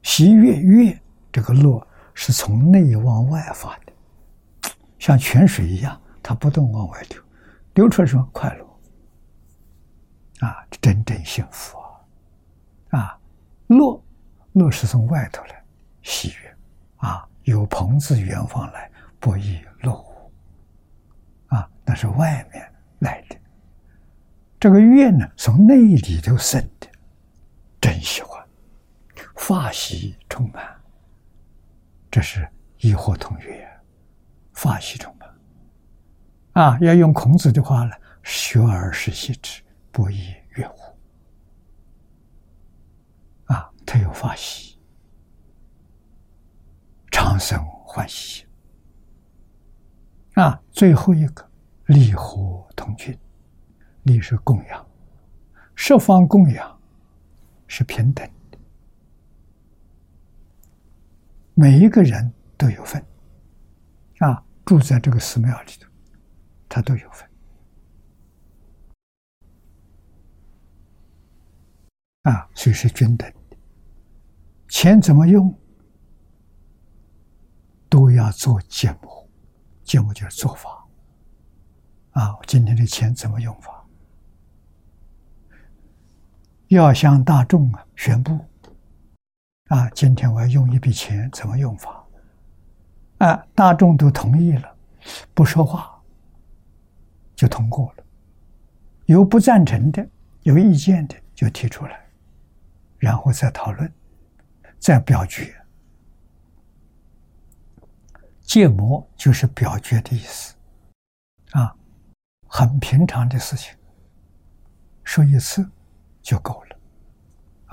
[0.03, 1.01] 喜悦悦，
[1.31, 7.23] 这个乐是从内往外发的，像泉水一样。”它不动往外流，
[7.75, 8.65] 流出来什么快乐
[10.45, 10.67] 啊？
[10.81, 11.77] 真正幸福
[12.89, 12.99] 啊！
[12.99, 13.19] 啊，
[13.67, 14.03] 乐
[14.51, 15.63] 乐是从外头来，
[16.01, 16.57] 喜悦
[16.97, 18.91] 啊，有朋自远方来，
[19.21, 20.29] 不亦乐乎
[21.47, 21.65] 啊？
[21.85, 23.37] 那是外面来的，
[24.59, 26.89] 这个悦呢，从内里头生的，
[27.79, 28.45] 真喜欢，
[29.37, 30.75] 法喜充满，
[32.11, 32.45] 这是
[32.79, 33.65] 异火同悦，
[34.51, 35.16] 法喜充。
[36.57, 37.91] 啊，要用孔子的话呢
[38.25, 39.61] ，“学而时习之，
[39.91, 40.97] 不亦乐乎？”
[43.53, 44.75] 啊，他有发喜，
[47.11, 48.43] 长生欢喜。
[50.33, 51.47] 啊，最后一个
[51.85, 53.15] 利和同群，
[54.01, 54.83] 利是供养，
[55.75, 56.79] 十方供养
[57.67, 58.57] 是平等的，
[61.53, 62.99] 每一个人都有份。
[64.21, 65.86] 啊，住在这个寺庙里头。
[66.69, 67.29] 他都有份
[72.23, 73.57] 啊，所以是均等的。
[74.67, 75.57] 钱怎么用，
[77.87, 79.29] 都要做节目，
[79.83, 80.85] 节目就是做法
[82.11, 82.37] 啊。
[82.45, 83.85] 今天的钱怎么用法？
[86.67, 88.37] 要向大众啊宣布
[89.69, 92.05] 啊，今天我要用一笔钱，怎么用法？
[93.19, 94.75] 啊，大众都同意了，
[95.33, 95.96] 不说话。
[97.37, 98.03] 就通过了，
[99.05, 100.05] 有不赞成的、
[100.41, 102.03] 有意见的就提出来，
[102.97, 103.93] 然后再讨论，
[104.79, 105.55] 再表决。
[108.41, 110.55] 建模就是表决的意思，
[111.51, 111.75] 啊，
[112.47, 113.77] 很平常的事情，
[115.03, 115.69] 说一次
[116.23, 116.77] 就够了，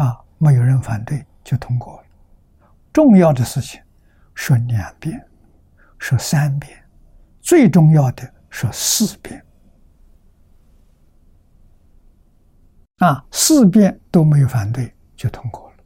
[0.04, 2.06] 啊，没有人反对就通过了。
[2.92, 3.80] 重要的事情
[4.34, 5.26] 说两遍，
[5.96, 6.84] 说三遍，
[7.40, 9.43] 最重要的说四遍。
[12.98, 15.76] 啊，四遍都没有反对，就通过了。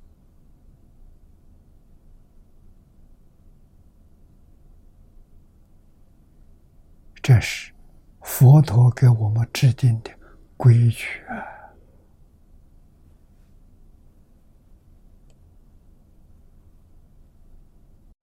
[7.22, 7.72] 这是
[8.20, 10.10] 佛陀给我们制定的
[10.56, 11.44] 规矩啊！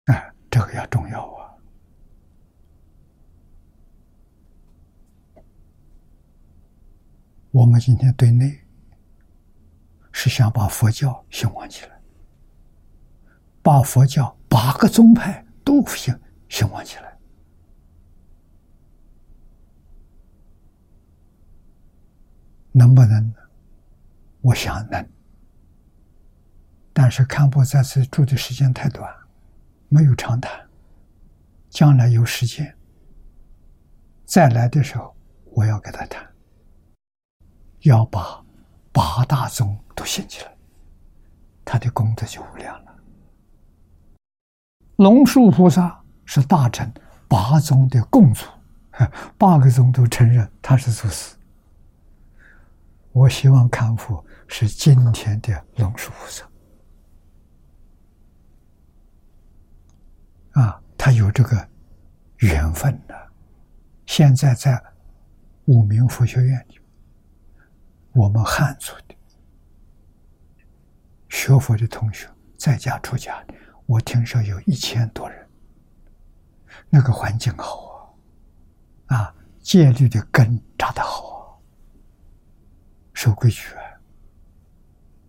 [0.05, 1.55] 哎，这个要重要啊！
[7.51, 8.62] 我们今天对内。
[10.13, 11.99] 是想把佛教兴旺起来，
[13.61, 16.17] 把佛教八个宗派都兴
[16.47, 17.17] 兴旺起来，
[22.71, 23.33] 能不能？
[24.41, 25.09] 我想能，
[26.93, 29.11] 但是看破在此住的时间太短，
[29.89, 30.69] 没有长谈。
[31.69, 32.77] 将来有时间
[34.25, 35.15] 再来的时候，
[35.45, 36.31] 我要跟他谈，
[37.79, 38.42] 要把。
[38.93, 40.55] 八大宗都兴起来，
[41.65, 42.95] 他的功德就无量了。
[44.97, 46.89] 龙树菩萨是大乘
[47.27, 48.45] 八宗的共主，
[49.37, 51.35] 八个宗都承认他是祖师。
[53.11, 56.45] 我希望康复是今天的龙树菩萨
[60.61, 61.67] 啊，他有这个
[62.37, 63.31] 缘分的。
[64.05, 64.79] 现在在
[65.65, 66.79] 五明佛学院里，
[68.13, 69.15] 我们汉族的
[71.29, 73.55] 学佛的同学在家出家的，
[73.87, 75.49] 我听说有一千多人。
[76.89, 78.15] 那个环境好
[79.07, 81.57] 啊，啊，戒律的根扎得好啊，
[83.13, 83.67] 守规矩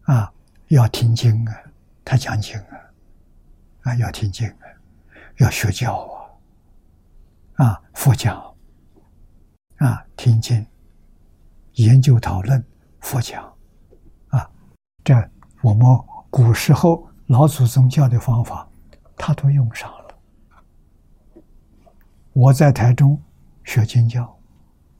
[0.04, 0.32] 啊，啊，
[0.68, 1.54] 要听经啊，
[2.04, 2.78] 他讲经啊，
[3.82, 4.66] 啊，要听经啊，
[5.38, 5.96] 要学教
[7.54, 8.54] 啊，啊，佛讲，
[9.76, 10.66] 啊，听经，
[11.74, 12.62] 研究讨论
[13.04, 13.44] 佛讲，
[14.28, 14.50] 啊，
[15.04, 15.14] 这
[15.60, 15.86] 我们
[16.30, 18.66] 古时候老祖宗教的方法，
[19.14, 20.18] 他都用上了。
[22.32, 23.22] 我在台中
[23.62, 24.34] 学经教，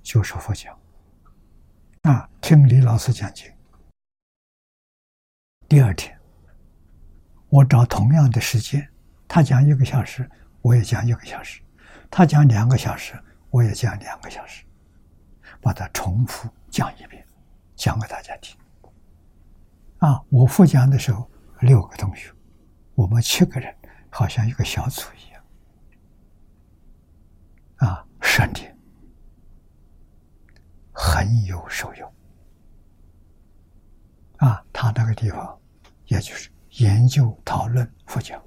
[0.03, 0.79] 就是佛教。
[2.03, 3.51] 啊，听李老师讲经。
[5.67, 6.15] 第二天，
[7.49, 8.87] 我找同样的时间，
[9.27, 11.63] 他讲一个小时，我也讲一个小时；
[12.11, 13.19] 他讲两个小时，
[13.49, 14.63] 我也讲两个小时，
[15.63, 17.27] 把它重复讲一遍，
[17.85, 18.59] 讲给大家听。
[19.99, 21.31] 啊，我复讲的时候，
[21.61, 22.33] 六个同学，
[22.95, 23.77] 我们七个人，
[24.09, 25.45] 好像一个小组一样。
[27.77, 28.67] 啊，山顶
[30.95, 32.15] 很有受用。
[34.39, 35.61] 啊，他那个地方，
[36.07, 38.43] 也就是研究讨论复讲，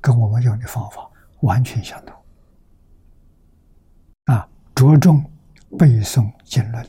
[0.00, 1.10] 跟我们用的方法
[1.40, 2.24] 完全相同。
[4.26, 5.28] 啊，着重
[5.76, 6.88] 背诵经论。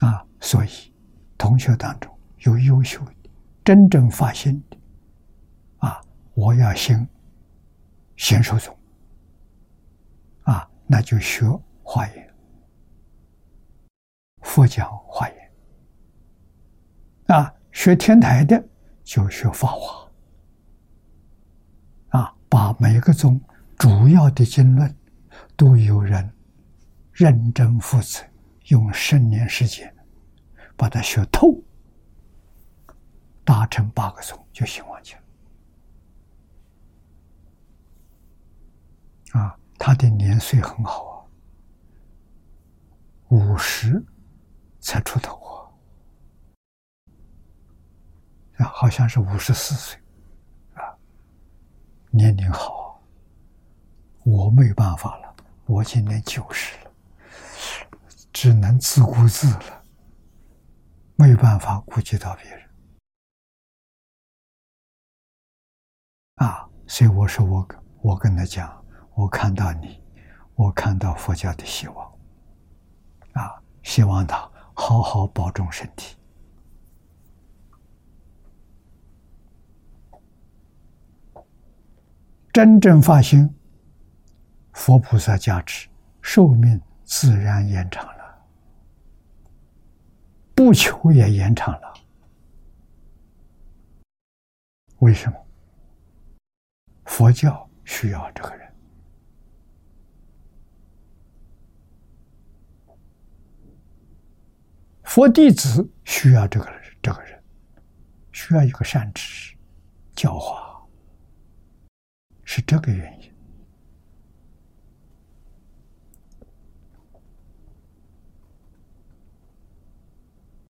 [0.00, 0.68] 啊，所以
[1.38, 3.30] 同学当中有优秀的、
[3.64, 4.76] 真正发心的，
[5.78, 6.00] 啊，
[6.34, 7.06] 我要行
[8.16, 8.76] 贤受宗。
[10.42, 11.46] 啊那就学
[11.82, 12.34] 华严，
[14.40, 15.52] 佛讲华严。
[17.26, 18.60] 啊，学天台的
[19.04, 20.10] 就学法华。
[22.18, 23.40] 啊，把每个宗
[23.78, 24.92] 主要的经论
[25.56, 26.28] 都有人
[27.12, 28.24] 认真负责，
[28.70, 29.94] 用十年时间
[30.76, 31.62] 把它学透，
[33.44, 35.22] 达成八个宗就行完去了。
[39.40, 39.56] 啊。
[39.82, 41.24] 他的年岁很好啊，
[43.30, 44.04] 五十
[44.78, 45.40] 才出头
[48.58, 49.98] 啊，好像是五十四岁
[50.74, 50.94] 啊，
[52.10, 53.00] 年龄好，
[54.22, 55.34] 我没办法了，
[55.64, 56.89] 我今年九十了，
[58.32, 59.84] 只能自顾自了，
[61.16, 62.68] 没有办法顾及到别人
[66.36, 67.68] 啊，所以我说我
[68.02, 68.78] 我跟他讲。
[69.12, 70.02] 我看到你，
[70.54, 72.18] 我看到佛教的希望，
[73.32, 76.16] 啊，希望他好好保重身体。
[82.50, 83.54] 真正发心，
[84.72, 85.90] 佛菩萨加持，
[86.22, 88.19] 寿命自然延长了，
[90.60, 91.94] 不求也延长了。
[94.98, 95.46] 为什么？
[97.06, 98.70] 佛教需要这个人。
[105.04, 106.70] 佛弟子需要这个，
[107.00, 107.42] 这个人
[108.30, 109.56] 需要一个善知识
[110.14, 110.86] 教化，
[112.44, 113.29] 是这个原因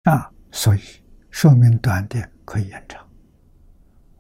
[0.06, 0.32] 啊。
[0.52, 0.80] 所以
[1.30, 3.06] 寿命短点可以延长，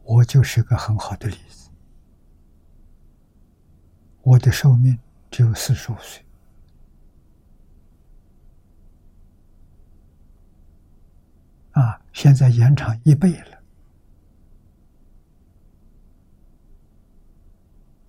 [0.03, 1.69] 我就是个很好的例子。
[4.21, 4.99] 我的寿命
[5.31, 6.25] 只有四十五岁。
[11.71, 13.63] 啊，现在延长一倍了，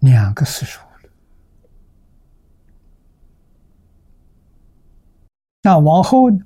[0.00, 1.10] 两个四十五了。
[5.62, 6.44] 那往后呢？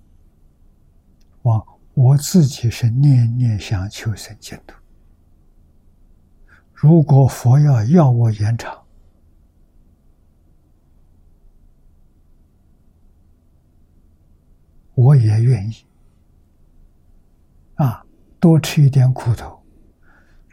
[1.42, 1.64] 往
[1.94, 4.74] 我自己是念念想求生净土。
[6.72, 8.82] 如果佛要要我延长，
[14.94, 15.74] 我也愿意。
[17.76, 18.04] 啊，
[18.38, 19.62] 多吃一点苦头，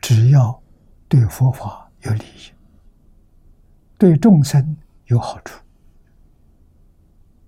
[0.01, 0.61] 只要
[1.09, 2.51] 对佛法有利益，
[3.97, 4.77] 对众生
[5.07, 5.61] 有好处，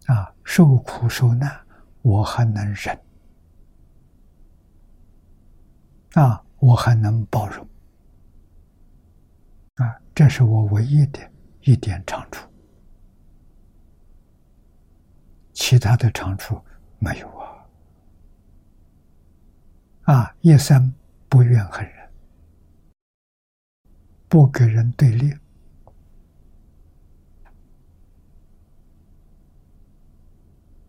[0.07, 1.57] 啊，受苦受难
[2.01, 2.99] 我还能忍，
[6.14, 7.68] 啊，我还能包容，
[9.76, 11.19] 啊，这是我唯一的
[11.61, 12.49] 一点长处，
[15.53, 16.60] 其他的长处
[16.98, 17.49] 没有啊。
[20.06, 20.91] 啊，一生
[21.27, 22.10] 不怨恨人，
[24.27, 25.31] 不给人对立，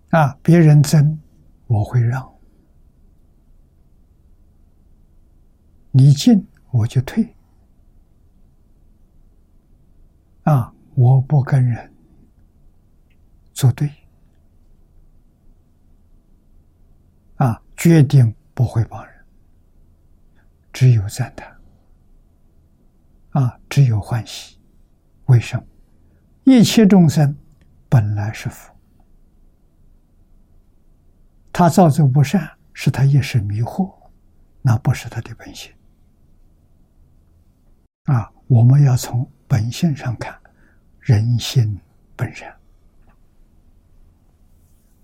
[0.09, 1.21] 啊，别人争，
[1.67, 2.30] 我会让；
[5.93, 7.35] 你进，我就退。
[10.45, 11.93] 啊，我不跟人
[13.53, 13.91] 作对。
[17.37, 19.15] 啊，决定不会帮人，
[20.73, 21.57] 只有赞叹。
[23.31, 24.59] 啊，只有欢喜。
[25.27, 25.65] 为什么？
[26.45, 27.37] 一切众生
[27.89, 28.75] 本来是佛，
[31.53, 33.93] 他造作不善，是他一时迷惑，
[34.63, 35.73] 那不是他的本性。
[38.13, 40.37] 啊，我们要从本性上看，
[40.99, 41.79] 人心
[42.17, 42.53] 本善，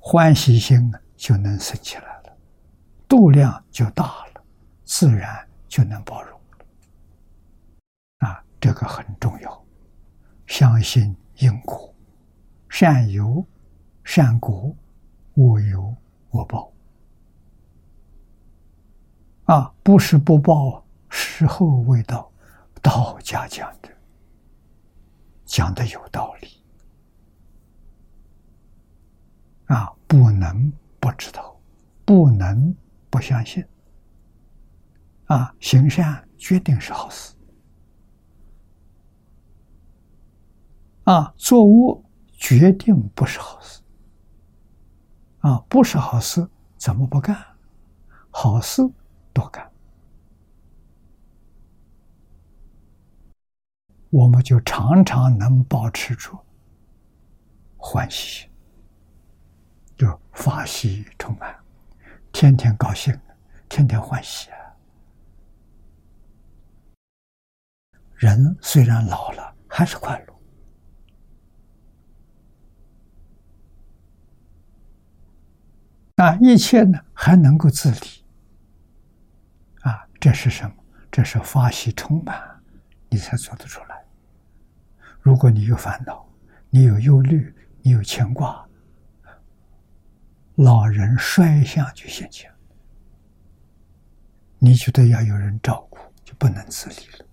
[0.01, 2.37] 欢喜心就能升起来了，
[3.07, 4.05] 度量就大
[4.35, 4.43] 了，
[4.85, 6.41] 自然就能包容。
[8.19, 9.65] 啊，这个很重要，
[10.47, 11.15] 相信。
[11.39, 11.95] 因果，
[12.71, 13.45] 善有
[14.03, 14.75] 善果，
[15.35, 15.95] 恶有
[16.31, 16.73] 恶报。
[19.45, 22.33] 啊，不是不报，时候未到。
[22.83, 23.89] 道家讲的，
[25.45, 26.49] 讲的有道理。
[29.67, 31.61] 啊，不能不知道，
[32.05, 32.75] 不能
[33.11, 33.67] 不相信。
[35.27, 37.35] 啊，行善决定是好事。
[41.05, 43.83] 啊，作恶决定不是好事。
[45.41, 47.37] 啊，不是好事，怎么不干？
[48.31, 48.83] 好事
[49.33, 49.69] 多干，
[54.11, 56.39] 我们就常常能保持住
[57.77, 58.49] 欢喜，
[59.97, 61.55] 就法喜充满，
[62.33, 63.19] 天天高兴，
[63.69, 64.57] 天天欢喜啊！
[68.15, 70.35] 人虽然老了，还是快乐。
[76.25, 78.25] 啊，一切呢还能够自理。
[79.83, 80.75] 啊，这是什么？
[81.13, 82.63] 这是发喜充满，
[83.11, 83.86] 你才做得出来。
[85.27, 86.25] 如果你有烦恼，
[86.71, 88.65] 你有忧虑，你有牵挂，
[90.55, 92.49] 老人衰相就现前。
[94.61, 97.27] 你觉得要有人照顾，就不能自理了。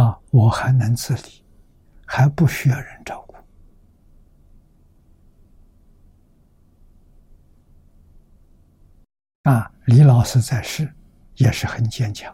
[0.00, 1.44] 啊，我还能自理，
[2.06, 3.34] 还不需要人照顾。
[9.50, 10.88] 啊，李老师在世
[11.34, 12.32] 也是很坚强，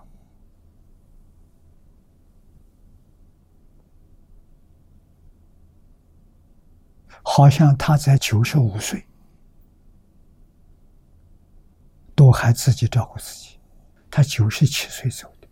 [7.34, 9.02] 好像他在九十五岁
[12.14, 13.58] 都还自己照顾自己，
[14.10, 15.48] 他九十七岁走的，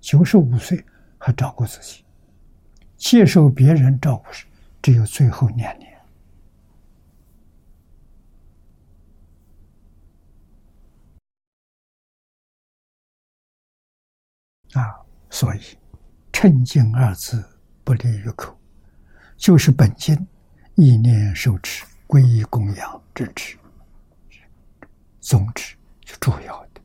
[0.00, 0.82] 九十五岁
[1.18, 2.06] 还照顾自己，
[2.96, 4.46] 接受别人照顾时
[4.80, 5.92] 只有最后两年。
[14.72, 15.60] 啊，所以
[16.32, 17.46] “称敬”二字
[17.84, 18.58] 不离于口，
[19.36, 20.26] 就是本经
[20.76, 23.56] 意念受持、皈依供养之持、
[25.20, 26.80] 宗旨，是主要的。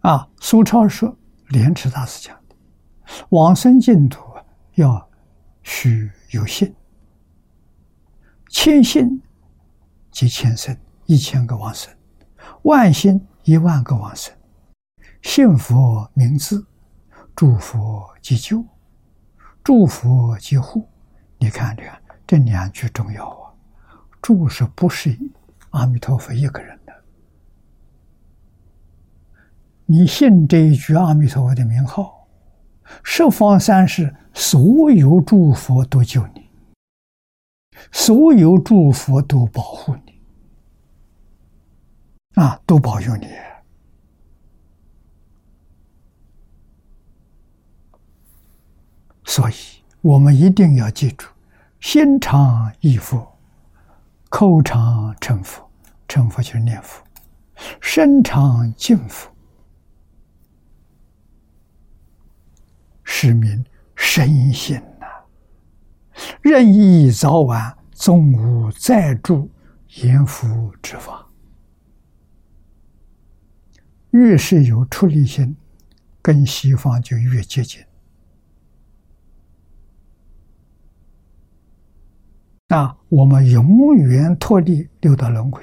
[0.00, 1.16] 啊，苏超说，
[1.48, 2.54] 莲池大师讲的，
[3.30, 4.22] 往生净土
[4.74, 5.08] 要
[5.62, 6.74] 须有信，
[8.50, 9.22] 千信
[10.10, 10.76] 即千生，
[11.06, 11.90] 一千个往生；
[12.64, 14.34] 万心一万个往生。
[15.22, 16.66] 信佛名字，
[17.34, 18.62] 祝佛即救，
[19.62, 20.86] 祝佛即护。
[21.44, 23.52] 你看，看这两句重要啊！
[24.22, 25.14] 祝是不是
[25.72, 27.04] 阿弥陀佛一个人的？
[29.84, 32.26] 你信这一句阿弥陀佛的名号，
[33.02, 36.48] 十方三世所有诸佛都救你，
[37.92, 40.18] 所有诸佛都保护你，
[42.36, 43.28] 啊，都保佑你。
[49.26, 49.54] 所以，
[50.00, 51.26] 我们一定要记住：
[51.84, 53.38] 心常忆佛，
[54.30, 55.70] 口常称佛，
[56.08, 57.04] 称佛就是念佛；
[57.78, 59.30] 身常敬佛，
[63.04, 63.62] 是名
[63.94, 65.06] 身心呐。
[66.40, 69.50] 任意早晚，总无再住
[69.96, 71.24] 言福之法。
[74.12, 75.54] 越是有出离心，
[76.22, 77.84] 跟西方就越接近。
[82.66, 85.62] 那我们永远脱离六道轮回，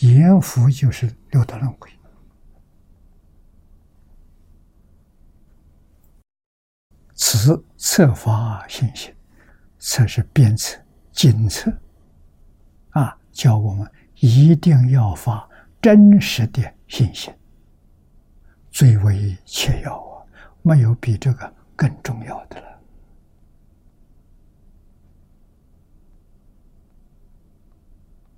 [0.00, 1.90] 阎浮就是六道轮回。
[7.14, 9.14] 此策法信心，
[9.78, 10.78] 测是鞭策、
[11.10, 11.72] 警策
[12.90, 13.16] 啊！
[13.32, 15.48] 教我们一定要发
[15.80, 17.32] 真实的信心，
[18.70, 20.26] 最为切要啊！
[20.62, 22.73] 没有比这个更重要的了。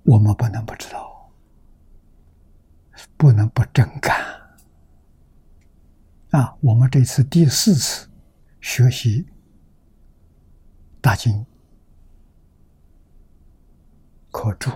[0.07, 1.29] 我们不能不知道，
[3.17, 4.17] 不能不真干
[6.31, 6.55] 啊！
[6.61, 8.09] 我们这次第四次
[8.61, 9.27] 学习
[11.01, 11.45] 大经
[14.31, 14.71] 可注，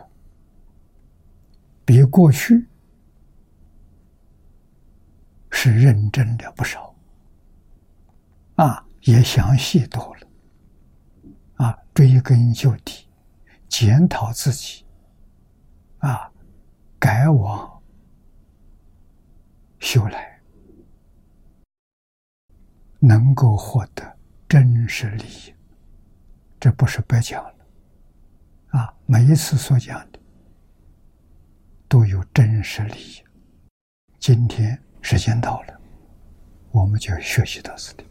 [1.86, 2.68] 比过去
[5.50, 6.94] 是认真的不少
[8.56, 10.28] 啊，也详细多了
[11.56, 13.08] 啊，追根究底，
[13.70, 14.86] 检讨自己。
[16.02, 16.32] 啊，
[17.00, 17.82] 改往
[19.80, 20.42] 修来，
[23.00, 24.18] 能够获得
[24.50, 25.54] 真实利益，
[26.60, 27.56] 这不是白讲了。
[28.70, 30.20] 啊，每一次所讲的
[31.88, 33.24] 都有真实利益。
[34.18, 35.82] 今天时间到了，
[36.72, 38.06] 我们就学习到此地。